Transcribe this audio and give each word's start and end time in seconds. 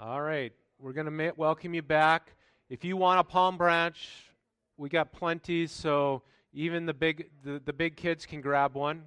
All 0.00 0.22
right. 0.22 0.52
We're 0.78 0.92
going 0.92 1.06
to 1.06 1.10
ma- 1.10 1.32
welcome 1.36 1.74
you 1.74 1.82
back. 1.82 2.36
If 2.70 2.84
you 2.84 2.96
want 2.96 3.18
a 3.18 3.24
palm 3.24 3.56
branch, 3.56 4.08
we 4.76 4.88
got 4.88 5.10
plenty, 5.10 5.66
so 5.66 6.22
even 6.52 6.86
the 6.86 6.94
big 6.94 7.30
the, 7.42 7.60
the 7.64 7.72
big 7.72 7.96
kids 7.96 8.24
can 8.24 8.40
grab 8.40 8.76
one. 8.76 9.02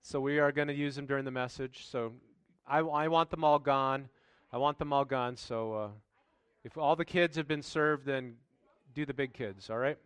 So 0.00 0.18
we 0.18 0.38
are 0.38 0.50
going 0.50 0.68
to 0.68 0.74
use 0.74 0.96
them 0.96 1.04
during 1.04 1.26
the 1.26 1.30
message. 1.30 1.86
So 1.90 2.14
I, 2.66 2.78
I 2.78 3.08
want 3.08 3.28
them 3.28 3.44
all 3.44 3.58
gone. 3.58 4.08
I 4.50 4.56
want 4.56 4.78
them 4.78 4.94
all 4.94 5.04
gone. 5.04 5.36
So 5.36 5.74
uh, 5.74 5.88
if 6.64 6.78
all 6.78 6.96
the 6.96 7.04
kids 7.04 7.36
have 7.36 7.46
been 7.46 7.62
served, 7.62 8.06
then 8.06 8.36
do 8.94 9.04
the 9.04 9.12
big 9.12 9.34
kids, 9.34 9.68
all 9.68 9.76
right? 9.76 9.98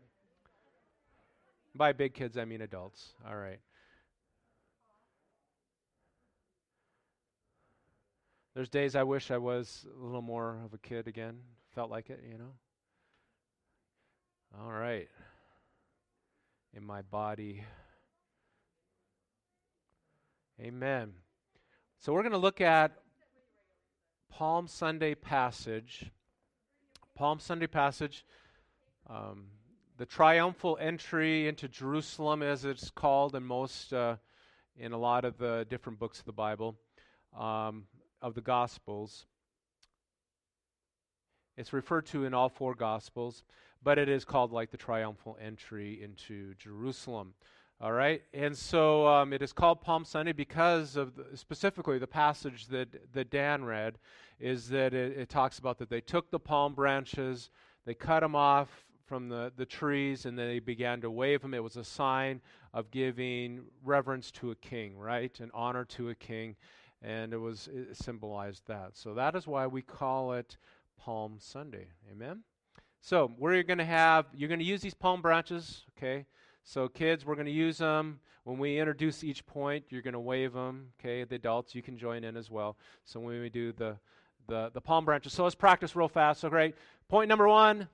By 1.76 1.92
big 1.92 2.12
kids, 2.12 2.36
I 2.36 2.44
mean 2.44 2.60
adults. 2.60 3.14
All 3.24 3.36
right. 3.36 3.60
There's 8.54 8.68
days 8.68 8.94
I 8.94 9.02
wish 9.02 9.32
I 9.32 9.38
was 9.38 9.84
a 10.00 10.04
little 10.04 10.22
more 10.22 10.60
of 10.64 10.72
a 10.74 10.78
kid 10.78 11.08
again. 11.08 11.38
Felt 11.74 11.90
like 11.90 12.08
it, 12.08 12.22
you 12.30 12.38
know. 12.38 12.52
All 14.60 14.70
right. 14.70 15.08
In 16.72 16.86
my 16.86 17.02
body. 17.02 17.64
Amen. 20.60 21.14
So 21.98 22.12
we're 22.12 22.22
going 22.22 22.30
to 22.30 22.38
look 22.38 22.60
at 22.60 22.92
Palm 24.30 24.68
Sunday 24.68 25.16
passage. 25.16 26.12
Palm 27.16 27.40
Sunday 27.40 27.66
passage. 27.66 28.24
Um, 29.10 29.46
the 29.96 30.06
triumphal 30.06 30.78
entry 30.80 31.48
into 31.48 31.66
Jerusalem, 31.66 32.40
as 32.40 32.64
it's 32.64 32.88
called 32.88 33.34
in 33.34 33.42
most, 33.42 33.92
uh, 33.92 34.14
in 34.76 34.92
a 34.92 34.98
lot 34.98 35.24
of 35.24 35.38
the 35.38 35.66
different 35.68 35.98
books 35.98 36.20
of 36.20 36.24
the 36.24 36.32
Bible. 36.32 36.76
Um, 37.36 37.86
of 38.24 38.34
the 38.34 38.40
Gospels. 38.40 39.26
It's 41.58 41.74
referred 41.74 42.06
to 42.06 42.24
in 42.24 42.32
all 42.32 42.48
four 42.48 42.74
Gospels, 42.74 43.44
but 43.82 43.98
it 43.98 44.08
is 44.08 44.24
called 44.24 44.50
like 44.50 44.70
the 44.70 44.78
triumphal 44.78 45.36
entry 45.38 46.02
into 46.02 46.54
Jerusalem. 46.54 47.34
All 47.82 47.92
right, 47.92 48.22
and 48.32 48.56
so 48.56 49.06
um, 49.06 49.34
it 49.34 49.42
is 49.42 49.52
called 49.52 49.82
Palm 49.82 50.06
Sunday 50.06 50.32
because 50.32 50.96
of 50.96 51.16
the, 51.16 51.36
specifically 51.36 51.98
the 51.98 52.06
passage 52.06 52.68
that 52.68 53.12
that 53.12 53.30
Dan 53.30 53.62
read 53.62 53.98
is 54.40 54.70
that 54.70 54.94
it, 54.94 55.18
it 55.18 55.28
talks 55.28 55.58
about 55.58 55.76
that 55.78 55.90
they 55.90 56.00
took 56.00 56.30
the 56.30 56.38
palm 56.38 56.72
branches, 56.72 57.50
they 57.84 57.92
cut 57.92 58.20
them 58.20 58.34
off 58.34 58.86
from 59.04 59.28
the, 59.28 59.52
the 59.56 59.66
trees, 59.66 60.24
and 60.24 60.38
they 60.38 60.60
began 60.60 61.02
to 61.02 61.10
wave 61.10 61.42
them. 61.42 61.52
It 61.52 61.62
was 61.62 61.76
a 61.76 61.84
sign 61.84 62.40
of 62.72 62.90
giving 62.90 63.64
reverence 63.84 64.30
to 64.30 64.50
a 64.50 64.54
king, 64.54 64.96
right, 64.96 65.38
and 65.40 65.50
honor 65.52 65.84
to 65.84 66.08
a 66.08 66.14
king 66.14 66.56
and 67.04 67.32
it 67.32 67.38
was 67.38 67.68
it 67.72 67.96
symbolized 67.96 68.66
that. 68.66 68.96
So 68.96 69.14
that 69.14 69.36
is 69.36 69.46
why 69.46 69.66
we 69.66 69.82
call 69.82 70.32
it 70.32 70.56
Palm 70.98 71.36
Sunday. 71.38 71.88
Amen. 72.10 72.40
So 73.00 73.30
we're 73.38 73.62
going 73.62 73.78
to 73.78 73.84
have 73.84 74.26
you're 74.34 74.48
going 74.48 74.60
to 74.60 74.64
use 74.64 74.80
these 74.80 74.94
palm 74.94 75.20
branches, 75.20 75.84
okay? 75.96 76.24
So 76.64 76.88
kids, 76.88 77.26
we're 77.26 77.34
going 77.34 77.46
to 77.46 77.52
use 77.52 77.78
them 77.78 78.20
when 78.44 78.58
we 78.58 78.78
introduce 78.78 79.22
each 79.22 79.44
point. 79.44 79.84
You're 79.90 80.02
going 80.02 80.14
to 80.14 80.20
wave 80.20 80.54
them, 80.54 80.88
okay? 80.98 81.24
The 81.24 81.34
adults, 81.34 81.74
you 81.74 81.82
can 81.82 81.98
join 81.98 82.24
in 82.24 82.36
as 82.36 82.50
well. 82.50 82.78
So 83.04 83.20
when 83.20 83.40
we 83.40 83.50
do 83.50 83.72
the 83.72 83.96
the 84.48 84.70
the 84.72 84.80
palm 84.80 85.04
branches, 85.04 85.34
so 85.34 85.42
let's 85.44 85.54
practice 85.54 85.94
real 85.94 86.08
fast. 86.08 86.40
So 86.40 86.48
great. 86.48 86.74
Point 87.08 87.28
number 87.28 87.46
one. 87.46 87.88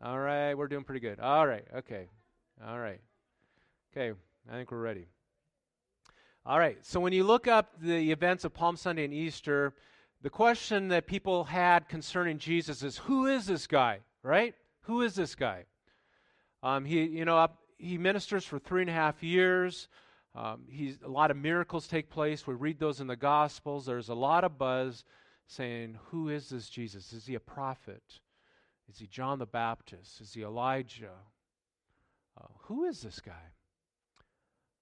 All 0.00 0.20
right, 0.20 0.54
we're 0.54 0.68
doing 0.68 0.84
pretty 0.84 1.00
good. 1.00 1.18
All 1.18 1.44
right, 1.44 1.64
okay, 1.78 2.06
all 2.64 2.78
right, 2.78 3.00
okay. 3.90 4.16
I 4.48 4.52
think 4.52 4.70
we're 4.70 4.78
ready. 4.78 5.08
All 6.48 6.58
right, 6.58 6.78
so 6.80 6.98
when 6.98 7.12
you 7.12 7.24
look 7.24 7.46
up 7.46 7.74
the 7.78 8.10
events 8.10 8.42
of 8.42 8.54
Palm 8.54 8.78
Sunday 8.78 9.04
and 9.04 9.12
Easter, 9.12 9.74
the 10.22 10.30
question 10.30 10.88
that 10.88 11.06
people 11.06 11.44
had 11.44 11.90
concerning 11.90 12.38
Jesus 12.38 12.82
is 12.82 12.96
who 12.96 13.26
is 13.26 13.44
this 13.44 13.66
guy, 13.66 13.98
right? 14.22 14.54
Who 14.84 15.02
is 15.02 15.14
this 15.14 15.34
guy? 15.34 15.66
Um, 16.62 16.86
he, 16.86 17.02
you 17.02 17.26
know, 17.26 17.36
up, 17.36 17.58
he 17.76 17.98
ministers 17.98 18.46
for 18.46 18.58
three 18.58 18.80
and 18.80 18.88
a 18.88 18.94
half 18.94 19.22
years. 19.22 19.88
Um, 20.34 20.62
he's, 20.70 20.96
a 21.04 21.08
lot 21.10 21.30
of 21.30 21.36
miracles 21.36 21.86
take 21.86 22.08
place. 22.08 22.46
We 22.46 22.54
read 22.54 22.78
those 22.78 23.02
in 23.02 23.08
the 23.08 23.14
Gospels. 23.14 23.84
There's 23.84 24.08
a 24.08 24.14
lot 24.14 24.42
of 24.42 24.56
buzz 24.56 25.04
saying, 25.48 25.98
Who 26.06 26.30
is 26.30 26.48
this 26.48 26.70
Jesus? 26.70 27.12
Is 27.12 27.26
he 27.26 27.34
a 27.34 27.40
prophet? 27.40 28.20
Is 28.88 28.98
he 28.98 29.06
John 29.06 29.38
the 29.38 29.44
Baptist? 29.44 30.22
Is 30.22 30.32
he 30.32 30.44
Elijah? 30.44 31.18
Uh, 32.40 32.46
who 32.60 32.86
is 32.86 33.02
this 33.02 33.20
guy? 33.20 33.34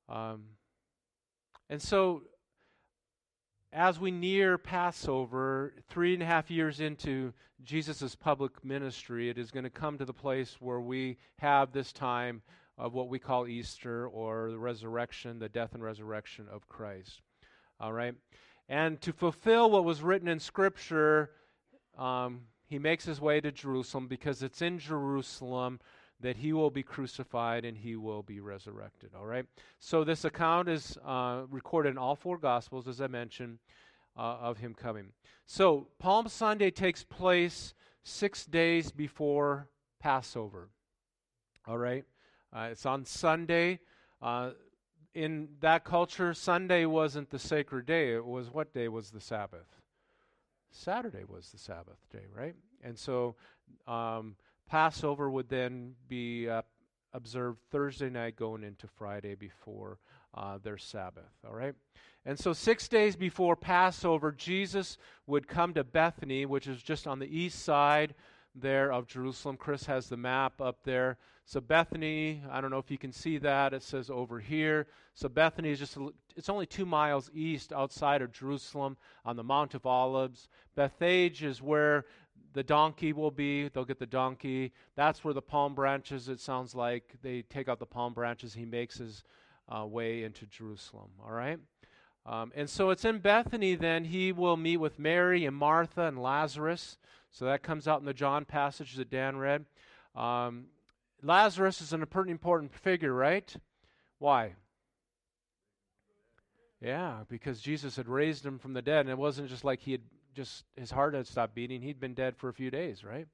Um, 0.09 0.45
and 1.69 1.83
so, 1.83 2.23
as 3.73 3.99
we 3.99 4.11
near 4.11 4.57
Passover, 4.57 5.75
three 5.89 6.15
and 6.15 6.23
a 6.23 6.27
half 6.27 6.51
years 6.51 6.81
into 6.81 7.33
Jesus' 7.63 8.15
public 8.15 8.65
ministry, 8.65 9.29
it 9.29 9.39
is 9.39 9.51
going 9.51 9.65
to 9.65 9.71
come 9.71 9.99
to 9.99 10.05
the 10.05 10.13
place 10.13 10.57
where 10.61 10.81
we 10.81 11.19
have 11.39 11.73
this 11.73 11.93
time 11.93 12.43
of 12.79 12.95
what 12.95 13.09
we 13.09 13.19
call 13.19 13.47
Easter 13.47 14.07
or 14.07 14.51
the 14.51 14.59
resurrection, 14.59 15.39
the 15.39 15.49
death 15.49 15.75
and 15.75 15.83
resurrection 15.83 16.47
of 16.51 16.69
Christ. 16.69 17.23
All 17.81 17.93
right? 17.93 18.15
And 18.69 19.01
to 19.03 19.13
fulfill 19.13 19.71
what 19.71 19.85
was 19.85 20.03
written 20.03 20.29
in 20.29 20.41
Scripture, 20.41 21.31
um, 21.99 22.43
he 22.67 22.79
makes 22.79 23.05
his 23.05 23.21
way 23.21 23.41
to 23.41 23.53
Jerusalem 23.53 24.09
because 24.09 24.43
it's 24.43 24.63
in 24.63 24.79
Jerusalem 24.79 25.81
that 26.21 26.37
he 26.37 26.53
will 26.53 26.71
be 26.71 26.83
crucified 26.83 27.65
and 27.65 27.77
he 27.77 27.97
will 27.97 28.23
be 28.23 28.41
resurrected. 28.41 29.11
All 29.17 29.27
right? 29.27 29.45
So 29.79 30.05
this 30.05 30.25
account 30.25 30.69
is 30.69 30.97
uh, 31.05 31.43
recorded 31.51 31.91
in 31.91 31.99
all 31.99 32.17
four 32.17 32.39
Gospels, 32.39 32.89
as 32.89 33.01
I 33.01 33.07
mentioned, 33.07 33.59
uh, 34.17 34.39
of 34.41 34.59
him 34.59 34.75
coming. 34.75 35.13
So 35.47 35.89
Palm 35.99 36.29
Sunday 36.29 36.71
takes 36.71 37.05
place 37.05 37.75
six 38.03 38.47
days 38.47 38.91
before 38.91 39.69
Passover. 40.01 40.71
All 41.67 41.79
right? 41.79 42.05
Uh, 42.53 42.69
it's 42.71 42.87
on 42.87 43.05
Sunday. 43.05 43.81
Uh, 44.23 44.51
in 45.15 45.49
that 45.61 45.85
culture, 45.85 46.33
Sunday 46.35 46.85
wasn't 46.85 47.31
the 47.31 47.39
sacred 47.39 47.87
day. 47.87 48.15
It 48.15 48.25
was 48.25 48.51
what 48.51 48.73
day 48.73 48.89
was 48.89 49.11
the 49.11 49.21
Sabbath? 49.21 49.67
Saturday 50.71 51.25
was 51.27 51.51
the 51.51 51.59
Sabbath 51.59 51.99
day, 52.13 52.27
right? 52.35 52.55
And 52.83 52.99
so 52.99 53.35
um, 53.87 54.37
Passover 54.69 55.31
would 55.31 55.49
then 55.49 55.95
be 56.09 56.49
uh, 56.49 56.63
observed 57.13 57.59
Thursday 57.71 58.11
night 58.11 58.37
going 58.37 58.63
into 58.63 58.87
Friday 58.87 59.35
before 59.35 59.99
uh, 60.35 60.59
their 60.63 60.79
Sabbath. 60.79 61.31
All 61.47 61.55
right? 61.55 61.75
And 62.25 62.39
so, 62.39 62.53
six 62.53 62.89
days 62.89 63.15
before 63.15 63.55
Passover, 63.55 64.33
Jesus 64.33 64.99
would 65.27 65.47
come 65.47 65.75
to 65.75 65.85
Bethany, 65.85 66.45
which 66.45 66.67
is 66.67 66.83
just 66.83 67.07
on 67.07 67.21
the 67.21 67.39
east 67.39 67.63
side 67.63 68.15
there 68.55 68.93
of 68.93 69.07
Jerusalem. 69.07 69.57
Chris 69.57 69.87
has 69.87 70.09
the 70.09 70.17
map 70.17 70.61
up 70.61 70.79
there. 70.83 71.19
So, 71.45 71.61
Bethany, 71.61 72.43
I 72.51 72.61
don't 72.61 72.73
know 72.73 72.79
if 72.79 72.91
you 72.91 72.99
can 72.99 73.13
see 73.13 73.39
that. 73.39 73.73
It 73.73 73.85
says 73.85 74.11
over 74.11 74.41
here. 74.41 74.89
So, 75.15 75.29
Bethany 75.29 75.71
is 75.71 75.79
just, 75.79 75.97
it's 76.35 76.49
only 76.49 76.67
two 76.67 76.85
miles 76.85 77.31
east 77.33 77.73
outside 77.73 78.23
of 78.23 78.33
Jerusalem 78.33 78.97
on 79.25 79.37
the 79.37 79.45
Mount 79.45 79.75
of 79.75 79.87
Olives. 79.87 80.49
Bethphage 80.75 81.45
is 81.45 81.63
where 81.63 82.07
the 82.57 82.63
donkey 82.63 83.13
will 83.13 83.31
be. 83.31 83.69
They'll 83.69 83.85
get 83.85 83.99
the 83.99 84.07
donkey. 84.07 84.73
That's 84.95 85.23
where 85.23 85.35
the 85.35 85.43
palm 85.43 85.75
branches, 85.75 86.31
it 86.31 86.41
sounds 86.41 86.75
like, 86.75 87.15
they 87.23 87.43
take 87.43 87.69
out 87.69 87.79
the 87.79 87.85
palm 87.85 88.15
branches. 88.15 88.55
He 88.55 88.65
makes 88.65 88.97
his 88.97 89.25
uh, 89.69 89.85
way 89.85 90.25
into 90.25 90.47
Jerusalem. 90.47 91.11
All 91.23 91.33
right? 91.33 91.59
Um, 92.25 92.53
and 92.57 92.69
so 92.69 92.89
it's 92.89 93.05
in 93.05 93.19
Bethany, 93.19 93.75
then, 93.75 94.07
he 94.07 94.33
will 94.33 94.57
meet 94.57 94.79
with 94.79 94.99
Mary 94.99 95.45
and 95.45 95.55
Martha 95.55 96.07
and 96.07 96.23
Lazarus. 96.23 96.97
So 97.31 97.45
that 97.45 97.63
comes 97.63 97.87
out 97.87 98.01
in 98.01 98.07
the 98.07 98.15
John 98.15 98.47
passage 98.47 98.95
that 98.95 99.11
Dan 99.11 99.37
read. 99.37 99.67
Um, 100.15 100.69
Lazarus 101.23 101.83
is 101.83 101.93
an 101.93 102.03
important 102.03 102.73
figure, 102.75 103.13
right? 103.13 103.55
Why? 104.19 104.55
Yeah, 106.81 107.25
because 107.29 107.61
Jesus 107.61 107.97
had 107.97 108.09
raised 108.09 108.47
him 108.47 108.59
from 108.59 108.73
the 108.73 108.81
dead, 108.81 109.01
and 109.01 109.11
it 109.11 109.19
wasn't 109.19 109.51
just 109.51 109.63
like 109.63 109.81
he 109.81 109.93
had 109.93 110.03
just 110.37 110.65
his 110.77 110.91
heart 110.91 111.15
had 111.15 111.27
stopped 111.27 111.55
beating. 111.55 111.83
He'd 111.83 111.99
been 111.99 112.15
dead 112.15 112.37
for 112.37 112.49
a 112.49 112.55
few 112.55 112.71
days, 112.71 113.03
right? 113.03 113.27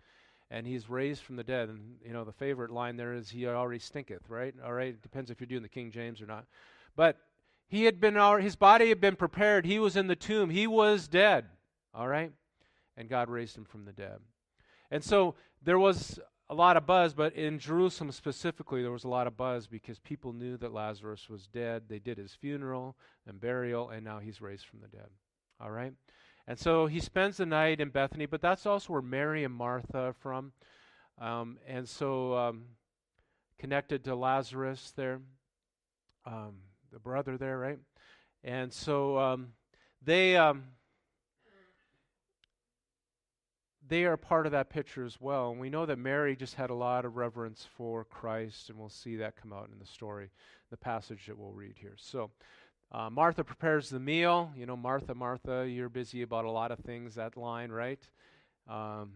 And 0.50 0.66
he's 0.66 0.88
raised 0.88 1.22
from 1.22 1.36
the 1.36 1.44
dead. 1.44 1.68
And 1.68 1.96
you 2.04 2.12
know, 2.12 2.24
the 2.24 2.32
favorite 2.32 2.70
line 2.70 2.96
there 2.96 3.12
is, 3.12 3.28
"He 3.28 3.46
already 3.46 3.78
stinketh." 3.78 4.28
Right? 4.28 4.54
All 4.64 4.72
right. 4.72 4.94
It 4.94 5.02
depends 5.02 5.30
if 5.30 5.40
you're 5.40 5.46
doing 5.46 5.62
the 5.62 5.68
King 5.68 5.90
James 5.90 6.22
or 6.22 6.26
not. 6.26 6.46
But 6.96 7.18
he 7.68 7.84
had 7.84 8.00
been, 8.00 8.16
his 8.42 8.54
body 8.54 8.90
had 8.90 9.00
been 9.00 9.16
prepared. 9.16 9.64
He 9.64 9.78
was 9.78 9.96
in 9.96 10.06
the 10.06 10.14
tomb. 10.14 10.50
He 10.50 10.66
was 10.66 11.08
dead. 11.08 11.46
All 11.94 12.06
right. 12.06 12.30
And 12.98 13.08
God 13.08 13.30
raised 13.30 13.56
him 13.56 13.64
from 13.64 13.86
the 13.86 13.92
dead. 13.92 14.18
And 14.90 15.02
so 15.02 15.36
there 15.62 15.78
was 15.78 16.20
a 16.50 16.54
lot 16.54 16.76
of 16.76 16.84
buzz, 16.84 17.14
but 17.14 17.32
in 17.34 17.58
Jerusalem 17.58 18.12
specifically, 18.12 18.82
there 18.82 18.92
was 18.92 19.04
a 19.04 19.08
lot 19.08 19.26
of 19.26 19.38
buzz 19.38 19.66
because 19.66 19.98
people 19.98 20.34
knew 20.34 20.58
that 20.58 20.74
Lazarus 20.74 21.30
was 21.30 21.46
dead. 21.46 21.84
They 21.88 21.98
did 21.98 22.18
his 22.18 22.34
funeral 22.34 22.94
and 23.26 23.40
burial, 23.40 23.88
and 23.88 24.04
now 24.04 24.18
he's 24.18 24.42
raised 24.42 24.66
from 24.66 24.80
the 24.80 24.88
dead. 24.88 25.08
All 25.58 25.70
right? 25.70 25.94
And 26.46 26.58
so 26.58 26.86
he 26.86 26.98
spends 27.00 27.36
the 27.36 27.46
night 27.46 27.80
in 27.80 27.90
Bethany, 27.90 28.26
but 28.26 28.40
that's 28.40 28.66
also 28.66 28.92
where 28.92 29.02
Mary 29.02 29.44
and 29.44 29.54
Martha 29.54 29.98
are 29.98 30.12
from. 30.12 30.52
Um, 31.20 31.58
and 31.66 31.88
so 31.88 32.34
um, 32.34 32.64
connected 33.58 34.04
to 34.04 34.16
Lazarus 34.16 34.92
there, 34.96 35.20
um, 36.26 36.54
the 36.92 36.98
brother 36.98 37.36
there, 37.36 37.58
right? 37.58 37.78
And 38.42 38.72
so 38.72 39.18
um, 39.18 39.52
they, 40.04 40.36
um, 40.36 40.64
they 43.88 44.04
are 44.04 44.16
part 44.16 44.46
of 44.46 44.52
that 44.52 44.70
picture 44.70 45.04
as 45.04 45.20
well. 45.20 45.50
And 45.50 45.60
we 45.60 45.70
know 45.70 45.86
that 45.86 45.98
Mary 45.98 46.34
just 46.34 46.54
had 46.54 46.70
a 46.70 46.74
lot 46.74 47.04
of 47.04 47.16
reverence 47.16 47.68
for 47.76 48.04
Christ, 48.04 48.68
and 48.68 48.78
we'll 48.78 48.88
see 48.88 49.16
that 49.16 49.36
come 49.36 49.52
out 49.52 49.68
in 49.72 49.78
the 49.78 49.86
story, 49.86 50.30
the 50.70 50.76
passage 50.76 51.26
that 51.26 51.38
we'll 51.38 51.52
read 51.52 51.76
here. 51.78 51.94
So, 51.98 52.30
uh, 52.92 53.08
Martha 53.08 53.42
prepares 53.42 53.88
the 53.88 53.98
meal. 53.98 54.52
You 54.54 54.66
know, 54.66 54.76
Martha, 54.76 55.14
Martha, 55.14 55.66
you're 55.68 55.88
busy 55.88 56.22
about 56.22 56.44
a 56.44 56.50
lot 56.50 56.70
of 56.70 56.78
things, 56.80 57.14
that 57.14 57.36
line, 57.36 57.72
right? 57.72 58.00
Um, 58.68 59.12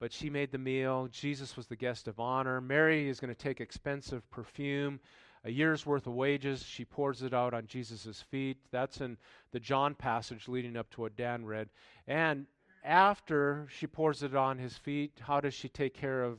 but 0.00 0.14
she 0.14 0.30
made 0.30 0.50
the 0.50 0.58
meal. 0.58 1.08
Jesus 1.12 1.58
was 1.58 1.66
the 1.66 1.76
guest 1.76 2.08
of 2.08 2.18
honor. 2.18 2.60
Mary 2.60 3.08
is 3.08 3.20
going 3.20 3.34
to 3.34 3.38
take 3.38 3.60
expensive 3.60 4.28
perfume, 4.30 4.98
a 5.44 5.50
year's 5.50 5.84
worth 5.84 6.06
of 6.06 6.14
wages. 6.14 6.64
She 6.64 6.86
pours 6.86 7.22
it 7.22 7.34
out 7.34 7.52
on 7.52 7.66
Jesus' 7.66 8.24
feet. 8.30 8.56
That's 8.70 9.02
in 9.02 9.18
the 9.52 9.60
John 9.60 9.94
passage 9.94 10.48
leading 10.48 10.78
up 10.78 10.88
to 10.92 11.02
what 11.02 11.16
Dan 11.16 11.44
read. 11.44 11.68
And 12.06 12.46
after 12.82 13.68
she 13.68 13.86
pours 13.86 14.22
it 14.22 14.34
on 14.34 14.56
his 14.56 14.78
feet, 14.78 15.20
how 15.20 15.40
does 15.40 15.52
she 15.52 15.68
take 15.68 15.92
care 15.92 16.24
of 16.24 16.38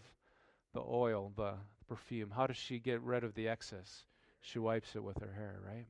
the 0.74 0.82
oil, 0.82 1.32
the 1.36 1.54
perfume? 1.88 2.32
How 2.36 2.48
does 2.48 2.58
she 2.58 2.80
get 2.80 3.00
rid 3.02 3.24
of 3.24 3.36
the 3.36 3.48
excess? 3.48 4.06
She 4.40 4.58
wipes 4.58 4.96
it 4.96 5.04
with 5.04 5.20
her 5.20 5.34
hair, 5.34 5.60
right? 5.64 5.86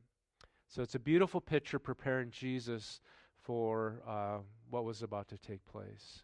So 0.72 0.82
it's 0.82 0.96
a 0.96 1.00
beautiful 1.00 1.42
picture 1.42 1.80
preparing 1.80 2.32
Jesus 2.32 3.02
for 3.42 4.02
uh, 4.08 4.38
what 4.70 4.86
was 4.86 5.04
about 5.04 5.28
to 5.28 5.38
take 5.38 5.66
place. 5.66 6.24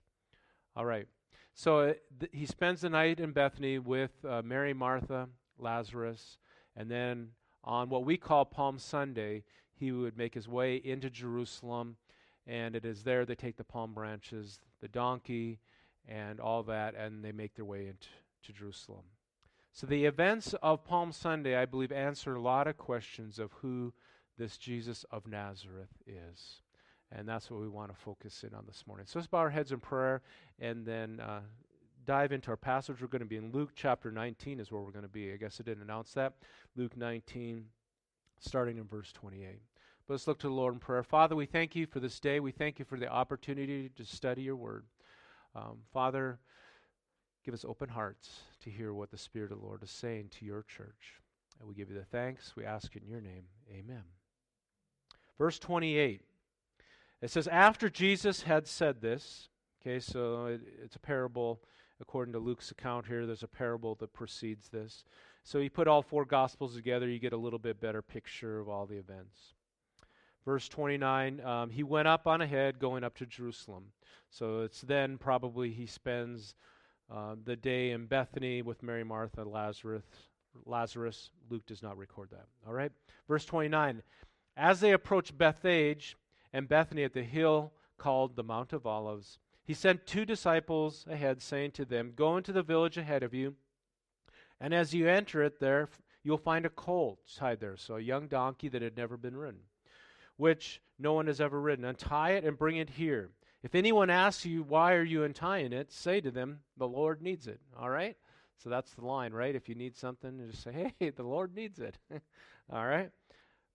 All 0.74 0.86
right. 0.86 1.06
So 1.54 1.80
uh, 1.80 1.94
th- 2.18 2.32
he 2.32 2.46
spends 2.46 2.80
the 2.80 2.90
night 2.90 3.20
in 3.20 3.34
Bethany 3.34 3.78
with 3.78 4.12
uh, 4.24 4.42
Mary, 4.46 4.74
Martha, 4.74 5.28
Lazarus, 5.60 6.38
and 6.78 6.90
then 6.90 7.32
on 7.62 7.90
what 7.90 8.06
we 8.06 8.16
call 8.16 8.46
Palm 8.46 8.80
Sunday, 8.80 9.44
he 9.76 9.92
would 9.92 10.18
make 10.18 10.34
his 10.34 10.48
way 10.48 10.78
into 10.78 11.10
Jerusalem 11.10 11.98
and 12.48 12.74
it 12.74 12.86
is 12.86 13.04
there 13.04 13.26
they 13.26 13.36
take 13.36 13.58
the 13.58 13.66
palm 13.66 13.94
branches, 13.94 14.62
the 14.80 14.88
donkey, 14.88 15.60
and 16.08 16.40
all 16.40 16.64
that, 16.64 16.96
and 16.96 17.22
they 17.22 17.34
make 17.34 17.54
their 17.56 17.66
way 17.66 17.88
into 17.88 18.08
to 18.44 18.54
Jerusalem. 18.54 19.04
So 19.74 19.86
the 19.86 20.06
events 20.06 20.56
of 20.64 20.86
Palm 20.86 21.12
Sunday, 21.12 21.58
I 21.58 21.66
believe, 21.66 21.92
answer 21.92 22.36
a 22.36 22.42
lot 22.42 22.68
of 22.68 22.78
questions 22.78 23.38
of 23.40 23.52
who 23.62 23.94
this 24.38 24.58
Jesus 24.58 25.06
of 25.12 25.28
Nazareth 25.28 26.02
is. 26.06 26.62
And 27.12 27.28
that's 27.28 27.50
what 27.50 27.62
we 27.62 27.70
want 27.70 27.90
to 27.90 27.98
focus 27.98 28.44
in 28.44 28.54
on 28.54 28.66
this 28.66 28.84
morning. 28.86 29.06
So 29.08 29.20
let's 29.20 29.28
bow 29.28 29.40
our 29.40 29.50
heads 29.50 29.72
in 29.72 29.80
prayer 29.80 30.22
and 30.60 30.86
then 30.86 31.22
uh, 31.22 31.40
dive 32.06 32.32
into 32.32 32.50
our 32.50 32.58
passage. 32.58 33.02
We're 33.02 33.08
going 33.08 33.22
to 33.22 33.26
be 33.26 33.38
in 33.38 33.52
Luke 33.52 33.72
chapter 33.76 34.12
19, 34.12 34.60
is 34.60 34.72
where 34.72 34.82
we're 34.82 34.92
going 34.92 35.04
to 35.04 35.10
be. 35.10 35.32
I 35.32 35.38
guess 35.38 35.60
I 35.60 35.64
didn't 35.64 35.84
announce 35.84 36.14
that. 36.14 36.34
Luke 36.76 36.98
19, 36.98 37.66
starting 38.40 38.78
in 38.78 38.86
verse 38.86 39.12
28. 39.14 39.60
But 40.08 40.14
let's 40.14 40.28
look 40.28 40.40
to 40.40 40.48
the 40.48 40.54
Lord 40.54 40.74
in 40.74 40.80
prayer. 40.80 41.04
Father, 41.04 41.36
we 41.36 41.46
thank 41.46 41.76
you 41.76 41.86
for 41.86 42.00
this 42.00 42.20
day. 42.20 42.40
We 42.40 42.52
thank 42.52 42.80
you 42.80 42.86
for 42.86 42.98
the 42.98 43.10
opportunity 43.10 43.90
to 43.96 44.06
study 44.06 44.42
your 44.42 44.56
word. 44.56 44.86
Um, 45.56 45.80
Father, 45.94 46.40
give 47.44 47.54
us 47.54 47.66
open 47.66 47.90
hearts 47.90 48.42
to 48.64 48.70
hear 48.70 48.94
what 48.94 49.12
the 49.12 49.18
Spirit 49.18 49.52
of 49.52 49.60
the 49.60 49.66
Lord 49.66 49.84
is 49.84 49.92
saying 49.92 50.30
to 50.40 50.46
your 50.46 50.64
church. 50.64 51.22
And 51.60 51.68
we 51.68 51.76
give 51.76 51.90
you 51.90 51.98
the 51.98 52.06
thanks. 52.06 52.54
We 52.56 52.66
ask 52.66 52.96
in 52.96 53.06
your 53.08 53.22
name. 53.22 53.44
Amen. 53.72 54.04
Verse 55.38 55.60
28. 55.60 56.22
It 57.22 57.32
says, 57.32 57.48
After 57.48 57.90
Jesus 57.90 58.44
had 58.44 58.68
said 58.68 59.02
this, 59.02 59.50
okay, 59.82 60.00
so 60.00 60.48
it, 60.48 60.62
it's 60.84 60.96
a 60.96 61.00
parable 61.00 61.62
according 62.00 62.34
to 62.34 62.40
Luke's 62.40 62.72
account 62.72 63.08
here. 63.08 63.26
There's 63.26 63.44
a 63.44 63.48
parable 63.48 63.96
that 63.96 64.14
precedes 64.14 64.70
this. 64.70 65.04
So 65.44 65.60
you 65.60 65.70
put 65.70 65.88
all 65.88 66.02
four 66.02 66.26
Gospels 66.26 66.76
together, 66.76 67.08
you 67.08 67.20
get 67.20 67.34
a 67.34 67.38
little 67.38 67.60
bit 67.60 67.80
better 67.80 68.02
picture 68.02 68.60
of 68.60 68.70
all 68.70 68.86
the 68.86 68.98
events. 68.98 69.54
Verse 70.46 70.70
29, 70.70 71.42
um, 71.42 71.70
he 71.70 71.84
went 71.84 72.08
up 72.08 72.28
on 72.28 72.42
ahead, 72.42 72.80
going 72.80 73.04
up 73.04 73.16
to 73.18 73.26
Jerusalem. 73.26 73.86
So 74.30 74.62
it's 74.62 74.82
then 74.82 75.18
probably 75.18 75.72
he 75.72 75.86
spends 75.86 76.56
uh, 77.14 77.36
the 77.44 77.56
day 77.56 77.92
in 77.92 78.06
Bethany 78.06 78.62
with 78.62 78.84
Mary, 78.84 79.04
Martha, 79.04 79.44
Lazarus. 79.44 80.04
Lazarus. 80.66 81.30
Luke 81.50 81.66
does 81.66 81.84
not 81.84 81.98
record 81.98 82.30
that. 82.32 82.46
All 82.66 82.74
right. 82.74 82.92
Verse 83.28 83.46
29. 83.46 84.02
As 84.58 84.80
they 84.80 84.92
approached 84.92 85.38
Bethphage 85.38 86.18
and 86.52 86.68
Bethany 86.68 87.04
at 87.04 87.14
the 87.14 87.24
hill 87.24 87.72
called 87.98 88.36
the 88.36 88.44
Mount 88.44 88.74
of 88.74 88.86
Olives, 88.86 89.40
he 89.64 89.74
sent 89.74 90.06
two 90.06 90.26
disciples 90.26 91.06
ahead, 91.10 91.42
saying 91.42 91.72
to 91.72 91.86
them, 91.86 92.14
Go 92.16 92.36
into 92.36 92.52
the 92.52 92.64
village 92.64 92.98
ahead 92.98 93.24
of 93.24 93.34
you, 93.34 93.56
and 94.60 94.74
as 94.74 94.94
you 94.94 95.08
enter 95.08 95.44
it, 95.44 95.60
there 95.60 95.88
you'll 96.24 96.38
find 96.38 96.66
a 96.66 96.70
colt 96.70 97.20
tied 97.38 97.60
there, 97.60 97.78
so 97.78 97.96
a 97.96 98.02
young 98.02 98.28
donkey 98.28 98.68
that 98.68 98.82
had 98.82 98.98
never 98.98 99.16
been 99.16 99.38
ridden 99.38 99.62
which 100.38 100.82
no 100.98 101.14
one 101.14 101.28
has 101.28 101.42
ever 101.42 101.60
ridden. 101.60 101.84
Untie 101.84 102.32
it 102.32 102.46
and 102.46 102.58
bring 102.58 102.78
it 102.78 102.92
here. 102.92 103.32
If 103.64 103.76
anyone 103.76 104.10
asks 104.10 104.46
you, 104.46 104.64
why 104.64 104.94
are 104.94 105.04
you 105.04 105.24
untying 105.24 105.74
it, 105.74 105.92
say 105.92 106.22
to 106.22 106.32
them, 106.32 106.60
the 106.78 106.88
Lord 106.88 107.22
needs 107.22 107.48
it. 107.48 107.60
All 107.78 107.90
right? 107.90 108.16
So 108.58 108.70
that's 108.70 108.94
the 108.94 109.06
line, 109.06 109.34
right? 109.34 109.56
If 109.56 109.68
you 109.68 109.76
need 109.76 109.98
something, 109.98 110.40
just 110.50 110.64
say, 110.64 110.94
hey, 111.00 111.10
the 111.16 111.24
Lord 111.24 111.56
needs 111.56 111.80
it. 111.80 111.98
All 112.72 112.86
right? 112.86 113.12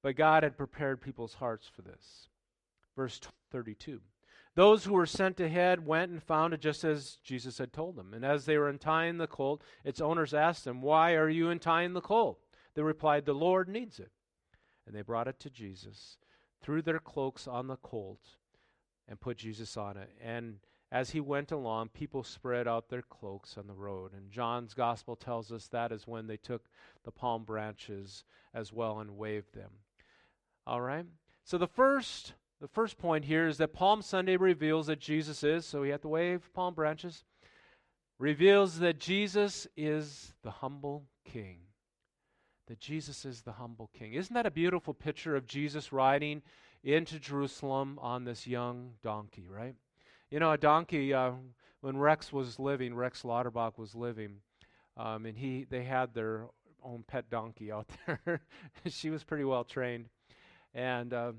But 0.03 0.17
God 0.17 0.43
had 0.43 0.57
prepared 0.57 1.01
people's 1.01 1.35
hearts 1.35 1.71
for 1.75 1.83
this. 1.83 2.29
Verse 2.97 3.21
32. 3.51 4.01
Those 4.55 4.85
who 4.85 4.93
were 4.93 5.07
sent 5.07 5.41
ahead 5.41 5.87
went 5.87 6.13
and 6.13 6.23
found 6.23 6.53
it 6.53 6.61
just 6.61 6.85
as 6.85 7.17
Jesus 7.25 7.57
had 7.57 7.73
told 7.73 7.97
them. 7.97 8.13
And 8.13 8.25
as 8.25 8.45
they 8.45 8.59
were 8.59 8.69
untying 8.69 9.17
the 9.17 9.27
colt, 9.27 9.63
its 9.85 10.01
owners 10.01 10.35
asked 10.35 10.65
them, 10.65 10.83
Why 10.83 11.15
are 11.15 11.29
you 11.29 11.49
untying 11.49 11.95
the 11.95 12.03
colt? 12.03 12.41
They 12.75 12.83
replied, 12.83 13.25
The 13.25 13.33
Lord 13.33 13.69
needs 13.69 13.99
it. 13.99 14.11
And 14.87 14.95
they 14.95 15.03
brought 15.03 15.29
it 15.29 15.41
to 15.41 15.51
Jesus 15.51 16.19
threw 16.63 16.81
their 16.81 16.99
cloaks 16.99 17.47
on 17.47 17.67
the 17.67 17.77
colt 17.77 18.21
and 19.09 19.21
put 19.21 19.37
Jesus 19.37 19.77
on 19.77 19.97
it. 19.97 20.11
And 20.23 20.59
as 20.91 21.11
he 21.11 21.21
went 21.21 21.51
along, 21.51 21.89
people 21.89 22.23
spread 22.23 22.69
out 22.69 22.89
their 22.89 23.03
cloaks 23.03 23.59
on 23.59 23.67
the 23.67 23.75
road. 23.75 24.13
And 24.13 24.31
John's 24.31 24.75
gospel 24.75 25.17
tells 25.17 25.51
us 25.51 25.67
that 25.69 25.93
is 25.93 26.07
when 26.07 26.27
they 26.27 26.37
took 26.37 26.67
the 27.05 27.11
palm 27.11 27.45
branches 27.45 28.25
as 28.55 28.73
well 28.73 29.01
and 29.01 29.17
waved 29.17 29.55
them. 29.55 29.71
All 30.67 30.81
right? 30.81 31.06
So 31.44 31.59
the 31.59 31.67
first 31.67 32.35
the 32.61 32.69
first 32.69 32.97
point 32.97 33.25
here 33.25 33.49
is 33.49 33.59
that 33.59 33.73
Palm 33.73 34.03
Sunday 34.03 34.37
reveals 34.37 34.87
that 34.87 35.00
Jesus 35.00 35.43
is, 35.43 35.67
so 35.67 35.81
we 35.81 35.88
have 35.88 36.03
to 36.03 36.09
wave 36.09 36.49
palm 36.55 36.75
branches, 36.75 37.25
reveals 38.20 38.79
that 38.79 39.00
Jesus 39.00 39.67
is 39.76 40.32
the 40.44 40.53
humble 40.53 41.06
king 41.25 41.59
that 42.73 42.81
Jesus 42.81 43.25
is 43.25 43.43
the 43.43 43.53
humble 43.53 43.91
king. 43.93 44.14
Isn't 44.14 44.32
that 44.32 44.47
a 44.47 44.50
beautiful 44.50 44.94
picture 44.94 45.37
of 45.37 45.47
Jesus 45.47 45.93
riding 45.93 46.41
into 46.82 47.19
Jerusalem 47.19 47.99
on 48.00 48.25
this 48.25 48.47
young 48.47 48.93
donkey, 49.03 49.46
right? 49.46 49.75
You 50.31 50.41
know, 50.41 50.53
a 50.53 50.56
donkey, 50.58 51.13
uh, 51.13 51.32
when 51.82 51.98
Rex 51.98 52.32
was 52.32 52.58
living, 52.58 52.94
Rex 52.94 53.25
Lauterbach 53.25 53.77
was 53.77 53.94
living, 53.94 54.37
um, 54.96 55.27
and 55.27 55.37
he 55.37 55.67
they 55.69 55.84
had 55.84 56.15
their 56.15 56.46
own 56.82 57.05
pet 57.06 57.29
donkey 57.29 57.70
out 57.70 57.89
there. 58.06 58.41
she 58.87 59.10
was 59.10 59.22
pretty 59.22 59.44
well 59.44 59.65
trained. 59.65 60.08
And 60.74 61.12
um, 61.12 61.36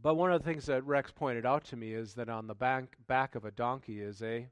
but 0.00 0.14
one 0.14 0.32
of 0.32 0.42
the 0.42 0.48
things 0.48 0.66
that 0.66 0.84
Rex 0.84 1.10
pointed 1.10 1.46
out 1.46 1.64
to 1.66 1.76
me 1.76 1.92
is 1.92 2.14
that 2.14 2.28
on 2.28 2.46
the 2.46 2.54
back 2.54 2.96
back 3.06 3.34
of 3.34 3.44
a 3.44 3.50
donkey 3.50 4.00
is 4.00 4.22
a 4.22 4.48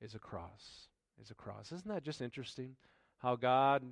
is 0.00 0.14
a 0.14 0.18
cross. 0.18 0.88
Is 1.20 1.30
a 1.30 1.34
cross. 1.34 1.72
Isn't 1.72 1.88
that 1.88 2.02
just 2.02 2.20
interesting? 2.20 2.74
How 3.18 3.36
God 3.36 3.82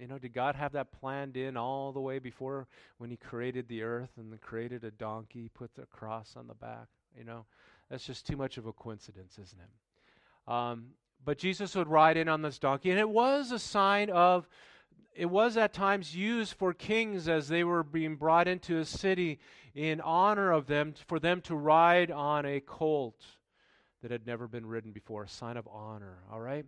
you 0.00 0.06
know, 0.06 0.18
did 0.18 0.32
God 0.32 0.56
have 0.56 0.72
that 0.72 0.92
planned 0.92 1.36
in 1.36 1.58
all 1.58 1.92
the 1.92 2.00
way 2.00 2.18
before 2.18 2.66
when 2.96 3.10
He 3.10 3.16
created 3.16 3.68
the 3.68 3.82
earth 3.82 4.10
and 4.16 4.40
created 4.40 4.82
a 4.82 4.90
donkey, 4.90 5.50
put 5.52 5.74
the 5.74 5.84
cross 5.86 6.34
on 6.36 6.46
the 6.46 6.54
back? 6.54 6.88
You 7.16 7.24
know, 7.24 7.44
that's 7.90 8.06
just 8.06 8.26
too 8.26 8.36
much 8.36 8.56
of 8.56 8.66
a 8.66 8.72
coincidence, 8.72 9.34
isn't 9.34 9.58
it? 9.60 10.50
Um, 10.50 10.86
but 11.22 11.36
Jesus 11.36 11.74
would 11.74 11.88
ride 11.88 12.16
in 12.16 12.28
on 12.28 12.40
this 12.40 12.58
donkey, 12.58 12.90
and 12.90 12.98
it 12.98 13.08
was 13.08 13.52
a 13.52 13.58
sign 13.58 14.08
of, 14.08 14.48
it 15.20 15.28
was 15.28 15.58
at 15.58 15.74
times 15.74 16.16
used 16.16 16.54
for 16.54 16.72
kings 16.72 17.28
as 17.28 17.48
they 17.48 17.62
were 17.62 17.82
being 17.82 18.16
brought 18.16 18.48
into 18.48 18.78
a 18.78 18.86
city 18.86 19.38
in 19.74 20.00
honor 20.00 20.50
of 20.50 20.66
them, 20.66 20.94
for 21.08 21.20
them 21.20 21.42
to 21.42 21.54
ride 21.54 22.10
on 22.10 22.46
a 22.46 22.58
colt 22.60 23.22
that 24.00 24.10
had 24.10 24.26
never 24.26 24.48
been 24.48 24.64
ridden 24.64 24.92
before, 24.92 25.24
a 25.24 25.28
sign 25.28 25.58
of 25.58 25.68
honor, 25.70 26.20
all 26.32 26.40
right? 26.40 26.64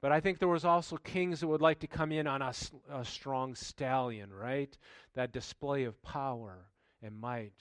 But 0.00 0.10
I 0.10 0.18
think 0.18 0.40
there 0.40 0.48
was 0.48 0.64
also 0.64 0.96
kings 0.96 1.38
that 1.38 1.46
would 1.46 1.60
like 1.60 1.78
to 1.78 1.86
come 1.86 2.10
in 2.10 2.26
on 2.26 2.42
a, 2.42 2.52
a 2.90 3.04
strong 3.04 3.54
stallion, 3.54 4.32
right? 4.32 4.76
That 5.14 5.30
display 5.30 5.84
of 5.84 6.02
power 6.02 6.66
and 7.04 7.16
might. 7.16 7.54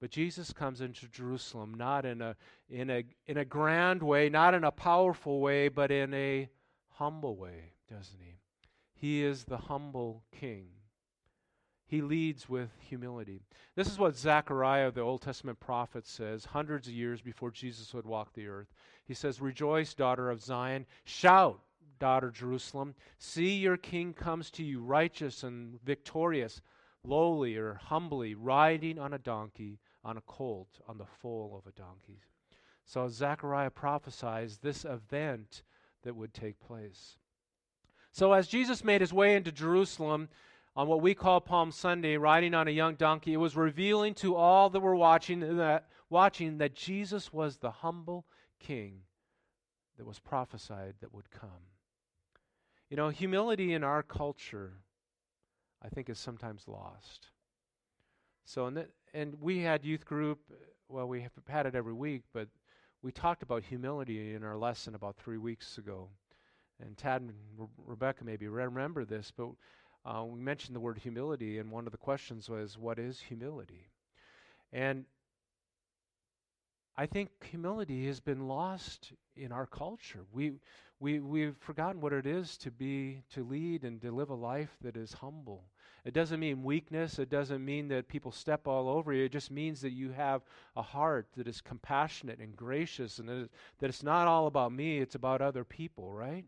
But 0.00 0.12
Jesus 0.12 0.52
comes 0.52 0.80
into 0.80 1.08
Jerusalem 1.08 1.74
not 1.74 2.04
in 2.04 2.22
a, 2.22 2.36
in, 2.70 2.90
a, 2.90 3.02
in 3.26 3.38
a 3.38 3.44
grand 3.44 4.04
way, 4.04 4.28
not 4.28 4.54
in 4.54 4.62
a 4.62 4.70
powerful 4.70 5.40
way, 5.40 5.66
but 5.66 5.90
in 5.90 6.14
a 6.14 6.48
humble 6.90 7.34
way, 7.34 7.72
doesn't 7.90 8.20
he? 8.20 8.36
He 9.02 9.24
is 9.24 9.42
the 9.42 9.58
humble 9.58 10.22
king. 10.30 10.66
He 11.88 12.02
leads 12.02 12.48
with 12.48 12.70
humility. 12.78 13.42
This 13.74 13.88
is 13.88 13.98
what 13.98 14.16
Zechariah, 14.16 14.92
the 14.92 15.00
Old 15.00 15.22
Testament 15.22 15.58
prophet, 15.58 16.06
says 16.06 16.44
hundreds 16.44 16.86
of 16.86 16.94
years 16.94 17.20
before 17.20 17.50
Jesus 17.50 17.92
would 17.94 18.06
walk 18.06 18.32
the 18.32 18.46
earth. 18.46 18.72
He 19.04 19.12
says, 19.12 19.40
Rejoice, 19.40 19.92
daughter 19.92 20.30
of 20.30 20.40
Zion. 20.40 20.86
Shout, 21.02 21.58
daughter 21.98 22.30
Jerusalem. 22.30 22.94
See, 23.18 23.56
your 23.56 23.76
king 23.76 24.14
comes 24.14 24.52
to 24.52 24.62
you, 24.62 24.80
righteous 24.80 25.42
and 25.42 25.82
victorious, 25.82 26.60
lowly 27.02 27.56
or 27.56 27.74
humbly, 27.74 28.36
riding 28.36 29.00
on 29.00 29.14
a 29.14 29.18
donkey, 29.18 29.80
on 30.04 30.16
a 30.16 30.22
colt, 30.22 30.78
on 30.86 30.98
the 30.98 31.06
foal 31.06 31.56
of 31.58 31.66
a 31.66 31.74
donkey. 31.74 32.20
So 32.84 33.08
Zechariah 33.08 33.70
prophesies 33.70 34.58
this 34.58 34.84
event 34.84 35.64
that 36.04 36.14
would 36.14 36.32
take 36.32 36.60
place. 36.60 37.16
So 38.12 38.32
as 38.32 38.46
Jesus 38.46 38.84
made 38.84 39.00
his 39.00 39.12
way 39.12 39.34
into 39.36 39.50
Jerusalem 39.50 40.28
on 40.76 40.86
what 40.86 41.00
we 41.00 41.14
call 41.14 41.40
Palm 41.40 41.72
Sunday, 41.72 42.16
riding 42.16 42.54
on 42.54 42.68
a 42.68 42.70
young 42.70 42.94
donkey, 42.94 43.32
it 43.32 43.38
was 43.38 43.56
revealing 43.56 44.14
to 44.16 44.36
all 44.36 44.70
that 44.70 44.80
were 44.80 44.94
watching 44.94 45.40
that, 45.56 45.88
watching 46.10 46.58
that 46.58 46.74
Jesus 46.74 47.32
was 47.32 47.56
the 47.56 47.70
humble 47.70 48.26
king 48.60 49.00
that 49.96 50.06
was 50.06 50.18
prophesied 50.18 50.94
that 51.00 51.14
would 51.14 51.30
come. 51.30 51.68
You 52.90 52.96
know, 52.96 53.08
humility 53.08 53.72
in 53.72 53.82
our 53.82 54.02
culture, 54.02 54.74
I 55.82 55.88
think, 55.88 56.10
is 56.10 56.18
sometimes 56.18 56.68
lost. 56.68 57.28
So, 58.44 58.66
and, 58.66 58.86
and 59.14 59.40
we 59.40 59.60
had 59.60 59.84
youth 59.84 60.04
group, 60.04 60.40
well, 60.88 61.08
we 61.08 61.22
have 61.22 61.32
had 61.48 61.64
it 61.64 61.74
every 61.74 61.94
week, 61.94 62.22
but 62.34 62.48
we 63.02 63.10
talked 63.10 63.42
about 63.42 63.64
humility 63.64 64.34
in 64.34 64.44
our 64.44 64.58
lesson 64.58 64.94
about 64.94 65.16
three 65.16 65.38
weeks 65.38 65.78
ago. 65.78 66.08
And 66.80 66.96
Tad 66.96 67.22
and 67.22 67.32
Re- 67.56 67.66
Rebecca 67.86 68.24
maybe 68.24 68.48
remember 68.48 69.04
this, 69.04 69.32
but 69.36 69.50
uh, 70.04 70.24
we 70.24 70.40
mentioned 70.40 70.74
the 70.74 70.80
word 70.80 70.98
humility, 70.98 71.58
and 71.58 71.70
one 71.70 71.86
of 71.86 71.92
the 71.92 71.98
questions 71.98 72.48
was, 72.48 72.76
What 72.76 72.98
is 72.98 73.20
humility? 73.20 73.90
And 74.72 75.04
I 76.96 77.06
think 77.06 77.30
humility 77.44 78.06
has 78.06 78.20
been 78.20 78.48
lost 78.48 79.12
in 79.36 79.52
our 79.52 79.66
culture. 79.66 80.20
We, 80.32 80.54
we, 81.00 81.20
we've 81.20 81.56
forgotten 81.58 82.00
what 82.00 82.12
it 82.12 82.26
is 82.26 82.56
to 82.58 82.70
be, 82.70 83.22
to 83.32 83.44
lead 83.44 83.84
and 83.84 84.00
to 84.02 84.12
live 84.12 84.30
a 84.30 84.34
life 84.34 84.76
that 84.82 84.96
is 84.96 85.12
humble. 85.14 85.64
It 86.04 86.14
doesn't 86.14 86.40
mean 86.40 86.64
weakness. 86.64 87.18
It 87.18 87.30
doesn't 87.30 87.64
mean 87.64 87.88
that 87.88 88.08
people 88.08 88.32
step 88.32 88.66
all 88.66 88.88
over 88.88 89.12
you. 89.12 89.24
It 89.24 89.32
just 89.32 89.50
means 89.50 89.80
that 89.82 89.92
you 89.92 90.10
have 90.10 90.42
a 90.76 90.82
heart 90.82 91.28
that 91.36 91.46
is 91.46 91.60
compassionate 91.60 92.40
and 92.40 92.56
gracious 92.56 93.18
and 93.18 93.28
that, 93.28 93.48
that 93.78 93.88
it's 93.88 94.02
not 94.02 94.26
all 94.26 94.46
about 94.46 94.72
me, 94.72 94.98
it's 94.98 95.14
about 95.14 95.40
other 95.40 95.64
people, 95.64 96.12
right? 96.12 96.44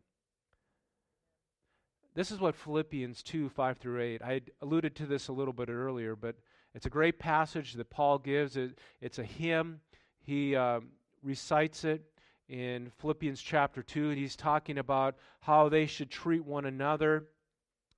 This 2.15 2.31
is 2.31 2.39
what 2.39 2.55
Philippians 2.55 3.25
2 3.25 3.49
5 3.49 3.79
through 3.79 4.01
8. 4.01 4.23
I 4.23 4.41
alluded 4.63 4.95
to 4.97 5.07
this 5.07 5.27
a 5.27 5.33
little 5.33 5.53
bit 5.53 5.69
earlier, 5.69 6.15
but 6.15 6.37
it's 6.73 6.87
a 6.87 6.91
great 6.91 7.19
passage 7.19 7.73
that 7.73 7.91
Paul 7.91 8.19
gives. 8.19 8.57
It, 8.57 8.79
it's 9.01 9.19
a 9.19 9.25
hymn 9.25 9.81
he 10.21 10.55
um, 10.55 10.91
recites 11.23 11.85
it 11.85 12.03
in 12.49 12.91
Philippians 12.99 13.43
chapter 13.43 13.83
2, 13.83 14.11
and 14.11 14.19
he's 14.19 14.37
talking 14.37 14.79
about 14.79 15.17
how 15.41 15.69
they 15.69 15.87
should 15.87 16.11
treat 16.11 16.45
one 16.45 16.67
another 16.67 17.25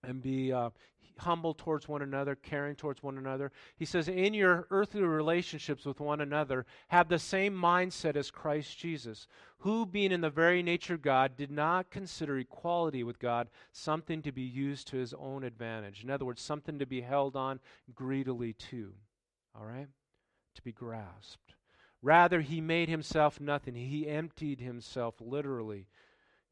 and 0.02 0.22
be 0.22 0.52
uh, 0.52 0.70
humble 1.18 1.54
towards 1.54 1.88
one 1.88 2.02
another, 2.02 2.34
caring 2.34 2.74
towards 2.74 3.02
one 3.02 3.18
another. 3.18 3.52
He 3.76 3.84
says, 3.84 4.08
In 4.08 4.34
your 4.34 4.66
earthly 4.70 5.02
relationships 5.02 5.84
with 5.84 6.00
one 6.00 6.20
another, 6.20 6.66
have 6.88 7.08
the 7.08 7.18
same 7.18 7.54
mindset 7.54 8.16
as 8.16 8.30
Christ 8.30 8.78
Jesus, 8.78 9.26
who, 9.58 9.86
being 9.86 10.12
in 10.12 10.20
the 10.20 10.30
very 10.30 10.62
nature 10.62 10.94
of 10.94 11.02
God, 11.02 11.36
did 11.36 11.50
not 11.50 11.90
consider 11.90 12.38
equality 12.38 13.02
with 13.02 13.18
God 13.18 13.48
something 13.72 14.22
to 14.22 14.32
be 14.32 14.42
used 14.42 14.88
to 14.88 14.96
his 14.96 15.14
own 15.14 15.44
advantage. 15.44 16.02
In 16.02 16.10
other 16.10 16.24
words, 16.24 16.42
something 16.42 16.78
to 16.78 16.86
be 16.86 17.00
held 17.00 17.36
on 17.36 17.60
greedily 17.94 18.52
to. 18.70 18.92
All 19.54 19.66
right? 19.66 19.88
To 20.54 20.62
be 20.62 20.72
grasped. 20.72 21.54
Rather, 22.02 22.40
he 22.40 22.60
made 22.60 22.88
himself 22.88 23.40
nothing. 23.40 23.74
He 23.74 24.06
emptied 24.06 24.60
himself 24.60 25.14
literally. 25.20 25.88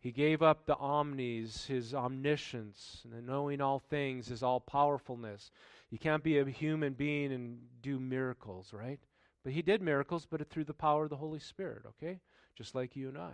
He 0.04 0.12
gave 0.12 0.42
up 0.42 0.66
the 0.66 0.76
omnis, 0.76 1.64
his 1.64 1.94
omniscience, 1.94 3.00
and 3.10 3.26
knowing 3.26 3.62
all 3.62 3.78
things, 3.78 4.26
his 4.26 4.42
all 4.42 4.60
powerfulness. 4.60 5.50
You 5.88 5.98
can't 5.98 6.22
be 6.22 6.36
a 6.36 6.44
human 6.44 6.92
being 6.92 7.32
and 7.32 7.60
do 7.80 7.98
miracles, 7.98 8.74
right? 8.74 9.00
But 9.44 9.54
he 9.54 9.62
did 9.62 9.80
miracles, 9.80 10.26
but 10.30 10.46
through 10.50 10.64
the 10.64 10.74
power 10.74 11.04
of 11.04 11.08
the 11.08 11.16
Holy 11.16 11.38
Spirit, 11.38 11.84
okay? 11.86 12.20
Just 12.54 12.74
like 12.74 12.94
you 12.94 13.08
and 13.08 13.16
I. 13.16 13.32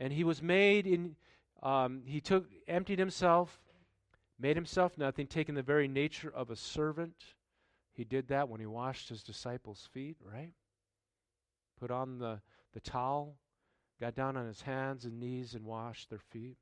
And 0.00 0.12
he 0.12 0.24
was 0.24 0.42
made 0.42 0.88
in, 0.88 1.14
um, 1.62 2.02
he 2.06 2.20
took, 2.20 2.50
emptied 2.66 2.98
himself, 2.98 3.60
made 4.36 4.56
himself 4.56 4.98
nothing, 4.98 5.28
taking 5.28 5.54
the 5.54 5.62
very 5.62 5.86
nature 5.86 6.32
of 6.34 6.50
a 6.50 6.56
servant. 6.56 7.14
He 7.92 8.02
did 8.02 8.26
that 8.28 8.48
when 8.48 8.58
he 8.58 8.66
washed 8.66 9.10
his 9.10 9.22
disciples' 9.22 9.88
feet, 9.92 10.16
right? 10.20 10.50
put 11.78 11.90
on 11.90 12.18
the, 12.18 12.40
the 12.72 12.80
towel, 12.80 13.36
got 14.04 14.14
down 14.14 14.36
on 14.36 14.46
his 14.46 14.60
hands 14.60 15.06
and 15.06 15.18
knees 15.18 15.54
and 15.54 15.64
washed 15.64 16.10
their 16.10 16.18
feet. 16.18 16.58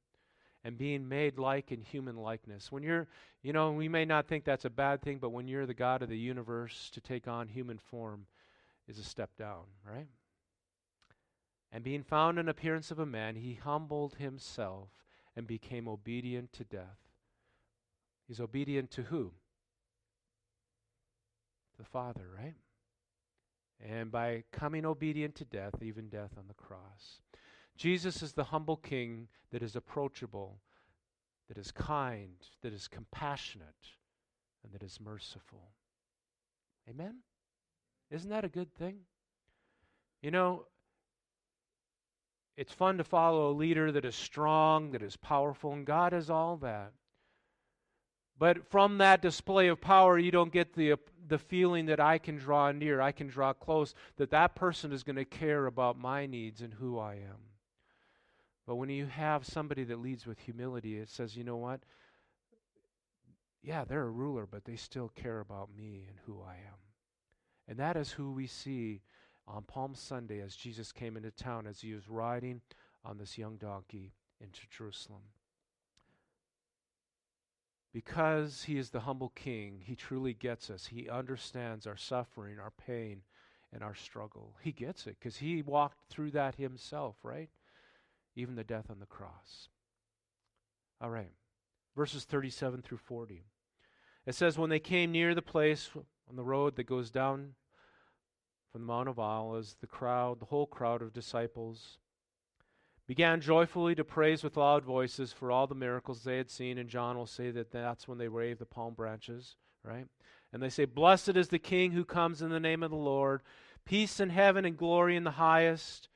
And 0.64 0.78
being 0.78 1.08
made 1.08 1.40
like 1.40 1.72
in 1.72 1.80
human 1.80 2.14
likeness. 2.14 2.70
When 2.70 2.84
you're, 2.84 3.08
you 3.42 3.52
know, 3.52 3.72
we 3.72 3.88
may 3.88 4.04
not 4.04 4.28
think 4.28 4.44
that's 4.44 4.64
a 4.64 4.70
bad 4.70 5.02
thing, 5.02 5.18
but 5.18 5.30
when 5.30 5.48
you're 5.48 5.66
the 5.66 5.74
God 5.74 6.02
of 6.02 6.08
the 6.08 6.16
universe, 6.16 6.88
to 6.94 7.00
take 7.00 7.26
on 7.26 7.48
human 7.48 7.78
form 7.78 8.26
is 8.86 8.96
a 8.96 9.02
step 9.02 9.30
down, 9.36 9.64
right? 9.84 10.06
And 11.72 11.82
being 11.82 12.04
found 12.04 12.38
in 12.38 12.48
appearance 12.48 12.92
of 12.92 13.00
a 13.00 13.06
man, 13.06 13.34
he 13.34 13.54
humbled 13.54 14.14
himself 14.20 14.90
and 15.34 15.44
became 15.48 15.88
obedient 15.88 16.52
to 16.52 16.62
death. 16.62 17.00
He's 18.28 18.38
obedient 18.38 18.92
to 18.92 19.02
who? 19.02 19.32
The 21.76 21.84
Father, 21.84 22.28
right? 22.38 22.54
and 23.82 24.10
by 24.10 24.44
coming 24.52 24.84
obedient 24.84 25.34
to 25.36 25.44
death, 25.44 25.82
even 25.82 26.08
death 26.08 26.30
on 26.38 26.44
the 26.46 26.54
cross. 26.54 27.20
Jesus 27.82 28.22
is 28.22 28.34
the 28.34 28.44
humble 28.44 28.76
king 28.76 29.26
that 29.50 29.60
is 29.60 29.74
approachable, 29.74 30.60
that 31.48 31.58
is 31.58 31.72
kind, 31.72 32.36
that 32.62 32.72
is 32.72 32.86
compassionate, 32.86 33.66
and 34.62 34.72
that 34.72 34.84
is 34.84 35.00
merciful. 35.00 35.72
Amen? 36.88 37.16
Isn't 38.08 38.30
that 38.30 38.44
a 38.44 38.48
good 38.48 38.72
thing? 38.72 38.98
You 40.22 40.30
know, 40.30 40.66
it's 42.56 42.72
fun 42.72 42.98
to 42.98 43.04
follow 43.04 43.50
a 43.50 43.58
leader 43.58 43.90
that 43.90 44.04
is 44.04 44.14
strong, 44.14 44.92
that 44.92 45.02
is 45.02 45.16
powerful, 45.16 45.72
and 45.72 45.84
God 45.84 46.12
is 46.12 46.30
all 46.30 46.58
that. 46.58 46.92
But 48.38 48.70
from 48.70 48.98
that 48.98 49.22
display 49.22 49.66
of 49.66 49.80
power, 49.80 50.16
you 50.16 50.30
don't 50.30 50.52
get 50.52 50.74
the, 50.74 50.94
the 51.26 51.38
feeling 51.38 51.86
that 51.86 51.98
I 51.98 52.18
can 52.18 52.36
draw 52.36 52.70
near, 52.70 53.00
I 53.00 53.10
can 53.10 53.26
draw 53.26 53.52
close, 53.52 53.92
that 54.18 54.30
that 54.30 54.54
person 54.54 54.92
is 54.92 55.02
going 55.02 55.16
to 55.16 55.24
care 55.24 55.66
about 55.66 55.98
my 55.98 56.26
needs 56.26 56.62
and 56.62 56.74
who 56.74 57.00
I 57.00 57.14
am. 57.14 57.51
But 58.66 58.76
when 58.76 58.88
you 58.88 59.06
have 59.06 59.44
somebody 59.44 59.84
that 59.84 60.00
leads 60.00 60.26
with 60.26 60.38
humility, 60.38 60.98
it 60.98 61.08
says, 61.08 61.36
you 61.36 61.44
know 61.44 61.56
what? 61.56 61.80
Yeah, 63.62 63.84
they're 63.84 64.02
a 64.02 64.10
ruler, 64.10 64.46
but 64.50 64.64
they 64.64 64.76
still 64.76 65.08
care 65.08 65.40
about 65.40 65.68
me 65.76 66.06
and 66.08 66.18
who 66.26 66.40
I 66.42 66.54
am. 66.54 66.78
And 67.68 67.78
that 67.78 67.96
is 67.96 68.10
who 68.10 68.32
we 68.32 68.46
see 68.46 69.02
on 69.46 69.62
Palm 69.62 69.94
Sunday 69.94 70.40
as 70.40 70.54
Jesus 70.54 70.92
came 70.92 71.16
into 71.16 71.30
town, 71.30 71.66
as 71.66 71.80
he 71.80 71.92
was 71.92 72.08
riding 72.08 72.60
on 73.04 73.18
this 73.18 73.38
young 73.38 73.56
donkey 73.56 74.12
into 74.40 74.60
Jerusalem. 74.70 75.22
Because 77.92 78.64
he 78.64 78.78
is 78.78 78.90
the 78.90 79.00
humble 79.00 79.30
king, 79.34 79.82
he 79.84 79.94
truly 79.94 80.32
gets 80.32 80.70
us. 80.70 80.86
He 80.86 81.08
understands 81.08 81.86
our 81.86 81.96
suffering, 81.96 82.58
our 82.58 82.72
pain, 82.86 83.22
and 83.72 83.82
our 83.82 83.94
struggle. 83.94 84.54
He 84.62 84.72
gets 84.72 85.06
it 85.06 85.16
because 85.18 85.36
he 85.36 85.62
walked 85.62 85.98
through 86.08 86.30
that 86.32 86.54
himself, 86.54 87.16
right? 87.22 87.50
Even 88.34 88.54
the 88.54 88.64
death 88.64 88.86
on 88.90 88.98
the 88.98 89.06
cross. 89.06 89.68
All 91.00 91.10
right. 91.10 91.32
Verses 91.96 92.24
37 92.24 92.82
through 92.82 92.98
40. 92.98 93.44
It 94.26 94.34
says, 94.34 94.56
When 94.56 94.70
they 94.70 94.80
came 94.80 95.12
near 95.12 95.34
the 95.34 95.42
place 95.42 95.90
on 96.28 96.36
the 96.36 96.44
road 96.44 96.76
that 96.76 96.84
goes 96.84 97.10
down 97.10 97.54
from 98.70 98.82
the 98.82 98.86
Mount 98.86 99.08
of 99.08 99.18
Olives, 99.18 99.76
the 99.80 99.86
crowd, 99.86 100.40
the 100.40 100.46
whole 100.46 100.66
crowd 100.66 101.02
of 101.02 101.12
disciples, 101.12 101.98
began 103.06 103.40
joyfully 103.40 103.94
to 103.94 104.04
praise 104.04 104.42
with 104.42 104.56
loud 104.56 104.84
voices 104.84 105.32
for 105.32 105.50
all 105.50 105.66
the 105.66 105.74
miracles 105.74 106.22
they 106.22 106.38
had 106.38 106.50
seen. 106.50 106.78
And 106.78 106.88
John 106.88 107.16
will 107.16 107.26
say 107.26 107.50
that 107.50 107.70
that's 107.70 108.08
when 108.08 108.18
they 108.18 108.28
wave 108.28 108.58
the 108.58 108.64
palm 108.64 108.94
branches, 108.94 109.56
right? 109.84 110.06
And 110.52 110.62
they 110.62 110.70
say, 110.70 110.84
Blessed 110.84 111.36
is 111.36 111.48
the 111.48 111.58
King 111.58 111.92
who 111.92 112.04
comes 112.04 112.40
in 112.40 112.50
the 112.50 112.60
name 112.60 112.82
of 112.82 112.90
the 112.90 112.96
Lord, 112.96 113.42
peace 113.84 114.20
in 114.20 114.30
heaven 114.30 114.64
and 114.64 114.76
glory 114.76 115.16
in 115.16 115.24
the 115.24 115.32
highest. 115.32 116.08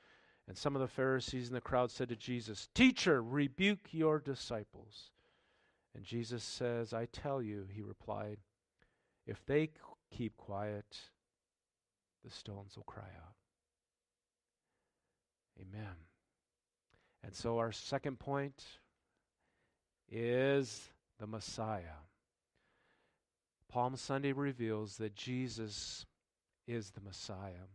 And 0.47 0.57
some 0.57 0.75
of 0.75 0.81
the 0.81 0.87
Pharisees 0.87 1.47
in 1.49 1.53
the 1.53 1.61
crowd 1.61 1.91
said 1.91 2.09
to 2.09 2.15
Jesus, 2.15 2.69
Teacher, 2.73 3.21
rebuke 3.21 3.89
your 3.91 4.19
disciples. 4.19 5.11
And 5.93 6.05
Jesus 6.05 6.43
says, 6.43 6.93
I 6.93 7.05
tell 7.05 7.41
you, 7.41 7.65
he 7.69 7.81
replied, 7.81 8.37
if 9.25 9.45
they 9.45 9.69
keep 10.09 10.37
quiet, 10.37 10.85
the 12.23 12.31
stones 12.31 12.75
will 12.75 12.83
cry 12.83 13.03
out. 13.03 13.35
Amen. 15.59 15.95
And 17.23 17.35
so 17.35 17.57
our 17.57 17.71
second 17.71 18.19
point 18.19 18.63
is 20.09 20.89
the 21.19 21.27
Messiah. 21.27 22.03
Palm 23.69 23.97
Sunday 23.97 24.31
reveals 24.31 24.97
that 24.97 25.15
Jesus 25.15 26.05
is 26.67 26.91
the 26.91 27.01
Messiah. 27.01 27.67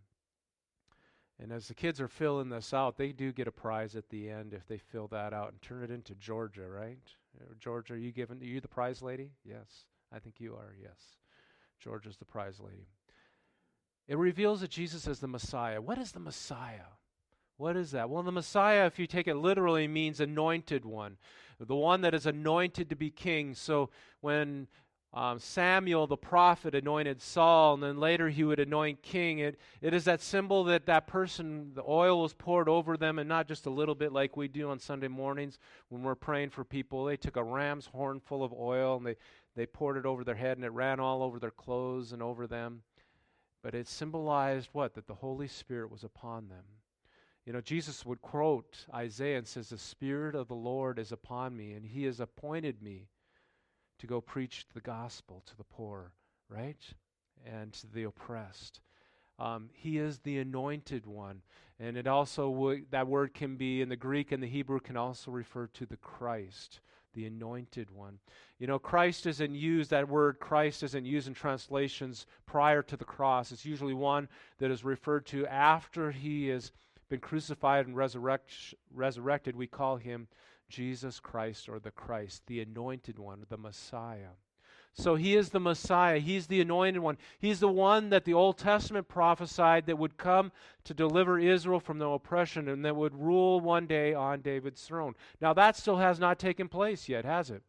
And 1.42 1.50
as 1.50 1.66
the 1.66 1.74
kids 1.74 2.00
are 2.00 2.08
filling 2.08 2.50
this 2.50 2.72
out, 2.72 2.96
they 2.96 3.10
do 3.10 3.32
get 3.32 3.48
a 3.48 3.52
prize 3.52 3.96
at 3.96 4.08
the 4.10 4.30
end 4.30 4.54
if 4.54 4.68
they 4.68 4.78
fill 4.78 5.08
that 5.08 5.32
out 5.32 5.50
and 5.50 5.60
turn 5.60 5.82
it 5.82 5.90
into 5.90 6.14
Georgia, 6.14 6.68
right? 6.68 6.98
Uh, 7.40 7.54
Georgia, 7.58 7.94
are 7.94 7.96
you 7.96 8.12
giving 8.12 8.40
are 8.40 8.44
you 8.44 8.60
the 8.60 8.68
prize 8.68 9.02
lady? 9.02 9.32
Yes. 9.44 9.86
I 10.14 10.20
think 10.20 10.36
you 10.38 10.52
are, 10.54 10.74
yes. 10.80 11.16
Georgia's 11.80 12.16
the 12.16 12.24
prize 12.24 12.60
lady. 12.60 12.86
It 14.06 14.18
reveals 14.18 14.60
that 14.60 14.70
Jesus 14.70 15.08
is 15.08 15.18
the 15.18 15.26
Messiah. 15.26 15.80
What 15.80 15.98
is 15.98 16.12
the 16.12 16.20
Messiah? 16.20 16.92
What 17.56 17.76
is 17.76 17.90
that? 17.90 18.08
Well, 18.08 18.22
the 18.22 18.32
Messiah, 18.32 18.86
if 18.86 18.98
you 18.98 19.06
take 19.06 19.26
it 19.26 19.36
literally, 19.36 19.88
means 19.88 20.20
anointed 20.20 20.84
one, 20.84 21.16
the 21.58 21.74
one 21.74 22.02
that 22.02 22.14
is 22.14 22.26
anointed 22.26 22.88
to 22.90 22.96
be 22.96 23.10
king. 23.10 23.54
So 23.54 23.90
when 24.20 24.68
um, 25.14 25.38
Samuel 25.38 26.06
the 26.06 26.16
prophet 26.16 26.74
anointed 26.74 27.20
Saul, 27.20 27.74
and 27.74 27.82
then 27.82 27.98
later 27.98 28.30
he 28.30 28.44
would 28.44 28.58
anoint 28.58 29.02
king. 29.02 29.40
It, 29.40 29.58
it 29.82 29.92
is 29.92 30.04
that 30.04 30.22
symbol 30.22 30.64
that 30.64 30.86
that 30.86 31.06
person, 31.06 31.72
the 31.74 31.84
oil 31.86 32.22
was 32.22 32.32
poured 32.32 32.68
over 32.68 32.96
them, 32.96 33.18
and 33.18 33.28
not 33.28 33.46
just 33.46 33.66
a 33.66 33.70
little 33.70 33.94
bit 33.94 34.12
like 34.12 34.36
we 34.38 34.48
do 34.48 34.70
on 34.70 34.78
Sunday 34.78 35.08
mornings 35.08 35.58
when 35.90 36.02
we're 36.02 36.14
praying 36.14 36.50
for 36.50 36.64
people. 36.64 37.04
They 37.04 37.18
took 37.18 37.36
a 37.36 37.44
ram's 37.44 37.86
horn 37.86 38.20
full 38.20 38.42
of 38.42 38.54
oil 38.54 38.96
and 38.96 39.06
they, 39.06 39.16
they 39.54 39.66
poured 39.66 39.98
it 39.98 40.06
over 40.06 40.24
their 40.24 40.34
head, 40.34 40.56
and 40.56 40.64
it 40.64 40.70
ran 40.70 40.98
all 40.98 41.22
over 41.22 41.38
their 41.38 41.50
clothes 41.50 42.12
and 42.12 42.22
over 42.22 42.46
them. 42.46 42.82
But 43.62 43.74
it 43.74 43.86
symbolized 43.86 44.70
what? 44.72 44.94
That 44.94 45.06
the 45.06 45.14
Holy 45.14 45.46
Spirit 45.46 45.90
was 45.90 46.04
upon 46.04 46.48
them. 46.48 46.64
You 47.44 47.52
know, 47.52 47.60
Jesus 47.60 48.06
would 48.06 48.22
quote 48.22 48.86
Isaiah 48.94 49.36
and 49.36 49.46
says, 49.46 49.68
The 49.68 49.76
Spirit 49.76 50.34
of 50.34 50.48
the 50.48 50.54
Lord 50.54 50.98
is 50.98 51.12
upon 51.12 51.54
me, 51.54 51.72
and 51.72 51.84
He 51.84 52.04
has 52.04 52.18
appointed 52.18 52.80
me 52.82 53.08
to 54.02 54.06
go 54.08 54.20
preach 54.20 54.66
the 54.74 54.80
gospel 54.80 55.44
to 55.46 55.56
the 55.56 55.62
poor, 55.62 56.10
right? 56.48 56.76
And 57.46 57.72
to 57.74 57.86
the 57.86 58.02
oppressed. 58.02 58.80
Um, 59.38 59.70
he 59.72 59.98
is 59.98 60.18
the 60.18 60.38
anointed 60.38 61.06
one. 61.06 61.42
And 61.78 61.96
it 61.96 62.08
also, 62.08 62.78
that 62.90 63.06
word 63.06 63.32
can 63.32 63.54
be 63.54 63.80
in 63.80 63.88
the 63.88 63.96
Greek 63.96 64.32
and 64.32 64.42
the 64.42 64.48
Hebrew 64.48 64.80
can 64.80 64.96
also 64.96 65.30
refer 65.30 65.68
to 65.68 65.86
the 65.86 65.96
Christ, 65.98 66.80
the 67.14 67.26
anointed 67.26 67.92
one. 67.92 68.18
You 68.58 68.66
know, 68.66 68.80
Christ 68.80 69.24
isn't 69.26 69.54
used, 69.54 69.90
that 69.90 70.08
word 70.08 70.40
Christ 70.40 70.82
isn't 70.82 71.06
used 71.06 71.28
in 71.28 71.34
translations 71.34 72.26
prior 72.44 72.82
to 72.82 72.96
the 72.96 73.04
cross. 73.04 73.52
It's 73.52 73.64
usually 73.64 73.94
one 73.94 74.28
that 74.58 74.72
is 74.72 74.82
referred 74.82 75.26
to 75.26 75.46
after 75.46 76.10
he 76.10 76.48
has 76.48 76.72
been 77.12 77.20
crucified 77.20 77.86
and 77.86 77.94
resurrect, 77.94 78.74
resurrected. 78.90 79.54
We 79.54 79.66
call 79.66 79.96
him 79.98 80.28
Jesus 80.70 81.20
Christ 81.20 81.68
or 81.68 81.78
the 81.78 81.90
Christ, 81.90 82.42
the 82.46 82.62
anointed 82.62 83.18
one, 83.18 83.44
the 83.50 83.58
Messiah. 83.58 84.32
So 84.94 85.16
he 85.16 85.36
is 85.36 85.50
the 85.50 85.60
Messiah. 85.60 86.20
He's 86.20 86.46
the 86.46 86.62
anointed 86.62 87.02
one. 87.02 87.18
He's 87.38 87.60
the 87.60 87.68
one 87.68 88.08
that 88.08 88.24
the 88.24 88.32
Old 88.32 88.56
Testament 88.56 89.08
prophesied 89.08 89.84
that 89.86 89.98
would 89.98 90.16
come 90.16 90.52
to 90.84 90.94
deliver 90.94 91.38
Israel 91.38 91.80
from 91.80 91.98
the 91.98 92.08
oppression 92.08 92.66
and 92.66 92.82
that 92.86 92.96
would 92.96 93.14
rule 93.14 93.60
one 93.60 93.86
day 93.86 94.14
on 94.14 94.40
David's 94.40 94.82
throne. 94.82 95.14
Now, 95.38 95.52
that 95.52 95.76
still 95.76 95.98
has 95.98 96.18
not 96.18 96.38
taken 96.38 96.66
place 96.66 97.10
yet, 97.10 97.26
has 97.26 97.50
it? 97.50 97.62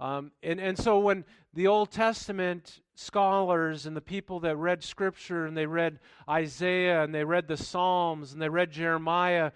Um, 0.00 0.32
and, 0.42 0.60
and 0.60 0.78
so 0.78 0.98
when 0.98 1.24
the 1.54 1.68
Old 1.68 1.90
Testament 1.90 2.80
scholars 2.94 3.86
and 3.86 3.96
the 3.96 4.00
people 4.00 4.40
that 4.40 4.56
read 4.56 4.82
Scripture 4.82 5.46
and 5.46 5.56
they 5.56 5.66
read 5.66 6.00
Isaiah 6.28 7.02
and 7.02 7.14
they 7.14 7.24
read 7.24 7.46
the 7.46 7.56
Psalms 7.56 8.32
and 8.32 8.40
they 8.40 8.48
read 8.48 8.70
Jeremiah, 8.70 9.52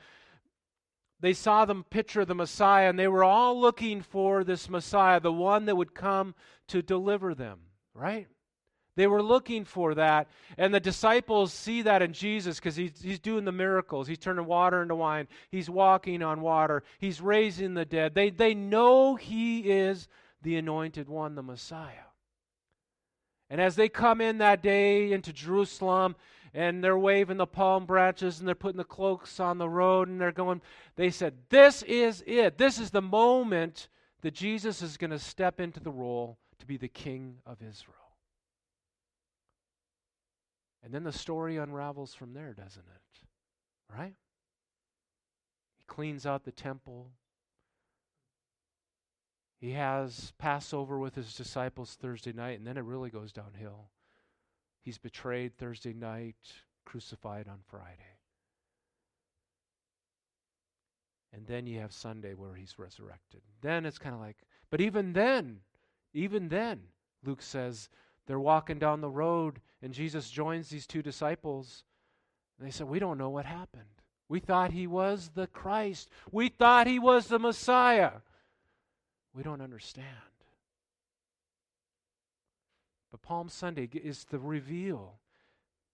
they 1.21 1.33
saw 1.33 1.65
the 1.65 1.77
picture 1.77 2.21
of 2.21 2.29
the 2.29 2.35
Messiah, 2.35 2.91
and 2.91 2.99
they 2.99 3.09
were 3.09 3.25
all 3.25 3.59
looking 3.59 4.03
for 4.03 4.45
this 4.45 4.69
Messiah, 4.69 5.19
the 5.19 5.33
one 5.33 5.65
that 5.65 5.77
would 5.77 5.95
come 5.95 6.35
to 6.69 6.83
deliver 6.83 7.35
them, 7.35 7.61
right? 7.95 8.29
They 8.97 9.07
were 9.07 9.23
looking 9.23 9.65
for 9.65 9.95
that. 9.95 10.29
And 10.57 10.75
the 10.75 10.81
disciples 10.81 11.53
see 11.53 11.83
that 11.83 12.03
in 12.03 12.13
Jesus 12.13 12.59
because 12.59 12.77
he's, 12.77 13.01
he's 13.01 13.19
doing 13.19 13.45
the 13.45 13.53
miracles. 13.53 14.09
He's 14.09 14.19
turning 14.19 14.47
water 14.47 14.83
into 14.83 14.95
wine. 14.95 15.29
He's 15.51 15.69
walking 15.69 16.23
on 16.23 16.41
water. 16.41 16.83
He's 16.99 17.21
raising 17.21 17.75
the 17.75 17.85
dead. 17.85 18.15
They, 18.15 18.31
they 18.31 18.55
know 18.55 19.15
he 19.17 19.71
is 19.71 20.09
the 20.47 20.57
anointed 20.57 21.09
one, 21.09 21.35
the 21.35 21.43
Messiah. 21.43 22.07
And 23.51 23.61
as 23.61 23.75
they 23.75 23.89
come 23.89 24.21
in 24.21 24.39
that 24.39 24.63
day 24.63 25.11
into 25.11 25.33
Jerusalem, 25.33 26.15
and 26.55 26.85
they're 26.85 26.97
waving 26.97 27.37
the 27.37 27.49
palm 27.49 27.85
branches 27.85 28.39
and 28.39 28.47
they're 28.47 28.55
putting 28.55 28.79
the 28.79 28.85
cloaks 28.85 29.41
on 29.41 29.59
the 29.59 29.69
road 29.69 30.07
and 30.07 30.21
they're 30.21 30.31
going, 30.31 30.63
they 30.95 31.11
said, 31.11 31.35
This 31.51 31.83
is 31.83 32.23
it. 32.29 32.59
This 32.59 32.79
is 32.79 32.93
the 32.93 33.03
moment 33.03 33.89
that 34.23 34.35
Jesus 34.35 34.83
is 34.83 34.97
going 34.97 35.11
to 35.11 35.19
step 35.19 35.61
into 35.61 35.81
the 35.81 35.91
role 35.91 36.39
to 36.61 36.67
be 36.67 36.77
the 36.77 36.87
king 36.87 37.39
of 37.45 37.61
Israel. 37.61 37.97
And 40.85 40.95
then 40.95 41.03
the 41.03 41.13
story 41.13 41.57
unravels 41.57 42.15
from 42.15 42.35
there, 42.35 42.55
doesn't 42.55 42.87
it? 42.87 43.19
Right? 43.99 44.15
He 45.77 45.85
cleans 45.89 46.25
out 46.25 46.45
the 46.45 46.53
temple. 46.53 47.11
He 49.59 49.73
has 49.73 50.33
Passover 50.39 50.99
with 50.99 51.15
his 51.15 51.35
disciples 51.35 51.95
Thursday 51.95 52.33
night, 52.33 52.59
and 52.59 52.67
then 52.67 52.77
it 52.77 52.85
really 52.85 53.11
goes 53.11 53.33
downhill. 53.33 53.91
He's 54.83 54.99
betrayed 54.99 55.57
Thursday 55.57 55.93
night, 55.93 56.37
crucified 56.85 57.49
on 57.49 57.59
Friday. 57.69 58.19
And 61.33 61.47
then 61.47 61.67
you 61.67 61.81
have 61.81 61.93
Sunday 61.93 62.35
where 62.35 62.55
he's 62.55 62.79
resurrected. 62.79 63.41
Then 63.61 63.85
it's 63.85 63.99
kind 63.99 64.15
of 64.15 64.21
like, 64.21 64.37
but 64.71 64.81
even 64.81 65.13
then, 65.13 65.61
even 66.15 66.49
then, 66.49 66.81
Luke 67.25 67.43
says, 67.43 67.89
they're 68.27 68.41
walking 68.41 68.79
down 68.79 69.01
the 69.01 69.11
road 69.11 69.61
and 69.83 69.93
Jesus 69.93 70.31
joins 70.31 70.69
these 70.69 70.87
two 70.87 71.03
disciples. 71.03 71.85
And 72.59 72.67
they 72.67 72.73
said, 72.73 72.89
We 72.89 72.99
don't 72.99 73.19
know 73.19 73.31
what 73.31 73.45
happened. 73.45 73.85
We 74.29 74.41
thought 74.41 74.73
he 74.73 74.87
was 74.87 75.31
the 75.35 75.47
Christ, 75.47 76.09
we 76.33 76.49
thought 76.49 76.87
he 76.87 76.99
was 76.99 77.29
the 77.29 77.39
Messiah. 77.39 78.13
We 79.37 79.43
don't 79.43 79.61
understand. 79.61 80.07
But 83.11 83.21
Palm 83.21 83.51
Sunday 83.51 83.87
is 83.93 84.25
the 84.25 84.39
reveal. 84.39 85.21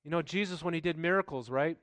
You 0.04 0.12
know, 0.12 0.22
Jesus, 0.22 0.62
when 0.62 0.74
he 0.74 0.80
did 0.80 0.96
miracles, 0.96 1.50
right? 1.50 1.76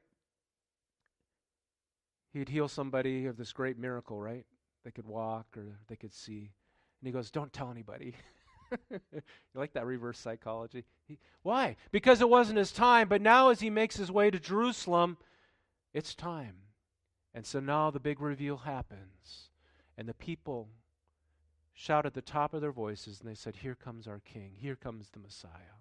He'd 2.32 2.48
heal 2.48 2.70
somebody 2.70 3.26
of 3.26 3.36
this 3.36 3.52
great 3.52 3.78
miracle, 3.78 4.22
right? 4.22 4.46
They 4.86 4.92
could 4.92 5.06
walk 5.06 5.58
or 5.58 5.80
they 5.90 5.98
could 5.98 6.14
see. 6.14 6.52
And 7.02 7.08
he 7.08 7.12
goes, 7.12 7.30
Don't 7.30 7.52
tell 7.52 7.70
anybody. 7.70 8.16
you 8.90 9.00
like 9.54 9.74
that 9.74 9.86
reverse 9.86 10.18
psychology? 10.18 10.86
He, 11.08 11.20
why? 11.42 11.76
Because 11.92 12.22
it 12.22 12.30
wasn't 12.30 12.60
his 12.60 12.72
time. 12.72 13.10
But 13.10 13.22
now, 13.22 13.50
as 13.50 13.60
he 13.60 13.70
makes 13.70 13.98
his 13.98 14.12
way 14.12 14.32
to 14.32 14.40
Jerusalem, 14.40 15.18
it's 15.94 16.16
time. 16.16 16.56
And 17.34 17.46
so 17.46 17.60
now 17.60 17.92
the 17.92 18.00
big 18.00 18.22
reveal 18.22 18.58
happens. 18.58 19.50
And 19.98 20.08
the 20.08 20.14
people 20.14 20.70
shout 21.80 22.06
at 22.06 22.14
the 22.14 22.22
top 22.22 22.54
of 22.54 22.60
their 22.60 22.74
voices 22.74 23.22
and 23.22 23.30
they 23.30 23.36
said, 23.36 23.56
Here 23.56 23.76
comes 23.76 24.06
our 24.06 24.20
King, 24.20 24.52
here 24.58 24.76
comes 24.76 25.10
the 25.10 25.20
Messiah. 25.20 25.80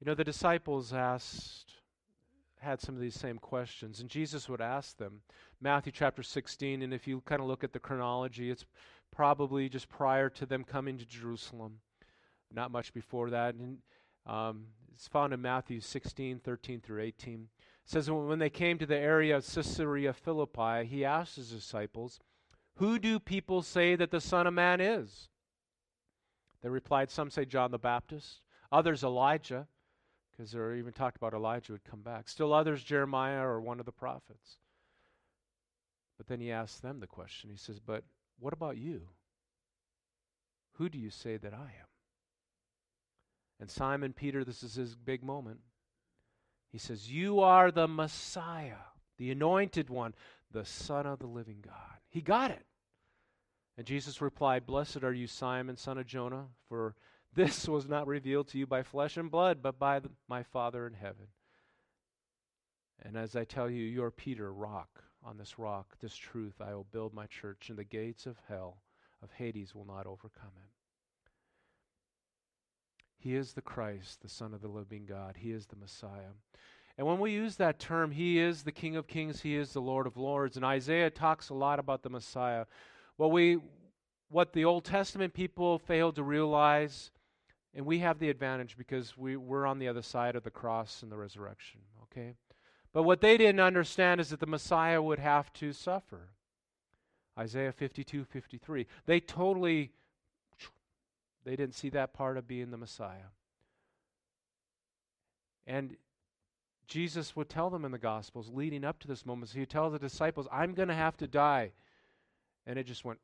You 0.00 0.06
know, 0.06 0.14
the 0.14 0.22
disciples 0.22 0.92
asked, 0.92 1.72
had 2.60 2.80
some 2.80 2.94
of 2.94 3.00
these 3.00 3.18
same 3.18 3.38
questions, 3.38 3.98
and 3.98 4.08
Jesus 4.08 4.48
would 4.48 4.60
ask 4.60 4.96
them. 4.98 5.22
Matthew 5.60 5.90
chapter 5.90 6.22
16, 6.22 6.82
and 6.82 6.94
if 6.94 7.08
you 7.08 7.20
kind 7.22 7.40
of 7.40 7.48
look 7.48 7.64
at 7.64 7.72
the 7.72 7.80
chronology, 7.80 8.50
it's 8.50 8.64
probably 9.10 9.68
just 9.68 9.88
prior 9.88 10.28
to 10.30 10.46
them 10.46 10.62
coming 10.62 10.96
to 10.98 11.04
Jerusalem, 11.04 11.78
not 12.52 12.70
much 12.70 12.92
before 12.92 13.30
that. 13.30 13.54
And 13.54 13.78
um, 14.26 14.66
it's 14.94 15.08
found 15.08 15.32
in 15.32 15.42
Matthew 15.42 15.80
16, 15.80 16.40
13 16.40 16.80
through 16.80 17.02
18. 17.02 17.34
It 17.34 17.48
says, 17.86 18.08
When 18.08 18.38
they 18.38 18.50
came 18.50 18.78
to 18.78 18.86
the 18.86 18.96
area 18.96 19.36
of 19.36 19.46
Caesarea 19.46 20.12
Philippi, 20.12 20.84
he 20.86 21.04
asked 21.04 21.36
his 21.36 21.50
disciples, 21.50 22.20
who 22.76 22.98
do 22.98 23.18
people 23.18 23.62
say 23.62 23.96
that 23.96 24.10
the 24.10 24.20
Son 24.20 24.46
of 24.46 24.54
Man 24.54 24.80
is? 24.80 25.28
They 26.62 26.68
replied, 26.68 27.10
Some 27.10 27.30
say 27.30 27.44
John 27.44 27.70
the 27.70 27.78
Baptist, 27.78 28.40
others 28.70 29.02
Elijah, 29.02 29.66
because 30.30 30.52
they're 30.52 30.74
even 30.74 30.92
talked 30.92 31.16
about 31.16 31.32
Elijah 31.32 31.72
would 31.72 31.84
come 31.84 32.02
back. 32.02 32.28
Still 32.28 32.52
others, 32.52 32.82
Jeremiah 32.82 33.46
or 33.46 33.60
one 33.60 33.80
of 33.80 33.86
the 33.86 33.92
prophets. 33.92 34.58
But 36.18 36.26
then 36.26 36.40
he 36.40 36.52
asks 36.52 36.80
them 36.80 37.00
the 37.00 37.06
question. 37.06 37.50
He 37.50 37.56
says, 37.56 37.80
But 37.80 38.04
what 38.38 38.52
about 38.52 38.76
you? 38.76 39.02
Who 40.74 40.88
do 40.88 40.98
you 40.98 41.10
say 41.10 41.36
that 41.38 41.54
I 41.54 41.56
am? 41.80 41.88
And 43.58 43.70
Simon 43.70 44.12
Peter, 44.12 44.44
this 44.44 44.62
is 44.62 44.74
his 44.74 44.94
big 44.94 45.22
moment. 45.22 45.60
He 46.70 46.78
says, 46.78 47.10
You 47.10 47.40
are 47.40 47.70
the 47.70 47.88
Messiah, 47.88 48.84
the 49.16 49.30
anointed 49.30 49.88
one, 49.88 50.14
the 50.56 50.64
Son 50.64 51.04
of 51.04 51.18
the 51.18 51.26
living 51.26 51.58
God. 51.60 52.00
He 52.08 52.22
got 52.22 52.50
it. 52.50 52.64
And 53.76 53.86
Jesus 53.86 54.22
replied, 54.22 54.64
Blessed 54.64 55.04
are 55.04 55.12
you, 55.12 55.26
Simon, 55.26 55.76
son 55.76 55.98
of 55.98 56.06
Jonah, 56.06 56.46
for 56.66 56.94
this 57.34 57.68
was 57.68 57.86
not 57.86 58.06
revealed 58.06 58.48
to 58.48 58.58
you 58.58 58.66
by 58.66 58.82
flesh 58.82 59.18
and 59.18 59.30
blood, 59.30 59.58
but 59.60 59.78
by 59.78 59.98
the, 59.98 60.08
my 60.30 60.42
Father 60.42 60.86
in 60.86 60.94
heaven. 60.94 61.26
And 63.02 63.18
as 63.18 63.36
I 63.36 63.44
tell 63.44 63.68
you, 63.68 63.84
you 63.84 64.02
are 64.02 64.10
Peter, 64.10 64.50
rock. 64.50 65.04
On 65.22 65.36
this 65.36 65.58
rock, 65.58 65.98
this 66.00 66.16
truth, 66.16 66.54
I 66.58 66.72
will 66.72 66.86
build 66.90 67.12
my 67.12 67.26
church, 67.26 67.68
and 67.68 67.76
the 67.76 67.84
gates 67.84 68.24
of 68.24 68.38
hell, 68.48 68.78
of 69.22 69.32
Hades, 69.32 69.74
will 69.74 69.84
not 69.84 70.06
overcome 70.06 70.52
it. 70.56 70.70
He 73.18 73.34
is 73.34 73.52
the 73.52 73.60
Christ, 73.60 74.22
the 74.22 74.28
Son 74.30 74.54
of 74.54 74.62
the 74.62 74.68
living 74.68 75.04
God. 75.04 75.36
He 75.38 75.50
is 75.50 75.66
the 75.66 75.76
Messiah. 75.76 76.32
And 76.98 77.06
when 77.06 77.18
we 77.18 77.32
use 77.32 77.56
that 77.56 77.78
term, 77.78 78.10
He 78.10 78.38
is 78.38 78.62
the 78.62 78.72
King 78.72 78.96
of 78.96 79.06
Kings, 79.06 79.42
He 79.42 79.56
is 79.56 79.72
the 79.72 79.80
Lord 79.80 80.06
of 80.06 80.16
Lords. 80.16 80.56
And 80.56 80.64
Isaiah 80.64 81.10
talks 81.10 81.50
a 81.50 81.54
lot 81.54 81.78
about 81.78 82.02
the 82.02 82.10
Messiah. 82.10 82.64
What 83.16 83.30
we 83.30 83.58
what 84.28 84.52
the 84.52 84.64
Old 84.64 84.84
Testament 84.84 85.34
people 85.34 85.78
failed 85.78 86.16
to 86.16 86.22
realize, 86.22 87.10
and 87.74 87.86
we 87.86 88.00
have 88.00 88.18
the 88.18 88.28
advantage 88.28 88.76
because 88.76 89.16
we, 89.16 89.36
we're 89.36 89.66
on 89.66 89.78
the 89.78 89.86
other 89.88 90.02
side 90.02 90.34
of 90.34 90.42
the 90.42 90.50
cross 90.50 91.02
and 91.02 91.12
the 91.12 91.16
resurrection, 91.16 91.80
Okay? 92.04 92.34
But 92.92 93.02
what 93.02 93.20
they 93.20 93.36
didn't 93.36 93.60
understand 93.60 94.20
is 94.20 94.30
that 94.30 94.40
the 94.40 94.46
Messiah 94.46 95.02
would 95.02 95.18
have 95.18 95.52
to 95.54 95.72
suffer. 95.72 96.30
Isaiah 97.38 97.72
52, 97.72 98.24
53. 98.24 98.86
They 99.04 99.20
totally, 99.20 99.92
they 101.44 101.54
didn't 101.56 101.74
see 101.74 101.90
that 101.90 102.14
part 102.14 102.38
of 102.38 102.48
being 102.48 102.70
the 102.70 102.78
Messiah. 102.78 103.30
And 105.66 105.96
Jesus 106.86 107.34
would 107.34 107.48
tell 107.48 107.70
them 107.70 107.84
in 107.84 107.90
the 107.90 107.98
Gospels 107.98 108.50
leading 108.52 108.84
up 108.84 108.98
to 109.00 109.08
this 109.08 109.26
moment. 109.26 109.50
So 109.50 109.58
he'd 109.58 109.70
tell 109.70 109.90
the 109.90 109.98
disciples, 109.98 110.46
I'm 110.52 110.74
going 110.74 110.88
to 110.88 110.94
have 110.94 111.16
to 111.18 111.26
die. 111.26 111.72
And 112.66 112.78
it 112.78 112.84
just 112.84 113.04
went 113.04 113.18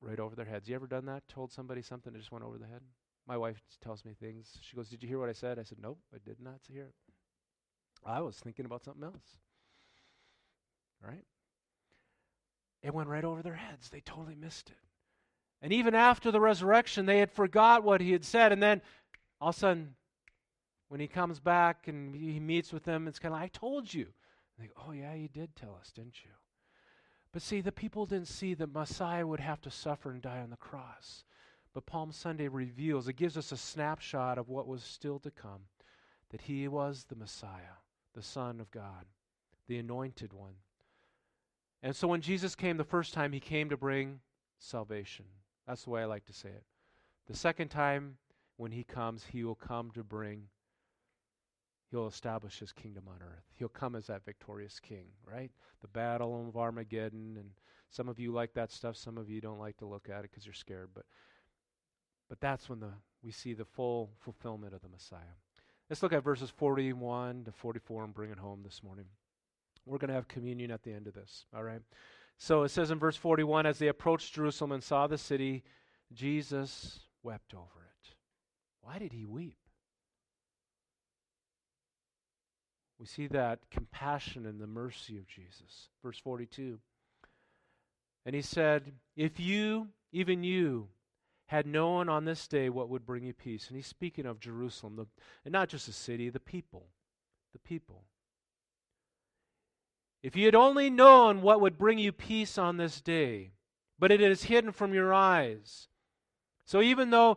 right 0.00 0.20
over 0.20 0.36
their 0.36 0.44
heads. 0.44 0.68
You 0.68 0.74
ever 0.76 0.86
done 0.86 1.06
that? 1.06 1.26
Told 1.28 1.52
somebody 1.52 1.82
something 1.82 2.12
that 2.12 2.18
just 2.18 2.32
went 2.32 2.44
over 2.44 2.58
the 2.58 2.66
head? 2.66 2.82
My 3.26 3.36
wife 3.36 3.60
tells 3.82 4.04
me 4.04 4.14
things. 4.18 4.58
She 4.60 4.76
goes, 4.76 4.88
Did 4.88 5.02
you 5.02 5.08
hear 5.08 5.18
what 5.18 5.28
I 5.28 5.32
said? 5.32 5.58
I 5.58 5.62
said, 5.62 5.78
Nope, 5.80 5.98
I 6.14 6.18
did 6.24 6.40
not 6.40 6.60
hear 6.68 6.84
it. 6.84 6.94
I 8.04 8.20
was 8.20 8.36
thinking 8.36 8.66
about 8.66 8.84
something 8.84 9.04
else. 9.04 9.36
Right? 11.02 11.24
It 12.82 12.94
went 12.94 13.08
right 13.08 13.24
over 13.24 13.42
their 13.42 13.54
heads. 13.54 13.88
They 13.88 14.00
totally 14.00 14.34
missed 14.34 14.68
it. 14.68 14.76
And 15.62 15.72
even 15.72 15.94
after 15.94 16.30
the 16.30 16.40
resurrection, 16.40 17.06
they 17.06 17.18
had 17.18 17.32
forgot 17.32 17.82
what 17.82 18.02
he 18.02 18.12
had 18.12 18.24
said. 18.24 18.52
And 18.52 18.62
then 18.62 18.82
all 19.40 19.48
of 19.48 19.56
a 19.56 19.58
sudden, 19.58 19.94
when 20.94 21.00
he 21.00 21.08
comes 21.08 21.40
back 21.40 21.88
and 21.88 22.14
he 22.14 22.38
meets 22.38 22.72
with 22.72 22.84
them, 22.84 23.08
it's 23.08 23.18
kind 23.18 23.34
of 23.34 23.40
like, 23.40 23.46
I 23.46 23.58
told 23.58 23.92
you. 23.92 24.04
And 24.04 24.60
they 24.60 24.68
go, 24.68 24.74
Oh, 24.86 24.92
yeah, 24.92 25.12
you 25.12 25.26
did 25.26 25.56
tell 25.56 25.76
us, 25.80 25.90
didn't 25.90 26.22
you? 26.24 26.30
But 27.32 27.42
see, 27.42 27.60
the 27.60 27.72
people 27.72 28.06
didn't 28.06 28.28
see 28.28 28.54
that 28.54 28.72
Messiah 28.72 29.26
would 29.26 29.40
have 29.40 29.60
to 29.62 29.72
suffer 29.72 30.12
and 30.12 30.22
die 30.22 30.38
on 30.38 30.50
the 30.50 30.56
cross. 30.56 31.24
But 31.72 31.86
Palm 31.86 32.12
Sunday 32.12 32.46
reveals, 32.46 33.08
it 33.08 33.14
gives 33.14 33.36
us 33.36 33.50
a 33.50 33.56
snapshot 33.56 34.38
of 34.38 34.48
what 34.48 34.68
was 34.68 34.84
still 34.84 35.18
to 35.18 35.32
come 35.32 35.62
that 36.30 36.42
he 36.42 36.68
was 36.68 37.06
the 37.08 37.16
Messiah, 37.16 37.80
the 38.14 38.22
Son 38.22 38.60
of 38.60 38.70
God, 38.70 39.06
the 39.66 39.78
anointed 39.78 40.32
one. 40.32 40.54
And 41.82 41.96
so 41.96 42.06
when 42.06 42.20
Jesus 42.20 42.54
came 42.54 42.76
the 42.76 42.84
first 42.84 43.12
time, 43.12 43.32
he 43.32 43.40
came 43.40 43.68
to 43.70 43.76
bring 43.76 44.20
salvation. 44.60 45.24
That's 45.66 45.82
the 45.82 45.90
way 45.90 46.02
I 46.02 46.04
like 46.04 46.26
to 46.26 46.32
say 46.32 46.50
it. 46.50 46.62
The 47.26 47.36
second 47.36 47.70
time, 47.70 48.18
when 48.58 48.70
he 48.70 48.84
comes, 48.84 49.24
he 49.32 49.42
will 49.42 49.56
come 49.56 49.90
to 49.96 50.04
bring 50.04 50.44
He'll 51.94 52.08
establish 52.08 52.58
his 52.58 52.72
kingdom 52.72 53.04
on 53.06 53.22
earth. 53.22 53.44
He'll 53.56 53.68
come 53.68 53.94
as 53.94 54.08
that 54.08 54.24
victorious 54.24 54.80
king, 54.80 55.04
right? 55.24 55.52
The 55.80 55.86
battle 55.86 56.48
of 56.48 56.56
Armageddon, 56.56 57.36
and 57.38 57.50
some 57.88 58.08
of 58.08 58.18
you 58.18 58.32
like 58.32 58.52
that 58.54 58.72
stuff. 58.72 58.96
Some 58.96 59.16
of 59.16 59.30
you 59.30 59.40
don't 59.40 59.60
like 59.60 59.76
to 59.76 59.86
look 59.86 60.08
at 60.08 60.24
it 60.24 60.30
because 60.32 60.44
you're 60.44 60.54
scared. 60.54 60.88
But, 60.92 61.04
but 62.28 62.40
that's 62.40 62.68
when 62.68 62.80
the 62.80 62.90
we 63.22 63.30
see 63.30 63.54
the 63.54 63.64
full 63.64 64.10
fulfillment 64.18 64.74
of 64.74 64.82
the 64.82 64.88
Messiah. 64.88 65.36
Let's 65.88 66.02
look 66.02 66.12
at 66.12 66.24
verses 66.24 66.50
41 66.50 67.44
to 67.44 67.52
44 67.52 68.02
and 68.02 68.12
bring 68.12 68.32
it 68.32 68.38
home 68.38 68.62
this 68.64 68.82
morning. 68.82 69.04
We're 69.86 69.98
going 69.98 70.08
to 70.08 70.14
have 70.14 70.26
communion 70.26 70.72
at 70.72 70.82
the 70.82 70.92
end 70.92 71.06
of 71.06 71.14
this, 71.14 71.46
all 71.54 71.62
right? 71.62 71.82
So 72.38 72.64
it 72.64 72.70
says 72.70 72.90
in 72.90 72.98
verse 72.98 73.16
41 73.16 73.66
as 73.66 73.78
they 73.78 73.86
approached 73.86 74.34
Jerusalem 74.34 74.72
and 74.72 74.82
saw 74.82 75.06
the 75.06 75.16
city, 75.16 75.62
Jesus 76.12 76.98
wept 77.22 77.54
over 77.54 77.62
it. 77.62 78.14
Why 78.80 78.98
did 78.98 79.12
he 79.12 79.24
weep? 79.24 79.58
We 83.04 83.08
see 83.08 83.26
that 83.26 83.58
compassion 83.70 84.46
and 84.46 84.58
the 84.58 84.66
mercy 84.66 85.18
of 85.18 85.26
Jesus. 85.26 85.90
Verse 86.02 86.18
42. 86.18 86.78
And 88.24 88.34
he 88.34 88.40
said, 88.40 88.92
If 89.14 89.38
you, 89.38 89.88
even 90.10 90.42
you, 90.42 90.88
had 91.48 91.66
known 91.66 92.08
on 92.08 92.24
this 92.24 92.48
day 92.48 92.70
what 92.70 92.88
would 92.88 93.04
bring 93.04 93.24
you 93.24 93.34
peace. 93.34 93.68
And 93.68 93.76
he's 93.76 93.86
speaking 93.86 94.24
of 94.24 94.40
Jerusalem, 94.40 94.96
the, 94.96 95.04
and 95.44 95.52
not 95.52 95.68
just 95.68 95.84
the 95.84 95.92
city, 95.92 96.30
the 96.30 96.40
people. 96.40 96.86
The 97.52 97.58
people. 97.58 98.04
If 100.22 100.34
you 100.34 100.46
had 100.46 100.54
only 100.54 100.88
known 100.88 101.42
what 101.42 101.60
would 101.60 101.76
bring 101.76 101.98
you 101.98 102.10
peace 102.10 102.56
on 102.56 102.78
this 102.78 103.02
day, 103.02 103.50
but 103.98 104.12
it 104.12 104.22
is 104.22 104.44
hidden 104.44 104.72
from 104.72 104.94
your 104.94 105.12
eyes. 105.12 105.88
So 106.64 106.80
even 106.80 107.10
though 107.10 107.36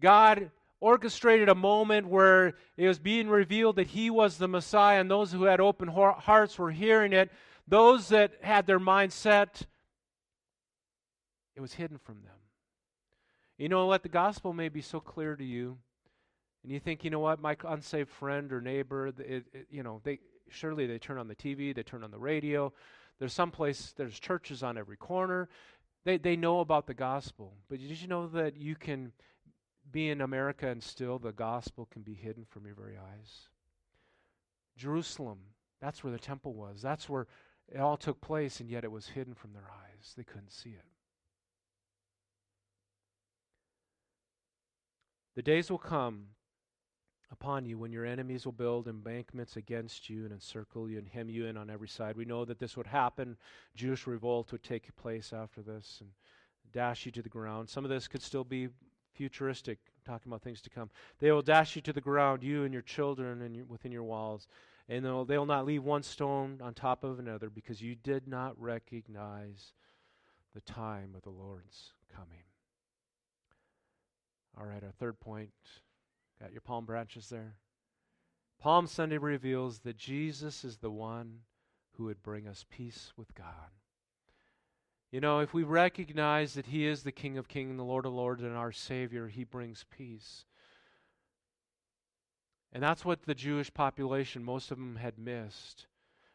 God 0.00 0.50
orchestrated 0.80 1.48
a 1.48 1.54
moment 1.54 2.08
where 2.08 2.54
it 2.76 2.88
was 2.88 2.98
being 2.98 3.28
revealed 3.28 3.76
that 3.76 3.88
he 3.88 4.10
was 4.10 4.38
the 4.38 4.48
Messiah, 4.48 5.00
and 5.00 5.10
those 5.10 5.32
who 5.32 5.44
had 5.44 5.60
open 5.60 5.88
hearts 5.88 6.58
were 6.58 6.70
hearing 6.70 7.12
it. 7.12 7.30
Those 7.68 8.08
that 8.08 8.32
had 8.40 8.66
their 8.66 8.80
mind 8.80 9.12
set, 9.12 9.66
it 11.54 11.60
was 11.60 11.74
hidden 11.74 11.98
from 11.98 12.22
them. 12.22 12.34
You 13.58 13.68
know 13.68 13.86
what? 13.86 14.02
The 14.02 14.08
gospel 14.08 14.52
may 14.52 14.70
be 14.70 14.80
so 14.80 15.00
clear 15.00 15.36
to 15.36 15.44
you, 15.44 15.76
and 16.62 16.72
you 16.72 16.80
think, 16.80 17.04
you 17.04 17.10
know 17.10 17.20
what, 17.20 17.40
my 17.40 17.56
unsaved 17.64 18.08
friend 18.08 18.52
or 18.52 18.60
neighbor, 18.60 19.08
it, 19.08 19.44
it, 19.52 19.66
you 19.70 19.82
know, 19.82 20.00
they 20.02 20.18
surely 20.48 20.86
they 20.86 20.98
turn 20.98 21.18
on 21.18 21.28
the 21.28 21.34
TV, 21.34 21.74
they 21.74 21.82
turn 21.82 22.02
on 22.02 22.10
the 22.10 22.18
radio. 22.18 22.72
There's 23.18 23.32
some 23.32 23.50
place, 23.50 23.92
there's 23.96 24.18
churches 24.18 24.62
on 24.62 24.78
every 24.78 24.96
corner. 24.96 25.48
They, 26.04 26.16
they 26.16 26.36
know 26.36 26.60
about 26.60 26.86
the 26.86 26.94
gospel. 26.94 27.52
But 27.68 27.80
did 27.80 28.00
you 28.00 28.08
know 28.08 28.26
that 28.28 28.56
you 28.56 28.74
can 28.74 29.12
be 29.92 30.10
in 30.10 30.20
America 30.20 30.68
and 30.68 30.82
still 30.82 31.18
the 31.18 31.32
gospel 31.32 31.86
can 31.90 32.02
be 32.02 32.14
hidden 32.14 32.44
from 32.44 32.66
your 32.66 32.74
very 32.74 32.96
eyes. 32.96 33.48
Jerusalem, 34.76 35.38
that's 35.80 36.02
where 36.02 36.12
the 36.12 36.18
temple 36.18 36.54
was. 36.54 36.80
That's 36.82 37.08
where 37.08 37.26
it 37.68 37.78
all 37.78 37.96
took 37.96 38.20
place, 38.20 38.60
and 38.60 38.68
yet 38.68 38.84
it 38.84 38.90
was 38.90 39.08
hidden 39.08 39.34
from 39.34 39.52
their 39.52 39.70
eyes. 39.70 40.14
They 40.16 40.24
couldn't 40.24 40.52
see 40.52 40.70
it. 40.70 40.84
The 45.36 45.42
days 45.42 45.70
will 45.70 45.78
come 45.78 46.26
upon 47.30 47.64
you 47.64 47.78
when 47.78 47.92
your 47.92 48.04
enemies 48.04 48.44
will 48.44 48.52
build 48.52 48.88
embankments 48.88 49.56
against 49.56 50.10
you 50.10 50.24
and 50.24 50.32
encircle 50.32 50.90
you 50.90 50.98
and 50.98 51.08
hem 51.08 51.30
you 51.30 51.46
in 51.46 51.56
on 51.56 51.70
every 51.70 51.88
side. 51.88 52.16
We 52.16 52.24
know 52.24 52.44
that 52.44 52.58
this 52.58 52.76
would 52.76 52.88
happen. 52.88 53.36
Jewish 53.76 54.06
revolt 54.06 54.50
would 54.50 54.64
take 54.64 54.94
place 54.96 55.32
after 55.32 55.62
this 55.62 55.98
and 56.00 56.10
dash 56.72 57.06
you 57.06 57.12
to 57.12 57.22
the 57.22 57.28
ground. 57.28 57.68
Some 57.68 57.84
of 57.84 57.90
this 57.90 58.08
could 58.08 58.22
still 58.22 58.44
be 58.44 58.68
futuristic, 59.20 59.78
talking 60.06 60.32
about 60.32 60.40
things 60.40 60.62
to 60.62 60.70
come. 60.70 60.88
They 61.18 61.30
will 61.30 61.42
dash 61.42 61.76
you 61.76 61.82
to 61.82 61.92
the 61.92 62.00
ground, 62.00 62.42
you 62.42 62.64
and 62.64 62.72
your 62.72 62.80
children, 62.80 63.42
and 63.42 63.54
your, 63.54 63.66
within 63.66 63.92
your 63.92 64.02
walls, 64.02 64.48
and 64.88 65.04
they'll, 65.04 65.26
they 65.26 65.36
will 65.36 65.44
not 65.44 65.66
leave 65.66 65.84
one 65.84 66.02
stone 66.02 66.58
on 66.62 66.72
top 66.72 67.04
of 67.04 67.18
another 67.18 67.50
because 67.50 67.82
you 67.82 67.94
did 67.94 68.26
not 68.26 68.58
recognize 68.58 69.72
the 70.54 70.62
time 70.62 71.10
of 71.14 71.20
the 71.20 71.28
Lord's 71.28 71.92
coming. 72.16 72.44
All 74.58 74.64
right, 74.64 74.82
our 74.82 74.92
third 74.98 75.20
point. 75.20 75.50
Got 76.40 76.52
your 76.52 76.62
palm 76.62 76.86
branches 76.86 77.28
there? 77.28 77.56
Palm 78.58 78.86
Sunday 78.86 79.18
reveals 79.18 79.80
that 79.80 79.98
Jesus 79.98 80.64
is 80.64 80.78
the 80.78 80.90
one 80.90 81.40
who 81.98 82.04
would 82.04 82.22
bring 82.22 82.48
us 82.48 82.64
peace 82.70 83.12
with 83.18 83.34
God. 83.34 83.79
You 85.10 85.20
know, 85.20 85.40
if 85.40 85.52
we 85.52 85.64
recognize 85.64 86.54
that 86.54 86.66
He 86.66 86.86
is 86.86 87.02
the 87.02 87.10
King 87.10 87.36
of 87.36 87.48
Kings, 87.48 87.70
and 87.70 87.78
the 87.78 87.84
Lord 87.84 88.06
of 88.06 88.12
Lords, 88.12 88.42
and 88.42 88.56
our 88.56 88.70
Savior, 88.70 89.26
He 89.26 89.42
brings 89.42 89.84
peace. 89.90 90.44
And 92.72 92.80
that's 92.80 93.04
what 93.04 93.22
the 93.22 93.34
Jewish 93.34 93.74
population, 93.74 94.44
most 94.44 94.70
of 94.70 94.78
them 94.78 94.96
had 94.96 95.18
missed. 95.18 95.86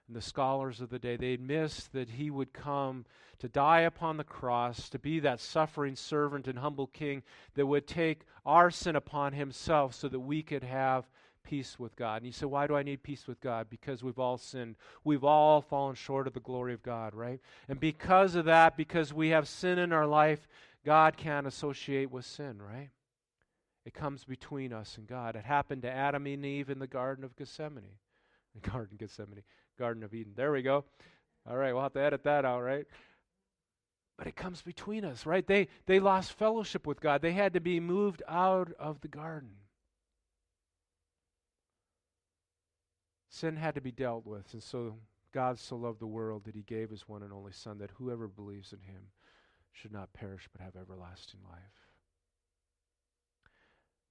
And 0.07 0.15
the 0.15 0.21
scholars 0.21 0.81
of 0.81 0.89
the 0.89 0.99
day, 0.99 1.15
they'd 1.15 1.39
missed 1.39 1.93
that 1.93 2.09
He 2.09 2.29
would 2.29 2.51
come 2.51 3.05
to 3.39 3.47
die 3.47 3.81
upon 3.81 4.17
the 4.17 4.25
cross, 4.25 4.89
to 4.89 4.99
be 4.99 5.21
that 5.21 5.39
suffering 5.39 5.95
servant 5.95 6.45
and 6.45 6.59
humble 6.59 6.87
King 6.87 7.23
that 7.53 7.65
would 7.65 7.87
take 7.87 8.23
our 8.45 8.69
sin 8.69 8.97
upon 8.97 9.31
Himself 9.31 9.95
so 9.95 10.09
that 10.09 10.19
we 10.19 10.43
could 10.43 10.63
have 10.63 11.07
peace 11.45 11.79
with 11.79 11.95
God. 11.95 12.17
And 12.17 12.25
you 12.25 12.31
say, 12.31 12.45
why 12.45 12.67
do 12.67 12.75
I 12.75 12.83
need 12.83 13.03
peace 13.03 13.27
with 13.27 13.39
God? 13.39 13.67
Because 13.69 14.03
we've 14.03 14.19
all 14.19 14.37
sinned. 14.37 14.75
We've 15.03 15.23
all 15.23 15.61
fallen 15.61 15.95
short 15.95 16.27
of 16.27 16.33
the 16.33 16.39
glory 16.39 16.73
of 16.73 16.83
God, 16.83 17.15
right? 17.15 17.39
And 17.69 17.79
because 17.79 18.35
of 18.35 18.45
that, 18.45 18.75
because 18.75 19.13
we 19.13 19.29
have 19.29 19.47
sin 19.47 19.79
in 19.79 19.93
our 19.93 20.07
life, 20.07 20.47
God 20.85 21.15
can't 21.15 21.47
associate 21.47 22.11
with 22.11 22.25
sin, 22.25 22.61
right? 22.61 22.89
It 23.85 23.93
comes 23.93 24.23
between 24.23 24.73
us 24.73 24.97
and 24.97 25.07
God. 25.07 25.35
It 25.35 25.45
happened 25.45 25.83
to 25.83 25.91
Adam 25.91 26.25
and 26.25 26.45
Eve 26.45 26.69
in 26.69 26.79
the 26.79 26.87
Garden 26.87 27.23
of 27.23 27.35
Gethsemane. 27.35 27.83
The 28.53 28.69
Garden 28.69 28.89
of 28.93 28.97
Gethsemane. 28.97 29.43
Garden 29.77 30.03
of 30.03 30.13
Eden. 30.13 30.33
There 30.35 30.51
we 30.51 30.63
go. 30.63 30.83
All 31.47 31.57
right, 31.57 31.73
we'll 31.73 31.83
have 31.83 31.93
to 31.93 32.01
edit 32.01 32.23
that 32.23 32.45
out, 32.45 32.61
right? 32.61 32.85
But 34.17 34.27
it 34.27 34.35
comes 34.35 34.61
between 34.61 35.05
us, 35.05 35.25
right? 35.25 35.45
They 35.45 35.67
they 35.85 35.99
lost 35.99 36.33
fellowship 36.33 36.87
with 36.87 37.01
God. 37.01 37.21
They 37.21 37.33
had 37.33 37.53
to 37.53 37.59
be 37.59 37.79
moved 37.79 38.23
out 38.27 38.71
of 38.79 39.01
the 39.01 39.09
garden. 39.09 39.51
Sin 43.29 43.57
had 43.57 43.75
to 43.75 43.81
be 43.81 43.91
dealt 43.91 44.25
with, 44.25 44.53
and 44.53 44.63
so 44.63 44.95
God 45.33 45.59
so 45.59 45.75
loved 45.75 45.99
the 45.99 46.07
world 46.07 46.45
that 46.45 46.55
he 46.55 46.61
gave 46.61 46.89
his 46.89 47.07
one 47.07 47.23
and 47.23 47.33
only 47.33 47.51
Son, 47.51 47.77
that 47.79 47.91
whoever 47.97 48.27
believes 48.27 48.71
in 48.71 48.79
him 48.79 49.09
should 49.71 49.91
not 49.91 50.13
perish 50.13 50.47
but 50.51 50.61
have 50.61 50.75
everlasting 50.75 51.41
life. 51.49 51.89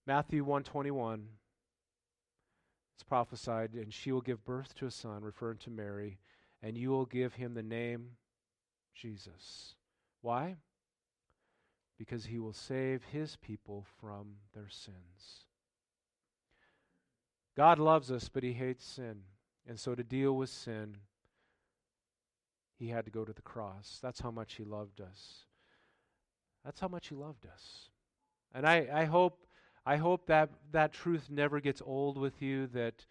Matthew 0.07 0.45
121 0.45 1.29
it's 2.95 3.03
prophesied, 3.03 3.75
and 3.75 3.93
she 3.93 4.13
will 4.13 4.21
give 4.21 4.45
birth 4.45 4.75
to 4.77 4.87
a 4.87 4.91
son, 4.91 5.25
referring 5.25 5.59
to 5.59 5.71
Mary, 5.71 6.19
and 6.63 6.79
you 6.79 6.91
will 6.91 7.07
give 7.07 7.35
him 7.35 7.55
the 7.55 7.63
name 7.63 8.11
Jesus. 8.95 9.75
Why? 10.21 10.57
Because 11.99 12.27
he 12.27 12.39
will 12.39 12.53
save 12.53 13.03
his 13.05 13.37
people 13.37 13.85
from 14.01 14.37
their 14.55 14.69
sins. 14.69 15.47
God 17.57 17.79
loves 17.79 18.11
us, 18.11 18.29
but 18.29 18.43
He 18.43 18.53
hates 18.53 18.85
sin. 18.85 19.23
And 19.67 19.79
so 19.79 19.95
to 19.95 20.03
deal 20.03 20.37
with 20.37 20.51
sin, 20.51 20.97
He 22.79 22.89
had 22.89 23.05
to 23.05 23.11
go 23.11 23.25
to 23.25 23.33
the 23.33 23.43
cross. 23.43 23.99
That's 24.03 24.21
how 24.21 24.31
much 24.31 24.55
He 24.55 24.65
loved 24.65 25.01
us. 25.01 25.45
That's 26.65 26.81
how 26.81 26.89
much 26.89 27.09
He 27.09 27.15
loved 27.15 27.47
us. 27.47 27.91
And 28.55 28.67
I, 28.67 28.89
I 28.93 29.05
hope 29.05 29.47
I 29.87 29.97
hope 29.97 30.27
that 30.27 30.49
that 30.73 30.95
truth 30.95 31.29
never 31.31 31.61
gets 31.61 31.83
old 31.85 32.17
with 32.17 32.41
you 32.41 32.67
that 32.69 33.05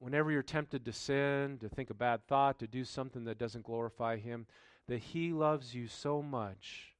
whenever 0.00 0.32
you're 0.32 0.42
tempted 0.42 0.84
to 0.84 0.92
sin, 0.92 1.58
to 1.60 1.68
think 1.68 1.90
a 1.90 1.94
bad 1.94 2.26
thought, 2.26 2.58
to 2.58 2.66
do 2.66 2.84
something 2.84 3.24
that 3.24 3.38
doesn't 3.38 3.64
glorify 3.64 4.16
Him, 4.16 4.46
that 4.88 4.98
He 4.98 5.32
loves 5.32 5.74
you 5.74 5.86
so 5.86 6.22
much 6.22 6.94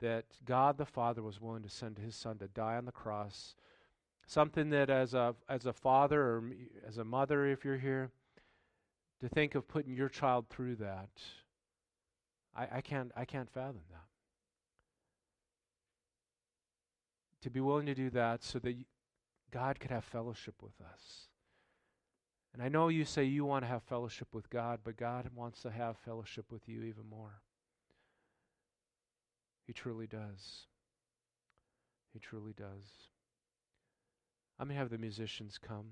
that 0.00 0.24
God 0.44 0.76
the 0.76 0.84
Father 0.84 1.22
was 1.22 1.40
willing 1.40 1.62
to 1.62 1.70
send 1.70 1.98
His 1.98 2.16
Son 2.16 2.36
to 2.38 2.48
die 2.48 2.76
on 2.76 2.84
the 2.84 2.92
cross. 2.92 3.54
Something 4.26 4.70
that, 4.70 4.90
as 4.90 5.14
a, 5.14 5.34
as 5.48 5.66
a 5.66 5.72
father 5.72 6.20
or 6.20 6.50
as 6.86 6.98
a 6.98 7.04
mother, 7.04 7.46
if 7.46 7.64
you're 7.64 7.78
here, 7.78 8.10
to 9.20 9.28
think 9.28 9.54
of 9.54 9.68
putting 9.68 9.94
your 9.94 10.08
child 10.08 10.48
through 10.48 10.76
that, 10.76 11.10
I, 12.54 12.68
I, 12.72 12.80
can't, 12.80 13.12
I 13.16 13.24
can't 13.24 13.48
fathom 13.48 13.82
that. 13.90 14.00
To 17.42 17.50
be 17.50 17.60
willing 17.60 17.86
to 17.86 17.94
do 17.94 18.10
that 18.10 18.42
so 18.42 18.58
that 18.58 18.74
God 19.52 19.78
could 19.78 19.92
have 19.92 20.04
fellowship 20.04 20.56
with 20.60 20.80
us. 20.80 21.28
And 22.52 22.62
I 22.62 22.68
know 22.68 22.88
you 22.88 23.04
say 23.04 23.24
you 23.24 23.44
want 23.44 23.64
to 23.64 23.68
have 23.68 23.82
fellowship 23.82 24.28
with 24.32 24.50
God, 24.50 24.80
but 24.82 24.96
God 24.96 25.30
wants 25.34 25.62
to 25.62 25.70
have 25.70 25.98
fellowship 25.98 26.46
with 26.50 26.68
you 26.68 26.82
even 26.82 27.08
more. 27.08 27.42
He 29.66 29.72
truly 29.72 30.06
does. 30.06 30.66
He 32.12 32.18
truly 32.18 32.54
does. 32.56 33.10
I'm 34.58 34.68
going 34.68 34.76
to 34.76 34.80
have 34.80 34.90
the 34.90 34.98
musicians 34.98 35.58
come. 35.58 35.86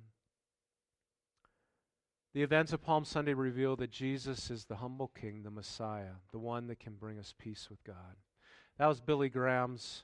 The 2.32 2.42
events 2.42 2.72
of 2.72 2.82
Palm 2.82 3.04
Sunday 3.04 3.34
reveal 3.34 3.76
that 3.76 3.90
Jesus 3.90 4.50
is 4.50 4.64
the 4.64 4.76
humble 4.76 5.08
king, 5.08 5.42
the 5.42 5.50
Messiah, 5.50 6.16
the 6.32 6.38
one 6.38 6.66
that 6.66 6.80
can 6.80 6.94
bring 6.94 7.18
us 7.18 7.34
peace 7.38 7.68
with 7.70 7.84
God. 7.84 8.16
That 8.78 8.86
was 8.86 9.00
Billy 9.00 9.28
Graham's. 9.28 10.02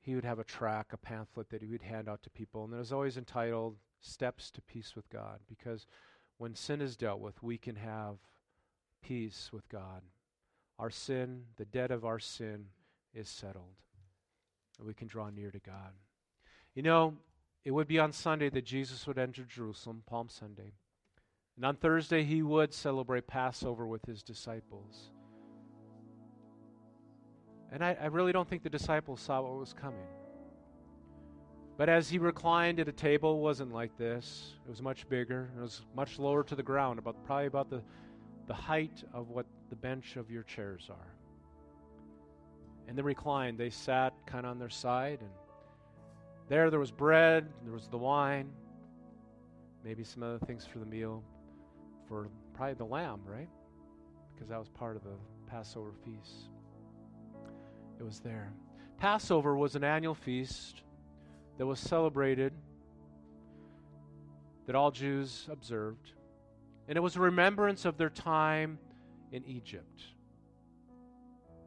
He 0.00 0.14
would 0.14 0.24
have 0.24 0.38
a 0.38 0.44
track, 0.44 0.92
a 0.92 0.96
pamphlet 0.96 1.50
that 1.50 1.62
he 1.62 1.68
would 1.68 1.82
hand 1.82 2.08
out 2.08 2.22
to 2.22 2.30
people, 2.30 2.64
and 2.64 2.72
it 2.72 2.78
was 2.78 2.92
always 2.92 3.16
entitled 3.16 3.76
steps 4.00 4.52
to 4.52 4.62
peace 4.62 4.94
with 4.94 5.08
God 5.10 5.40
because 5.48 5.86
when 6.38 6.54
sin 6.54 6.80
is 6.80 6.96
dealt 6.96 7.20
with, 7.20 7.42
we 7.42 7.58
can 7.58 7.76
have 7.76 8.18
peace 9.02 9.50
with 9.52 9.68
God. 9.68 10.02
Our 10.78 10.90
sin, 10.90 11.44
the 11.56 11.64
debt 11.64 11.90
of 11.90 12.04
our 12.04 12.18
sin, 12.18 12.66
is 13.14 13.28
settled. 13.28 13.74
And 14.78 14.86
we 14.86 14.94
can 14.94 15.08
draw 15.08 15.30
near 15.30 15.50
to 15.50 15.58
God. 15.58 15.94
You 16.74 16.82
know, 16.82 17.14
it 17.66 17.74
would 17.74 17.88
be 17.88 17.98
on 17.98 18.12
Sunday 18.12 18.48
that 18.48 18.64
Jesus 18.64 19.08
would 19.08 19.18
enter 19.18 19.42
Jerusalem, 19.42 20.04
Palm 20.06 20.28
Sunday. 20.28 20.74
And 21.56 21.64
on 21.64 21.74
Thursday, 21.74 22.22
he 22.22 22.40
would 22.40 22.72
celebrate 22.72 23.26
Passover 23.26 23.88
with 23.88 24.04
his 24.04 24.22
disciples. 24.22 25.10
And 27.72 27.84
I, 27.84 27.96
I 28.00 28.06
really 28.06 28.30
don't 28.30 28.48
think 28.48 28.62
the 28.62 28.70
disciples 28.70 29.20
saw 29.20 29.40
what 29.40 29.58
was 29.58 29.72
coming. 29.72 30.06
But 31.76 31.88
as 31.88 32.08
he 32.08 32.18
reclined 32.18 32.78
at 32.78 32.86
a 32.86 32.92
table, 32.92 33.38
it 33.38 33.42
wasn't 33.42 33.74
like 33.74 33.98
this. 33.98 34.52
It 34.64 34.70
was 34.70 34.80
much 34.80 35.08
bigger. 35.08 35.50
It 35.58 35.60
was 35.60 35.82
much 35.96 36.20
lower 36.20 36.44
to 36.44 36.54
the 36.54 36.62
ground, 36.62 37.00
about 37.00 37.16
probably 37.26 37.46
about 37.46 37.68
the, 37.68 37.82
the 38.46 38.54
height 38.54 39.02
of 39.12 39.30
what 39.30 39.46
the 39.70 39.76
bench 39.76 40.14
of 40.14 40.30
your 40.30 40.44
chairs 40.44 40.88
are. 40.88 41.14
And 42.86 42.96
they 42.96 43.02
reclined. 43.02 43.58
They 43.58 43.70
sat 43.70 44.14
kind 44.24 44.46
of 44.46 44.52
on 44.52 44.60
their 44.60 44.68
side, 44.68 45.18
and 45.20 45.30
there 46.48 46.70
there 46.70 46.80
was 46.80 46.90
bread, 46.90 47.48
there 47.64 47.72
was 47.72 47.88
the 47.88 47.98
wine, 47.98 48.48
maybe 49.84 50.04
some 50.04 50.22
other 50.22 50.38
things 50.46 50.66
for 50.66 50.78
the 50.78 50.86
meal, 50.86 51.22
for 52.08 52.28
probably 52.54 52.74
the 52.74 52.84
lamb, 52.84 53.20
right? 53.26 53.48
Because 54.34 54.48
that 54.48 54.58
was 54.58 54.68
part 54.68 54.96
of 54.96 55.02
the 55.02 55.16
Passover 55.46 55.92
feast. 56.04 56.50
It 57.98 58.02
was 58.02 58.20
there. 58.20 58.52
Passover 58.98 59.56
was 59.56 59.76
an 59.76 59.84
annual 59.84 60.14
feast 60.14 60.82
that 61.58 61.66
was 61.66 61.80
celebrated, 61.80 62.52
that 64.66 64.74
all 64.74 64.90
Jews 64.90 65.46
observed. 65.50 66.12
And 66.88 66.96
it 66.96 67.00
was 67.00 67.16
a 67.16 67.20
remembrance 67.20 67.84
of 67.84 67.96
their 67.96 68.10
time 68.10 68.78
in 69.32 69.44
Egypt. 69.44 70.02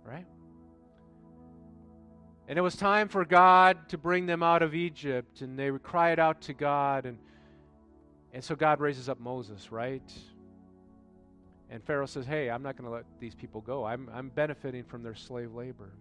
Right? 0.04 0.26
And 2.50 2.58
it 2.58 2.64
was 2.64 2.76
time 2.76 3.10
for 3.10 3.26
God 3.26 3.90
to 3.90 3.98
bring 4.00 4.26
them 4.26 4.42
out 4.42 4.64
of 4.64 4.74
Egypt, 4.74 5.42
and 5.42 5.58
they 5.58 5.70
cried 5.84 6.18
out 6.18 6.42
to 6.42 6.54
God, 6.54 7.06
and, 7.06 7.20
and 8.34 8.44
so 8.44 8.56
God 8.56 8.80
raises 8.80 9.08
up 9.08 9.20
Moses, 9.20 9.72
right? 9.72 10.02
And 11.70 11.84
Pharaoh 11.84 12.08
says, 12.08 12.26
Hey, 12.26 12.50
I'm 12.50 12.64
not 12.64 12.76
going 12.76 12.90
to 12.90 12.92
let 12.92 13.06
these 13.20 13.36
people 13.36 13.62
go. 13.62 13.86
I'm, 13.86 14.10
I'm 14.12 14.30
benefiting 14.30 14.84
from 14.84 15.04
their 15.04 15.14
slave 15.14 15.54
labor. 15.54 15.92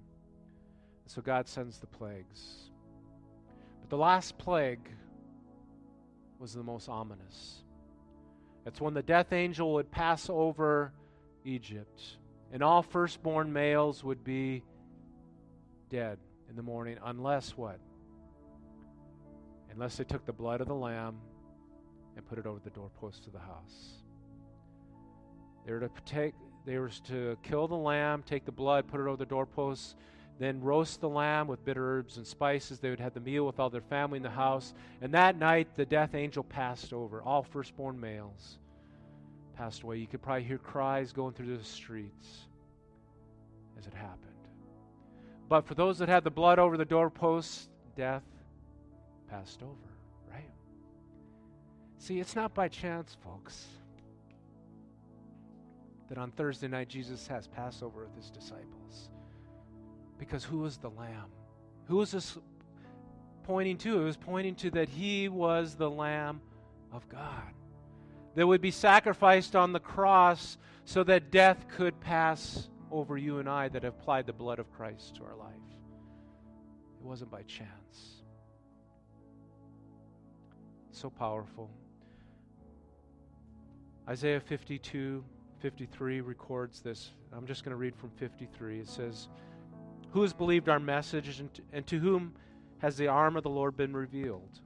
And 1.04 1.12
so 1.12 1.20
God 1.20 1.46
sends 1.46 1.76
the 1.76 1.86
plagues. 1.86 2.70
But 3.82 3.90
the 3.90 3.98
last 3.98 4.38
plague 4.38 4.88
was 6.38 6.54
the 6.54 6.62
most 6.62 6.88
ominous. 6.88 7.62
It's 8.64 8.80
when 8.80 8.94
the 8.94 9.02
death 9.02 9.34
angel 9.34 9.74
would 9.74 9.90
pass 9.90 10.30
over 10.30 10.94
Egypt, 11.44 12.00
and 12.50 12.62
all 12.62 12.82
firstborn 12.82 13.52
males 13.52 14.02
would 14.02 14.24
be 14.24 14.62
dead 15.90 16.18
in 16.48 16.56
the 16.56 16.62
morning, 16.62 16.96
unless 17.04 17.56
what? 17.56 17.78
Unless 19.70 19.96
they 19.96 20.04
took 20.04 20.24
the 20.24 20.32
blood 20.32 20.60
of 20.60 20.68
the 20.68 20.74
lamb 20.74 21.18
and 22.16 22.26
put 22.26 22.38
it 22.38 22.46
over 22.46 22.58
the 22.64 22.70
doorpost 22.70 23.26
of 23.26 23.32
the 23.32 23.38
house. 23.38 24.02
They 25.64 25.72
were 25.72 25.80
to 25.80 25.90
take, 26.04 26.34
they 26.64 26.78
were 26.78 26.90
to 27.08 27.36
kill 27.42 27.68
the 27.68 27.76
lamb, 27.76 28.22
take 28.26 28.44
the 28.44 28.52
blood, 28.52 28.88
put 28.88 29.00
it 29.00 29.06
over 29.06 29.16
the 29.16 29.26
doorpost, 29.26 29.96
then 30.38 30.60
roast 30.60 31.00
the 31.00 31.08
lamb 31.08 31.46
with 31.46 31.64
bitter 31.64 31.98
herbs 31.98 32.16
and 32.16 32.26
spices. 32.26 32.78
They 32.78 32.90
would 32.90 33.00
have 33.00 33.14
the 33.14 33.20
meal 33.20 33.44
with 33.44 33.58
all 33.60 33.70
their 33.70 33.80
family 33.80 34.16
in 34.16 34.22
the 34.22 34.30
house. 34.30 34.72
And 35.02 35.12
that 35.14 35.36
night, 35.36 35.68
the 35.74 35.84
death 35.84 36.14
angel 36.14 36.44
passed 36.44 36.92
over. 36.92 37.22
All 37.22 37.42
firstborn 37.42 38.00
males 38.00 38.58
passed 39.56 39.82
away. 39.82 39.98
You 39.98 40.06
could 40.06 40.22
probably 40.22 40.44
hear 40.44 40.58
cries 40.58 41.12
going 41.12 41.34
through 41.34 41.56
the 41.56 41.64
streets 41.64 42.46
as 43.78 43.86
it 43.86 43.94
happened. 43.94 44.37
But 45.48 45.66
for 45.66 45.74
those 45.74 45.98
that 45.98 46.08
had 46.08 46.24
the 46.24 46.30
blood 46.30 46.58
over 46.58 46.76
the 46.76 46.84
doorposts, 46.84 47.68
death 47.96 48.22
passed 49.30 49.62
over, 49.62 49.96
right? 50.30 50.50
See, 51.98 52.20
it's 52.20 52.36
not 52.36 52.54
by 52.54 52.68
chance, 52.68 53.16
folks, 53.24 53.66
that 56.08 56.18
on 56.18 56.30
Thursday 56.32 56.68
night 56.68 56.88
Jesus 56.88 57.26
has 57.28 57.46
Passover 57.46 58.04
with 58.04 58.16
his 58.16 58.30
disciples. 58.30 59.10
Because 60.18 60.44
who 60.44 60.58
was 60.58 60.76
the 60.76 60.90
Lamb? 60.90 61.30
Who 61.86 61.96
was 61.96 62.10
this 62.10 62.36
pointing 63.44 63.78
to? 63.78 64.02
It 64.02 64.04
was 64.04 64.16
pointing 64.16 64.54
to 64.56 64.70
that 64.72 64.88
he 64.88 65.28
was 65.28 65.74
the 65.74 65.90
Lamb 65.90 66.40
of 66.92 67.08
God 67.08 67.54
that 68.34 68.46
would 68.46 68.60
be 68.60 68.70
sacrificed 68.70 69.56
on 69.56 69.72
the 69.72 69.80
cross 69.80 70.58
so 70.84 71.02
that 71.04 71.30
death 71.30 71.66
could 71.68 71.98
pass 72.00 72.68
over 72.90 73.16
you 73.16 73.38
and 73.38 73.48
I 73.48 73.68
that 73.68 73.82
have 73.82 73.94
applied 73.94 74.26
the 74.26 74.32
blood 74.32 74.58
of 74.58 74.72
Christ 74.72 75.16
to 75.16 75.24
our 75.24 75.36
life. 75.36 75.54
It 77.00 77.06
wasn't 77.06 77.30
by 77.30 77.42
chance. 77.42 78.22
So 80.90 81.10
powerful. 81.10 81.70
Isaiah 84.08 84.40
52, 84.40 85.22
53 85.60 86.20
records 86.22 86.80
this. 86.80 87.12
I'm 87.32 87.46
just 87.46 87.64
going 87.64 87.70
to 87.70 87.76
read 87.76 87.94
from 87.94 88.10
53. 88.10 88.80
It 88.80 88.88
says, 88.88 89.28
who 90.10 90.22
has 90.22 90.32
believed 90.32 90.68
our 90.68 90.80
message, 90.80 91.42
and 91.72 91.86
to, 91.86 91.98
whom 91.98 92.32
has 92.78 92.96
the 92.96 93.08
arm 93.08 93.36
of 93.36 93.42
the 93.42 93.50
Lord 93.50 93.76
been 93.76 93.94
revealed? 93.94 94.60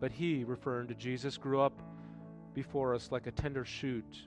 But 0.00 0.12
he, 0.12 0.44
referring 0.44 0.88
to 0.88 0.94
Jesus, 0.94 1.36
grew 1.36 1.60
up 1.60 1.78
before 2.54 2.94
us 2.94 3.12
like 3.12 3.26
a 3.26 3.30
tender 3.30 3.64
shoot, 3.64 4.26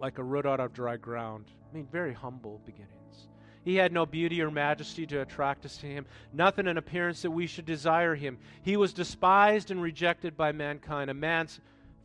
like 0.00 0.18
a 0.18 0.22
root 0.22 0.46
out 0.46 0.60
of 0.60 0.72
dry 0.72 0.96
ground. 0.96 1.44
I 1.70 1.74
mean, 1.74 1.86
very 1.92 2.12
humble 2.12 2.60
beginnings. 2.64 3.28
He 3.62 3.76
had 3.76 3.92
no 3.92 4.06
beauty 4.06 4.40
or 4.40 4.50
majesty 4.50 5.06
to 5.06 5.20
attract 5.20 5.66
us 5.66 5.76
to 5.78 5.86
him, 5.86 6.06
nothing 6.32 6.66
in 6.66 6.78
appearance 6.78 7.22
that 7.22 7.30
we 7.30 7.46
should 7.46 7.66
desire 7.66 8.14
him. 8.14 8.38
He 8.62 8.76
was 8.76 8.92
despised 8.92 9.70
and 9.70 9.82
rejected 9.82 10.36
by 10.36 10.52
mankind, 10.52 11.10
a 11.10 11.14
man 11.14 11.48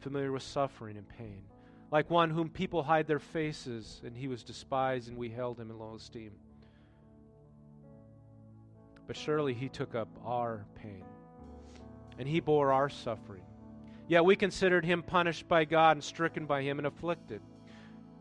familiar 0.02 0.32
with 0.32 0.44
suffering 0.44 0.98
and 0.98 1.08
pain 1.08 1.44
like 1.92 2.10
one 2.10 2.30
whom 2.30 2.50
people 2.50 2.84
hide 2.84 3.08
their 3.08 3.20
faces, 3.20 4.02
and 4.04 4.18
he 4.18 4.28
was 4.28 4.44
despised, 4.44 5.08
and 5.08 5.18
we 5.18 5.30
held 5.30 5.60
him 5.60 5.70
in 5.70 5.80
low 5.80 5.96
esteem. 5.96 6.32
But 9.08 9.16
surely 9.16 9.54
he 9.54 9.70
took 9.70 9.96
up 9.96 10.10
our 10.26 10.66
pain, 10.76 11.06
and 12.18 12.28
he 12.28 12.40
bore 12.40 12.74
our 12.74 12.90
suffering. 12.90 13.44
Yet 14.08 14.26
we 14.26 14.36
considered 14.36 14.84
him 14.84 15.04
punished 15.04 15.48
by 15.48 15.66
God 15.66 15.98
and 15.98 16.04
stricken 16.04 16.46
by 16.46 16.64
him 16.64 16.80
and 16.80 16.88
afflicted. 16.88 17.42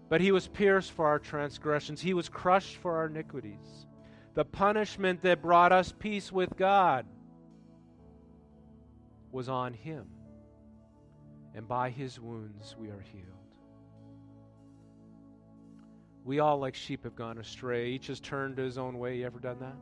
But 0.08 0.20
he 0.20 0.32
was 0.32 0.46
pierced 0.46 0.92
for 0.92 1.06
our 1.06 1.18
transgressions, 1.18 2.00
he 2.00 2.14
was 2.14 2.28
crushed 2.28 2.76
for 2.76 2.96
our 2.96 3.06
iniquities. 3.06 3.86
The 4.34 4.44
punishment 4.44 5.22
that 5.22 5.42
brought 5.42 5.72
us 5.72 5.92
peace 5.96 6.32
with 6.32 6.56
God 6.56 7.06
was 9.30 9.48
on 9.48 9.72
him, 9.72 10.06
and 11.54 11.66
by 11.66 11.90
his 11.90 12.20
wounds 12.20 12.76
we 12.78 12.88
are 12.88 13.00
healed. 13.12 13.28
We 16.24 16.38
all, 16.38 16.58
like 16.58 16.74
sheep, 16.74 17.04
have 17.04 17.14
gone 17.14 17.38
astray. 17.38 17.90
Each 17.90 18.06
has 18.06 18.18
turned 18.18 18.56
to 18.56 18.62
his 18.62 18.78
own 18.78 18.98
way. 18.98 19.18
You 19.18 19.26
ever 19.26 19.38
done 19.38 19.58
that? 19.60 19.76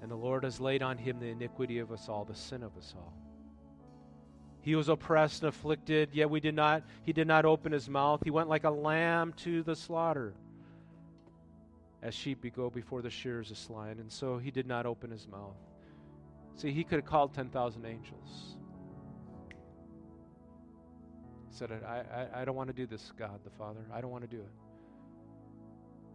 And 0.00 0.10
the 0.10 0.16
Lord 0.16 0.44
has 0.44 0.60
laid 0.60 0.82
on 0.82 0.96
him 0.96 1.18
the 1.18 1.26
iniquity 1.26 1.80
of 1.80 1.90
us 1.90 2.08
all, 2.08 2.24
the 2.24 2.34
sin 2.34 2.62
of 2.62 2.76
us 2.76 2.94
all. 2.96 3.14
He 4.66 4.74
was 4.74 4.88
oppressed 4.88 5.44
and 5.44 5.50
afflicted, 5.50 6.08
yet 6.12 6.28
we 6.28 6.40
did 6.40 6.56
not 6.56 6.82
he 7.04 7.12
did 7.12 7.28
not 7.28 7.44
open 7.44 7.70
his 7.70 7.88
mouth. 7.88 8.20
He 8.24 8.32
went 8.32 8.48
like 8.48 8.64
a 8.64 8.70
lamb 8.70 9.32
to 9.44 9.62
the 9.62 9.76
slaughter. 9.76 10.34
As 12.02 12.14
sheep 12.14 12.40
we 12.42 12.50
go 12.50 12.68
before 12.68 13.00
the 13.00 13.08
shears 13.08 13.52
of 13.52 13.58
swine, 13.58 14.00
and 14.00 14.10
so 14.10 14.38
he 14.38 14.50
did 14.50 14.66
not 14.66 14.84
open 14.84 15.12
his 15.12 15.28
mouth. 15.28 15.54
See, 16.56 16.72
he 16.72 16.82
could 16.82 16.96
have 16.96 17.04
called 17.04 17.32
10,000 17.32 17.84
angels. 17.86 18.56
He 21.48 21.56
said, 21.56 21.70
I, 21.70 22.02
I, 22.12 22.42
I 22.42 22.44
don't 22.44 22.56
want 22.56 22.68
to 22.68 22.74
do 22.74 22.86
this, 22.86 23.12
God 23.16 23.38
the 23.44 23.50
Father. 23.50 23.86
I 23.94 24.00
don't 24.00 24.10
want 24.10 24.28
to 24.28 24.36
do 24.36 24.42
it. 24.42 24.50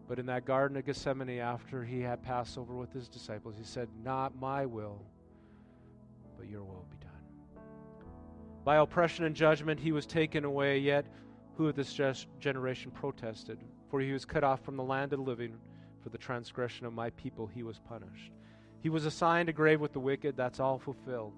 But 0.10 0.20
in 0.20 0.26
that 0.26 0.44
Garden 0.44 0.76
of 0.76 0.86
Gethsemane, 0.86 1.40
after 1.40 1.86
he 1.86 2.02
had 2.02 2.22
Passover 2.22 2.74
with 2.74 2.92
his 2.92 3.08
disciples, 3.08 3.56
he 3.58 3.64
said, 3.64 3.88
Not 4.04 4.36
my 4.36 4.66
will, 4.66 5.06
but 6.38 6.50
your 6.50 6.64
will 6.64 6.86
be 6.92 6.98
done. 6.98 7.11
By 8.64 8.78
oppression 8.78 9.26
and 9.26 9.36
judgment 9.36 9.80
he 9.80 9.92
was 9.92 10.06
taken 10.06 10.46
away, 10.46 10.78
yet 10.78 11.06
who 11.58 11.68
of 11.68 11.76
this 11.76 12.00
generation 12.40 12.92
protested? 12.92 13.60
For 13.90 14.00
he 14.00 14.14
was 14.14 14.26
cut 14.26 14.44
off 14.44 14.64
from 14.64 14.78
the 14.78 14.84
land 14.84 15.14
of 15.14 15.20
the 15.20 15.26
living. 15.26 15.56
For 16.02 16.10
the 16.10 16.18
transgression 16.18 16.86
of 16.86 16.94
my 16.94 17.12
people 17.12 17.46
he 17.46 17.62
was 17.62 17.80
punished. 17.80 18.32
He 18.82 18.90
was 18.90 19.06
assigned 19.06 19.50
a 19.50 19.54
grave 19.54 19.80
with 19.80 19.94
the 19.94 20.00
wicked, 20.00 20.36
that's 20.36 20.60
all 20.60 20.80
fulfilled. 20.80 21.34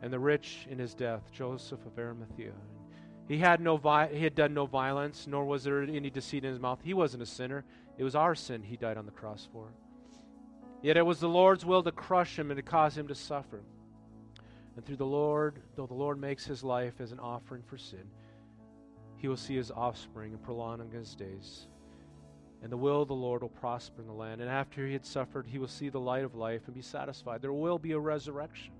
And 0.00 0.12
the 0.12 0.18
rich 0.18 0.66
in 0.70 0.78
his 0.78 0.94
death, 0.94 1.30
Joseph 1.32 1.84
of 1.84 1.98
Arimathea. 1.98 2.52
He 3.26 3.36
had, 3.36 3.60
no 3.60 3.76
vi- 3.76 4.14
he 4.14 4.24
had 4.24 4.34
done 4.34 4.54
no 4.54 4.64
violence, 4.64 5.26
nor 5.26 5.44
was 5.44 5.64
there 5.64 5.82
any 5.82 6.08
deceit 6.08 6.44
in 6.44 6.50
his 6.50 6.60
mouth. 6.60 6.78
He 6.82 6.94
wasn't 6.94 7.22
a 7.22 7.26
sinner. 7.26 7.64
It 7.98 8.04
was 8.04 8.14
our 8.14 8.34
sin 8.34 8.62
he 8.62 8.78
died 8.78 8.96
on 8.96 9.04
the 9.04 9.12
cross 9.12 9.46
for. 9.52 9.68
Yet 10.80 10.96
it 10.96 11.04
was 11.04 11.20
the 11.20 11.28
Lord's 11.28 11.66
will 11.66 11.82
to 11.82 11.92
crush 11.92 12.38
him 12.38 12.50
and 12.50 12.56
to 12.56 12.62
cause 12.62 12.96
him 12.96 13.08
to 13.08 13.14
suffer. 13.14 13.62
And 14.78 14.86
through 14.86 14.94
the 14.94 15.04
Lord, 15.04 15.58
though 15.74 15.88
the 15.88 15.94
Lord 15.94 16.20
makes 16.20 16.46
his 16.46 16.62
life 16.62 17.00
as 17.00 17.10
an 17.10 17.18
offering 17.18 17.64
for 17.66 17.76
sin, 17.76 18.04
he 19.16 19.26
will 19.26 19.36
see 19.36 19.56
his 19.56 19.72
offspring 19.72 20.32
and 20.32 20.40
prolong 20.40 20.88
his 20.92 21.16
days. 21.16 21.66
And 22.62 22.70
the 22.70 22.76
will 22.76 23.02
of 23.02 23.08
the 23.08 23.14
Lord 23.14 23.42
will 23.42 23.48
prosper 23.48 24.02
in 24.02 24.06
the 24.06 24.12
land. 24.12 24.40
And 24.40 24.48
after 24.48 24.86
he 24.86 24.92
had 24.92 25.04
suffered, 25.04 25.48
he 25.48 25.58
will 25.58 25.66
see 25.66 25.88
the 25.88 25.98
light 25.98 26.22
of 26.22 26.36
life 26.36 26.62
and 26.66 26.76
be 26.76 26.82
satisfied. 26.82 27.42
There 27.42 27.52
will 27.52 27.80
be 27.80 27.90
a 27.90 27.98
resurrection. 27.98 28.72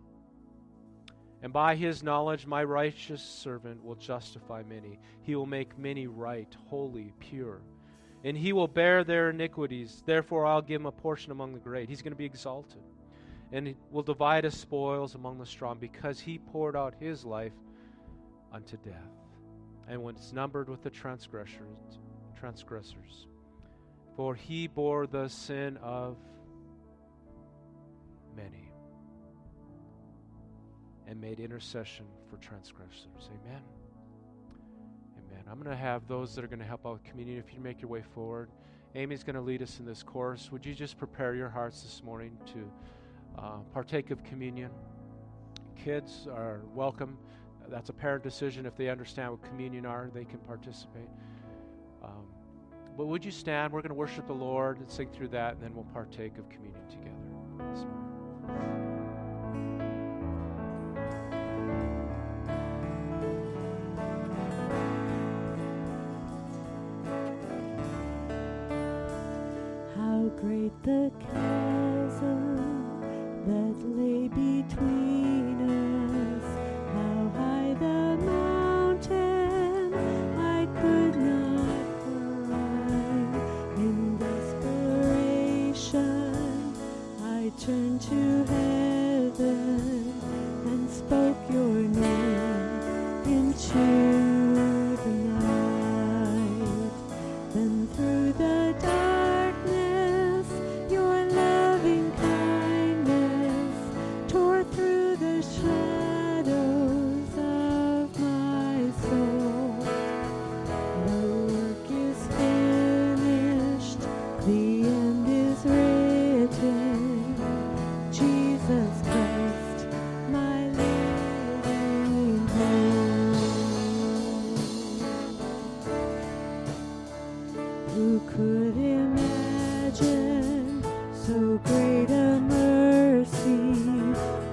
And 1.42 1.52
by 1.52 1.74
his 1.74 2.04
knowledge, 2.04 2.46
my 2.46 2.62
righteous 2.62 3.20
servant 3.20 3.82
will 3.82 3.96
justify 3.96 4.62
many. 4.62 5.00
He 5.22 5.34
will 5.34 5.46
make 5.46 5.76
many 5.76 6.06
right, 6.06 6.54
holy, 6.68 7.12
pure. 7.18 7.60
And 8.22 8.38
he 8.38 8.52
will 8.52 8.68
bear 8.68 9.02
their 9.02 9.30
iniquities. 9.30 10.04
Therefore, 10.06 10.46
I'll 10.46 10.62
give 10.62 10.80
him 10.80 10.86
a 10.86 10.92
portion 10.92 11.32
among 11.32 11.54
the 11.54 11.58
great. 11.58 11.88
He's 11.88 12.02
going 12.02 12.12
to 12.12 12.16
be 12.16 12.24
exalted. 12.24 12.82
And 13.52 13.74
will 13.90 14.02
divide 14.02 14.44
his 14.44 14.58
spoils 14.58 15.14
among 15.14 15.38
the 15.38 15.46
strong 15.46 15.78
because 15.78 16.20
he 16.20 16.38
poured 16.38 16.76
out 16.76 16.94
his 17.00 17.24
life 17.24 17.52
unto 18.52 18.76
death. 18.78 18.94
And 19.88 20.02
was 20.02 20.32
numbered 20.34 20.68
with 20.68 20.82
the 20.82 20.90
transgressors, 20.90 21.98
transgressors. 22.38 23.26
For 24.16 24.34
he 24.34 24.66
bore 24.66 25.06
the 25.06 25.28
sin 25.28 25.78
of 25.78 26.16
many 28.36 28.70
and 31.06 31.18
made 31.18 31.40
intercession 31.40 32.04
for 32.28 32.36
transgressors. 32.36 33.30
Amen. 33.30 33.62
Amen. 35.16 35.44
I'm 35.50 35.58
going 35.58 35.74
to 35.74 35.82
have 35.82 36.06
those 36.06 36.34
that 36.34 36.44
are 36.44 36.48
going 36.48 36.58
to 36.58 36.66
help 36.66 36.84
out 36.84 36.92
with 36.94 37.04
communion. 37.04 37.38
If 37.38 37.54
you 37.54 37.60
make 37.60 37.80
your 37.80 37.90
way 37.90 38.02
forward, 38.14 38.50
Amy's 38.94 39.24
going 39.24 39.36
to 39.36 39.40
lead 39.40 39.62
us 39.62 39.78
in 39.80 39.86
this 39.86 40.02
course. 40.02 40.52
Would 40.52 40.66
you 40.66 40.74
just 40.74 40.98
prepare 40.98 41.34
your 41.34 41.48
hearts 41.48 41.82
this 41.82 42.02
morning 42.02 42.36
to 42.52 42.70
uh, 43.38 43.58
partake 43.72 44.10
of 44.10 44.22
communion? 44.24 44.70
Kids 45.76 46.26
are 46.30 46.62
welcome. 46.74 47.16
That's 47.68 47.90
a 47.90 47.92
parent 47.92 48.22
decision. 48.22 48.66
If 48.66 48.76
they 48.76 48.88
understand 48.88 49.30
what 49.30 49.42
communion 49.42 49.86
are, 49.86 50.10
they 50.12 50.24
can 50.24 50.38
participate. 50.40 51.08
Um, 52.02 52.26
but 52.96 53.06
would 53.06 53.24
you 53.24 53.30
stand? 53.30 53.72
We're 53.72 53.82
going 53.82 53.90
to 53.90 53.94
worship 53.94 54.26
the 54.26 54.32
Lord 54.32 54.78
and 54.78 54.90
sing 54.90 55.08
through 55.10 55.28
that, 55.28 55.54
and 55.54 55.62
then 55.62 55.74
we'll 55.74 55.84
partake 55.84 56.38
of 56.38 56.48
communion 56.48 56.88
together 56.88 58.97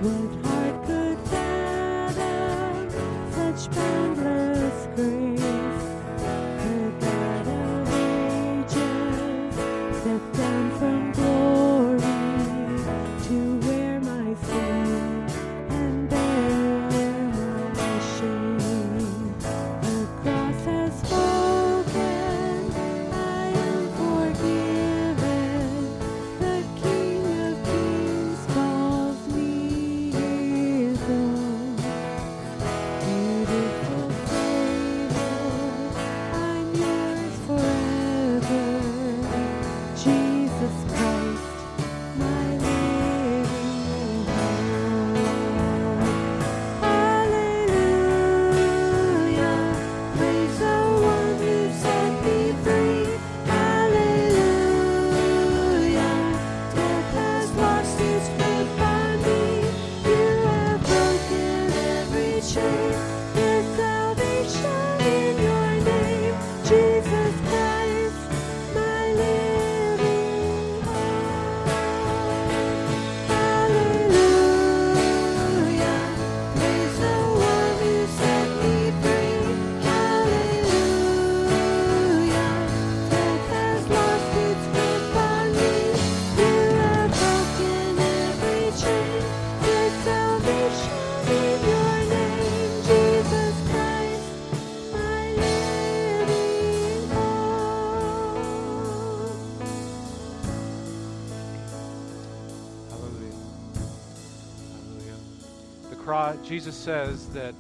King 0.06 0.45
Jesus 106.46 106.76
says 106.76 107.28
that 107.30 107.56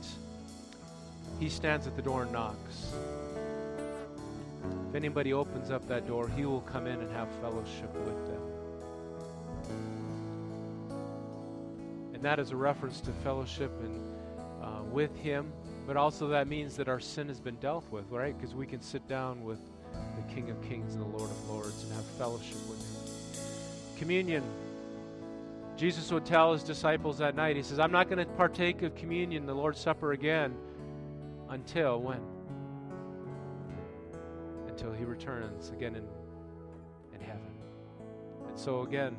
he 1.39 1.49
stands 1.49 1.87
at 1.87 1.95
the 1.95 2.03
door 2.03 2.21
and 2.21 2.31
knocks. 2.31 2.93
If 4.89 4.95
anybody 4.95 5.33
opens 5.33 5.71
up 5.71 5.87
that 5.87 6.07
door, 6.07 6.29
he 6.29 6.45
will 6.45 6.61
come 6.61 6.85
in 6.85 6.99
and 6.99 7.11
have 7.11 7.27
fellowship 7.41 7.91
with 7.95 8.27
them. 8.27 8.41
And 12.13 12.21
that 12.21 12.37
is 12.37 12.51
a 12.51 12.55
reference 12.55 13.01
to 13.01 13.11
fellowship 13.23 13.71
and 13.81 13.99
uh, 14.61 14.83
with 14.83 15.15
him, 15.17 15.51
but 15.87 15.97
also 15.97 16.27
that 16.27 16.47
means 16.47 16.77
that 16.77 16.87
our 16.87 16.99
sin 16.99 17.27
has 17.27 17.39
been 17.39 17.55
dealt 17.55 17.89
with, 17.91 18.09
right? 18.11 18.39
Because 18.39 18.53
we 18.53 18.67
can 18.67 18.81
sit 18.81 19.07
down 19.07 19.43
with 19.43 19.59
the 20.15 20.33
King 20.33 20.51
of 20.51 20.61
Kings 20.61 20.93
and 20.93 21.03
the 21.03 21.17
Lord 21.17 21.31
of 21.31 21.49
Lords 21.49 21.83
and 21.83 21.91
have 21.93 22.05
fellowship 22.19 22.59
with 22.69 22.79
him. 22.79 23.97
Communion. 23.97 24.43
Jesus 25.75 26.09
would 26.11 26.25
tell 26.25 26.53
his 26.53 26.63
disciples 26.63 27.17
that 27.17 27.35
night, 27.35 27.57
he 27.57 27.61
says, 27.61 27.79
I'm 27.79 27.91
not 27.91 28.07
going 28.09 28.25
to 28.25 28.25
partake 28.33 28.81
of 28.81 28.95
communion, 28.95 29.45
the 29.45 29.53
Lord's 29.53 29.79
Supper 29.79 30.13
again, 30.13 30.55
until 31.49 32.01
when? 32.01 32.21
Until 34.67 34.93
he 34.93 35.03
returns 35.03 35.71
again 35.71 35.95
in, 35.95 36.05
in 37.13 37.19
heaven. 37.19 37.51
And 38.47 38.57
so, 38.57 38.83
again, 38.83 39.17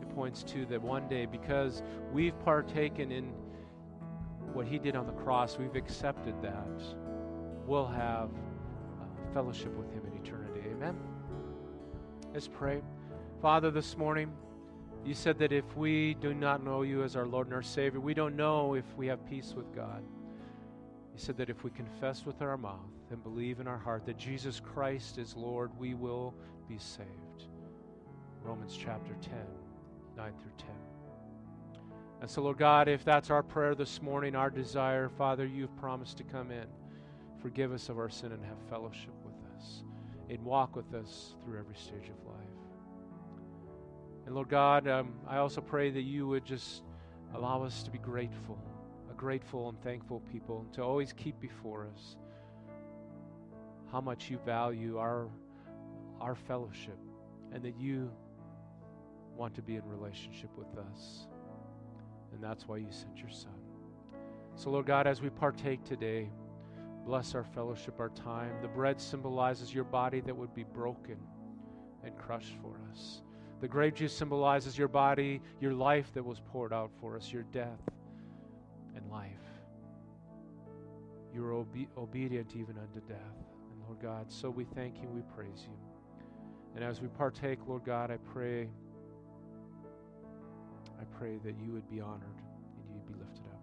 it 0.00 0.08
points 0.14 0.44
to 0.44 0.64
that 0.66 0.80
one 0.80 1.08
day, 1.08 1.26
because 1.26 1.82
we've 2.12 2.38
partaken 2.44 3.10
in 3.10 3.32
what 4.52 4.66
he 4.66 4.78
did 4.78 4.94
on 4.94 5.06
the 5.06 5.12
cross, 5.12 5.58
we've 5.58 5.74
accepted 5.74 6.40
that, 6.40 6.82
we'll 7.66 7.86
have 7.88 8.30
uh, 8.30 9.34
fellowship 9.34 9.76
with 9.76 9.92
him 9.92 10.02
in 10.06 10.20
eternity. 10.20 10.60
Amen? 10.70 10.96
Let's 12.32 12.48
pray. 12.48 12.80
Father, 13.42 13.72
this 13.72 13.96
morning, 13.96 14.32
you 15.04 15.14
said 15.14 15.38
that 15.38 15.52
if 15.52 15.76
we 15.76 16.14
do 16.14 16.34
not 16.34 16.64
know 16.64 16.82
you 16.82 17.02
as 17.02 17.16
our 17.16 17.26
Lord 17.26 17.46
and 17.46 17.54
our 17.54 17.62
Savior, 17.62 18.00
we 18.00 18.14
don't 18.14 18.36
know 18.36 18.74
if 18.74 18.84
we 18.96 19.06
have 19.06 19.24
peace 19.28 19.54
with 19.56 19.74
God. 19.74 20.02
You 21.14 21.18
said 21.20 21.36
that 21.38 21.48
if 21.48 21.64
we 21.64 21.70
confess 21.70 22.26
with 22.26 22.42
our 22.42 22.56
mouth 22.56 22.80
and 23.10 23.22
believe 23.22 23.60
in 23.60 23.68
our 23.68 23.78
heart 23.78 24.04
that 24.06 24.18
Jesus 24.18 24.60
Christ 24.60 25.18
is 25.18 25.36
Lord, 25.36 25.70
we 25.78 25.94
will 25.94 26.34
be 26.68 26.78
saved. 26.78 27.48
Romans 28.42 28.76
chapter 28.78 29.14
10, 29.22 29.32
9 30.16 30.32
through 30.40 30.50
10. 30.58 30.68
And 32.20 32.30
so, 32.30 32.42
Lord 32.42 32.58
God, 32.58 32.88
if 32.88 33.04
that's 33.04 33.30
our 33.30 33.42
prayer 33.42 33.74
this 33.74 34.00
morning, 34.00 34.34
our 34.34 34.50
desire, 34.50 35.08
Father, 35.08 35.46
you've 35.46 35.76
promised 35.76 36.16
to 36.18 36.24
come 36.24 36.50
in, 36.50 36.66
forgive 37.42 37.72
us 37.72 37.88
of 37.88 37.98
our 37.98 38.08
sin, 38.08 38.32
and 38.32 38.44
have 38.44 38.58
fellowship 38.70 39.14
with 39.24 39.34
us, 39.56 39.82
and 40.30 40.42
walk 40.42 40.76
with 40.76 40.94
us 40.94 41.34
through 41.44 41.58
every 41.58 41.76
stage 41.76 42.08
of 42.08 42.26
life. 42.26 42.55
And 44.26 44.34
Lord 44.34 44.48
God, 44.48 44.88
um, 44.88 45.14
I 45.28 45.36
also 45.36 45.60
pray 45.60 45.90
that 45.90 46.02
you 46.02 46.26
would 46.26 46.44
just 46.44 46.82
allow 47.32 47.62
us 47.62 47.84
to 47.84 47.90
be 47.92 47.98
grateful, 47.98 48.58
a 49.08 49.14
grateful 49.14 49.68
and 49.68 49.80
thankful 49.82 50.20
people, 50.32 50.60
and 50.60 50.72
to 50.74 50.82
always 50.82 51.12
keep 51.12 51.40
before 51.40 51.86
us 51.94 52.16
how 53.92 54.00
much 54.00 54.28
you 54.28 54.38
value 54.44 54.98
our, 54.98 55.28
our 56.20 56.34
fellowship 56.34 56.98
and 57.52 57.62
that 57.62 57.78
you 57.78 58.10
want 59.36 59.54
to 59.54 59.62
be 59.62 59.76
in 59.76 59.86
relationship 59.86 60.50
with 60.56 60.76
us. 60.76 61.28
And 62.32 62.42
that's 62.42 62.66
why 62.66 62.78
you 62.78 62.88
sent 62.90 63.18
your 63.18 63.30
Son. 63.30 63.52
So, 64.56 64.70
Lord 64.70 64.86
God, 64.86 65.06
as 65.06 65.22
we 65.22 65.30
partake 65.30 65.84
today, 65.84 66.30
bless 67.04 67.36
our 67.36 67.44
fellowship, 67.44 68.00
our 68.00 68.08
time. 68.08 68.50
The 68.60 68.68
bread 68.68 69.00
symbolizes 69.00 69.72
your 69.72 69.84
body 69.84 70.20
that 70.22 70.36
would 70.36 70.52
be 70.52 70.64
broken 70.64 71.18
and 72.02 72.16
crushed 72.18 72.54
for 72.60 72.74
us. 72.90 73.22
The 73.60 73.68
grape 73.68 73.94
juice 73.94 74.12
symbolizes 74.12 74.76
your 74.76 74.88
body, 74.88 75.40
your 75.60 75.72
life 75.72 76.12
that 76.14 76.24
was 76.24 76.40
poured 76.52 76.72
out 76.72 76.90
for 77.00 77.16
us, 77.16 77.32
your 77.32 77.44
death 77.44 77.80
and 78.94 79.10
life. 79.10 79.30
You 81.34 81.42
were 81.42 81.52
obe- 81.52 81.88
obedient 81.96 82.54
even 82.54 82.76
unto 82.78 83.00
death. 83.06 83.36
And 83.72 83.82
Lord 83.86 84.00
God, 84.00 84.30
so 84.30 84.50
we 84.50 84.64
thank 84.64 85.00
you, 85.00 85.08
we 85.08 85.22
praise 85.34 85.66
you. 85.68 85.76
And 86.74 86.84
as 86.84 87.00
we 87.00 87.08
partake, 87.08 87.58
Lord 87.66 87.84
God, 87.84 88.10
I 88.10 88.18
pray, 88.18 88.68
I 91.00 91.04
pray 91.18 91.38
that 91.44 91.54
you 91.58 91.72
would 91.72 91.88
be 91.90 92.00
honored 92.00 92.22
and 92.22 92.94
you'd 92.94 93.06
be 93.06 93.14
lifted 93.14 93.46
up. 93.46 93.62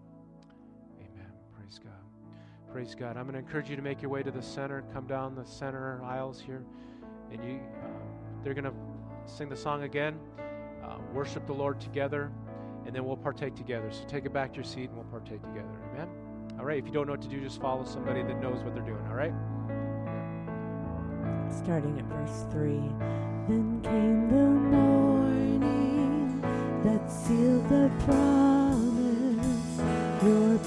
Amen. 1.00 1.32
Praise 1.56 1.80
God. 1.84 1.94
Praise 2.72 2.96
God. 2.96 3.18
I'm 3.18 3.24
going 3.24 3.34
to 3.34 3.40
encourage 3.40 3.70
you 3.70 3.76
to 3.76 3.84
make 3.84 4.02
your 4.02 4.10
way 4.10 4.24
to 4.24 4.32
the 4.32 4.42
center, 4.42 4.84
come 4.92 5.06
down 5.06 5.36
the 5.36 5.46
center 5.46 6.02
aisles 6.04 6.42
here, 6.42 6.64
and 7.32 7.44
you, 7.44 7.60
uh, 7.84 7.88
they're 8.44 8.56
going 8.56 8.64
to 8.64 8.74
sing 9.26 9.50
the 9.50 9.56
song 9.56 9.84
again, 9.84 10.20
uh, 10.84 10.98
worship 11.14 11.46
the 11.46 11.54
Lord 11.54 11.80
together, 11.80 12.32
and 12.86 12.96
then 12.96 13.06
we'll 13.06 13.18
partake 13.18 13.56
together. 13.56 13.92
So 13.92 14.04
take 14.06 14.26
it 14.26 14.34
back 14.34 14.52
to 14.54 14.58
your 14.58 14.66
seat 14.66 14.90
and 14.90 14.96
we'll 14.96 15.06
partake 15.06 15.42
together. 15.42 15.70
Amen? 15.94 16.10
All 16.60 16.66
right, 16.66 16.78
if 16.78 16.86
you 16.86 16.92
don't 16.92 17.08
know 17.08 17.14
what 17.14 17.22
to 17.24 17.30
do, 17.30 17.42
just 17.42 17.62
follow 17.62 17.84
somebody 17.86 18.22
that 18.24 18.42
knows 18.42 18.64
what 18.64 18.76
they're 18.76 18.84
doing, 18.84 19.06
all 19.08 19.16
right? 19.16 19.34
starting 21.54 22.00
at 22.00 22.06
verse 22.06 22.46
3. 22.52 22.80
Then 23.48 23.82
came 23.84 24.30
the 24.30 24.50
morning 24.78 26.42
that 26.84 27.12
sealed 27.12 27.70
the 27.70 27.92
promise. 28.06 29.78
Your 30.24 30.58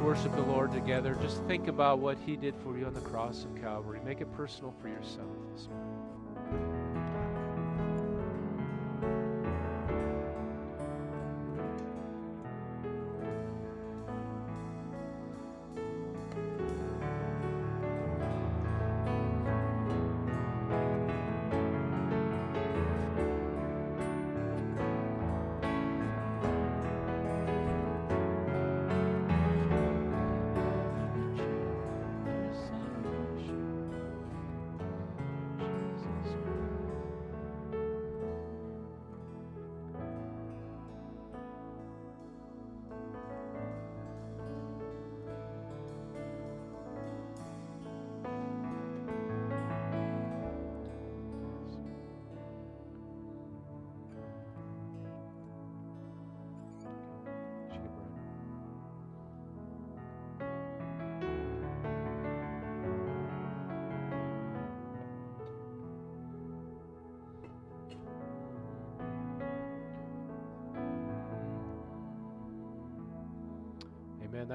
worship 0.00 0.34
the 0.34 0.42
Lord 0.42 0.72
together. 0.72 1.16
Just 1.20 1.42
think 1.44 1.68
about 1.68 1.98
what 1.98 2.18
He 2.24 2.36
did 2.36 2.54
for 2.62 2.78
you 2.78 2.86
on 2.86 2.94
the 2.94 3.00
cross 3.00 3.44
of 3.44 3.54
Calvary. 3.60 4.00
Make 4.04 4.20
it 4.20 4.32
personal 4.34 4.74
for 4.80 4.88
yourself 4.88 5.28
this 5.54 5.68
morning. 5.68 5.97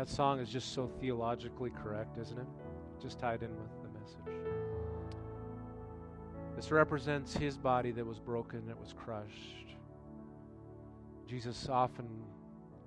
That 0.03 0.09
song 0.09 0.41
is 0.41 0.49
just 0.49 0.73
so 0.73 0.91
theologically 0.99 1.69
correct, 1.81 2.17
isn't 2.17 2.37
it? 2.37 2.45
Just 3.01 3.19
tied 3.19 3.41
in 3.41 3.51
with 3.51 3.71
the 3.83 3.87
message. 3.97 4.51
This 6.57 6.71
represents 6.71 7.33
his 7.33 7.55
body 7.57 7.91
that 7.91 8.05
was 8.05 8.19
broken, 8.19 8.67
that 8.67 8.77
was 8.77 8.91
crushed. 8.91 9.77
Jesus 11.25 11.69
often, 11.69 12.05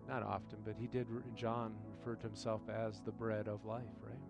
not 0.06 0.24
often, 0.24 0.58
but 0.62 0.74
he 0.78 0.88
did, 0.88 1.06
John 1.34 1.72
referred 1.96 2.20
to 2.20 2.26
himself 2.26 2.60
as 2.68 3.00
the 3.00 3.12
bread 3.12 3.48
of 3.48 3.64
life, 3.64 3.84
right? 4.02 4.20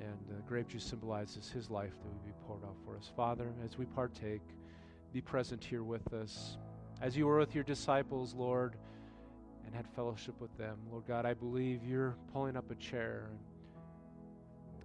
And 0.00 0.30
uh, 0.30 0.40
grape 0.48 0.68
juice 0.68 0.84
symbolizes 0.84 1.50
his 1.50 1.68
life 1.68 1.92
that 1.92 2.08
would 2.08 2.24
be 2.24 2.32
poured 2.46 2.64
out 2.64 2.78
for 2.86 2.96
us. 2.96 3.10
Father, 3.14 3.52
as 3.62 3.76
we 3.76 3.84
partake, 3.84 4.48
be 5.12 5.20
present 5.20 5.62
here 5.62 5.82
with 5.82 6.14
us. 6.14 6.56
As 7.02 7.18
you 7.18 7.26
were 7.26 7.36
with 7.36 7.54
your 7.54 7.64
disciples, 7.64 8.32
Lord, 8.32 8.76
and 9.72 9.76
had 9.76 9.86
fellowship 9.94 10.34
with 10.38 10.56
them, 10.58 10.76
Lord 10.90 11.04
God, 11.08 11.24
I 11.24 11.32
believe 11.32 11.80
you're 11.82 12.14
pulling 12.32 12.56
up 12.56 12.70
a 12.70 12.74
chair 12.74 13.30
and, 13.30 13.38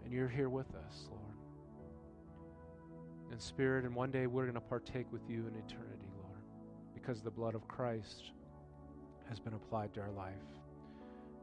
you're 0.09 0.29
here 0.29 0.47
with 0.47 0.73
us, 0.73 1.09
Lord. 1.11 1.21
In 3.29 3.37
spirit, 3.41 3.83
and 3.83 3.93
one 3.93 4.09
day 4.09 4.25
we're 4.25 4.43
going 4.43 4.53
to 4.53 4.61
partake 4.61 5.05
with 5.11 5.29
you 5.29 5.39
in 5.39 5.53
eternity, 5.55 6.07
Lord, 6.23 6.39
because 6.93 7.21
the 7.21 7.29
blood 7.29 7.55
of 7.55 7.67
Christ 7.67 8.31
has 9.27 9.37
been 9.37 9.53
applied 9.53 9.93
to 9.95 9.99
our 9.99 10.11
life. 10.11 10.31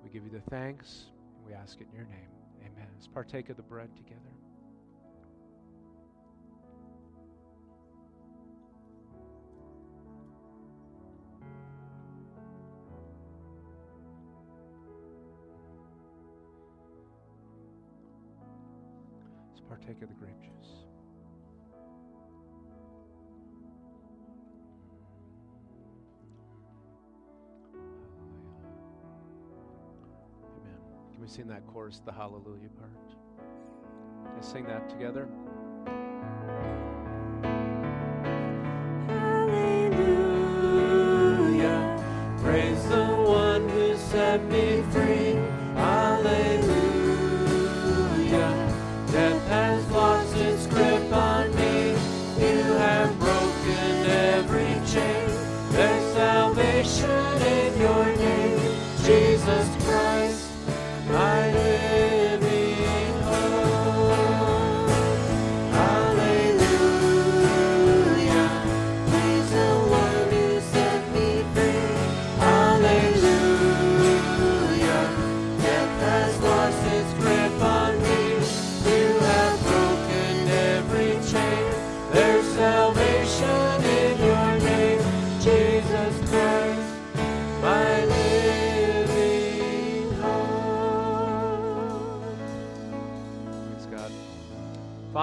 We 0.02 0.08
give 0.08 0.24
you 0.24 0.30
the 0.30 0.40
thanks, 0.48 1.10
and 1.36 1.46
we 1.46 1.52
ask 1.52 1.78
it 1.82 1.88
in 1.90 1.94
your 1.94 2.06
name. 2.06 2.30
Amen. 2.62 2.86
Let's 2.94 3.06
partake 3.06 3.50
of 3.50 3.58
the 3.58 3.62
bread 3.62 3.94
together. 3.94 4.33
Partake 19.74 20.02
of 20.02 20.08
the 20.08 20.14
grape 20.14 20.40
juice. 20.40 20.70
Amen. 30.60 30.78
Can 31.12 31.20
we 31.20 31.26
sing 31.26 31.48
that 31.48 31.66
chorus, 31.66 32.00
the 32.04 32.12
hallelujah 32.12 32.68
part? 32.78 32.90
Let's 34.34 34.48
sing 34.48 34.64
that 34.66 34.88
together. 34.88 35.28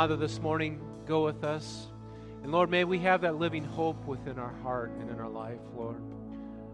Father, 0.02 0.16
this 0.16 0.42
morning, 0.42 0.82
go 1.06 1.24
with 1.24 1.44
us. 1.44 1.86
And 2.42 2.52
Lord, 2.52 2.72
may 2.72 2.86
we 2.86 2.98
have 2.98 3.22
that 3.22 3.36
living 3.36 3.64
hope 3.64 4.04
within 4.08 4.40
our 4.40 4.52
heart 4.64 4.90
and 5.00 5.12
in 5.12 5.20
our 5.20 5.30
life, 5.30 5.60
Lord. 5.78 6.02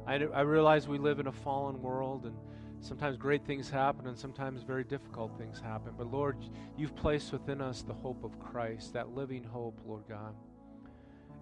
I, 0.07 0.13
I 0.33 0.41
realize 0.43 0.87
we 0.87 0.97
live 0.97 1.19
in 1.19 1.27
a 1.27 1.31
fallen 1.33 1.81
world 1.81 2.25
and 2.25 2.37
sometimes 2.79 3.17
great 3.17 3.45
things 3.45 3.69
happen 3.69 4.07
and 4.07 4.17
sometimes 4.17 4.63
very 4.63 4.85
difficult 4.85 5.37
things 5.37 5.59
happen. 5.59 5.91
But 5.97 6.09
Lord, 6.09 6.37
you've 6.77 6.95
placed 6.95 7.33
within 7.33 7.59
us 7.59 7.81
the 7.81 7.93
hope 7.93 8.23
of 8.23 8.39
Christ, 8.39 8.93
that 8.93 9.13
living 9.13 9.43
hope, 9.43 9.77
Lord 9.85 10.03
God. 10.07 10.33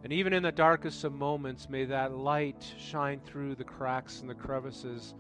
And 0.04 0.12
even 0.12 0.34
in 0.34 0.42
the 0.42 0.52
darkest 0.52 1.04
of 1.04 1.14
moments, 1.14 1.70
may 1.70 1.86
that 1.86 2.18
light 2.18 2.66
shine 2.80 3.20
through 3.28 3.54
the 3.54 3.64
cracks 3.64 4.22
and 4.22 4.30
the 4.30 4.34
crevices 4.34 5.14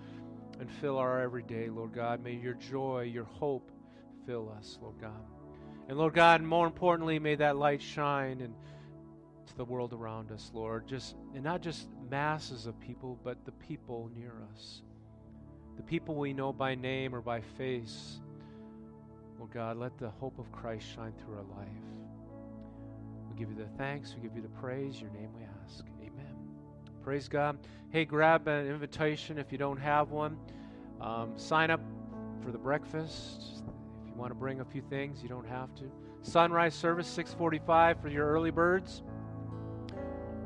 and 0.60 0.68
fill 0.82 0.98
our 0.98 1.22
everyday, 1.22 1.70
Lord 1.70 1.94
God. 1.94 2.24
May 2.24 2.34
your 2.34 2.56
joy, 2.56 3.02
your 3.02 3.26
hope 3.26 3.70
fill 4.26 4.52
us, 4.58 4.80
Lord 4.82 4.96
God. 5.00 5.35
And 5.88 5.98
Lord 5.98 6.14
God, 6.14 6.42
more 6.42 6.66
importantly, 6.66 7.20
may 7.20 7.36
that 7.36 7.58
light 7.58 7.82
shine 7.82 8.42
and 8.42 8.54
to 9.48 9.58
the 9.58 9.66
world 9.66 9.94
around 9.94 10.32
us, 10.32 10.52
Lord. 10.54 10.88
Just 10.88 11.16
and 11.34 11.44
not 11.44 11.62
just 11.62 11.88
masses 12.10 12.66
of 12.66 12.80
people, 12.80 13.20
but 13.24 13.44
the 13.46 13.52
people 13.52 14.10
near 14.16 14.34
us. 14.52 14.82
The 15.78 15.84
people 15.84 16.16
we 16.16 16.34
know 16.34 16.52
by 16.52 16.76
name 16.76 17.14
or 17.14 17.22
by 17.22 17.42
face. 17.42 18.20
Lord 19.38 19.52
God, 19.52 19.78
let 19.78 19.98
the 19.98 20.10
hope 20.10 20.40
of 20.40 20.52
Christ 20.52 20.88
shine 20.96 21.14
through 21.20 21.36
our 21.36 21.58
life. 21.58 21.68
We 23.30 23.38
give 23.38 23.50
you 23.50 23.56
the 23.56 23.70
thanks, 23.78 24.16
we 24.16 24.22
give 24.22 24.36
you 24.36 24.42
the 24.42 24.60
praise, 24.60 25.00
your 25.00 25.12
name 25.12 25.30
we 25.38 25.44
ask. 25.64 25.86
Amen. 26.02 26.36
Praise 27.04 27.28
God. 27.28 27.58
Hey, 27.90 28.06
grab 28.06 28.48
an 28.48 28.68
invitation 28.68 29.38
if 29.38 29.52
you 29.52 29.58
don't 29.58 29.78
have 29.78 30.12
one. 30.12 30.38
Um, 31.02 31.34
sign 31.38 31.70
up 31.70 31.82
for 32.42 32.52
the 32.52 32.58
breakfast. 32.58 33.62
You 34.16 34.22
want 34.22 34.32
to 34.32 34.36
bring 34.36 34.62
a 34.62 34.66
few 34.66 34.82
things, 34.90 35.22
you 35.22 35.28
don't 35.28 35.48
have 35.48 35.76
to. 35.76 35.92
Sunrise 36.22 36.74
service 36.74 37.08
6:45 37.08 38.02
for 38.02 38.08
your 38.08 38.26
early 38.26 38.50
birds. 38.50 39.04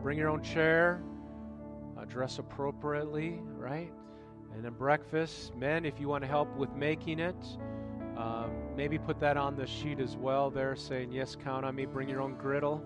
Bring 0.02 0.18
your 0.18 0.30
own 0.30 0.42
chair. 0.42 1.04
Uh, 1.96 2.06
dress 2.06 2.40
appropriately, 2.40 3.40
right? 3.58 3.92
And 4.54 4.66
then 4.66 4.74
breakfast, 4.74 5.56
men, 5.56 5.86
if 5.86 6.00
you 6.00 6.08
want 6.08 6.24
to 6.24 6.28
help 6.28 6.54
with 6.58 6.74
making 6.74 7.20
it, 7.20 7.36
um, 8.18 8.52
maybe 8.76 8.98
put 8.98 9.20
that 9.20 9.38
on 9.38 9.56
the 9.56 9.68
sheet 9.68 10.00
as 10.00 10.18
well. 10.18 10.50
There, 10.50 10.76
saying 10.76 11.12
yes, 11.12 11.36
count 11.36 11.64
on 11.64 11.76
me. 11.76 11.86
Bring 11.86 12.10
your 12.10 12.22
own 12.22 12.36
griddle. 12.36 12.84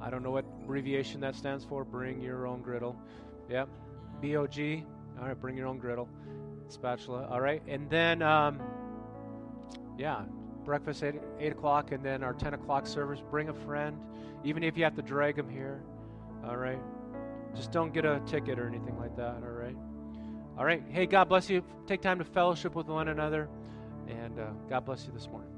I 0.00 0.10
don't 0.10 0.22
know 0.22 0.30
what 0.30 0.44
abbreviation 0.62 1.20
that 1.22 1.34
stands 1.34 1.64
for. 1.64 1.84
Bring 1.84 2.20
your 2.20 2.46
own 2.46 2.62
griddle. 2.62 2.96
Yep. 3.50 3.68
BOG. 4.22 4.84
All 5.20 5.26
right, 5.26 5.40
bring 5.40 5.56
your 5.56 5.66
own 5.66 5.78
griddle. 5.78 6.08
spatula. 6.68 7.26
All 7.30 7.40
right, 7.40 7.62
and 7.66 7.88
then 7.90 8.22
um, 8.22 8.60
yeah, 9.98 10.22
breakfast 10.64 11.02
at 11.02 11.14
eight 11.38 11.52
o'clock, 11.52 11.92
and 11.92 12.04
then 12.04 12.22
our 12.22 12.34
ten 12.34 12.54
o'clock 12.54 12.86
service. 12.86 13.20
Bring 13.30 13.48
a 13.48 13.54
friend, 13.54 13.98
even 14.44 14.62
if 14.62 14.76
you 14.76 14.84
have 14.84 14.96
to 14.96 15.02
drag 15.02 15.36
them 15.36 15.48
here. 15.48 15.82
All 16.44 16.56
right, 16.56 16.80
just 17.54 17.72
don't 17.72 17.92
get 17.92 18.04
a 18.04 18.20
ticket 18.26 18.58
or 18.58 18.66
anything 18.68 18.98
like 18.98 19.16
that. 19.16 19.36
All 19.42 19.50
right, 19.50 19.76
all 20.58 20.64
right. 20.64 20.82
Hey, 20.88 21.06
God 21.06 21.28
bless 21.28 21.48
you. 21.48 21.62
Take 21.86 22.02
time 22.02 22.18
to 22.18 22.24
fellowship 22.24 22.74
with 22.74 22.86
one 22.86 23.08
another, 23.08 23.48
and 24.08 24.38
uh, 24.38 24.46
God 24.68 24.84
bless 24.84 25.06
you 25.06 25.12
this 25.12 25.28
morning. 25.28 25.55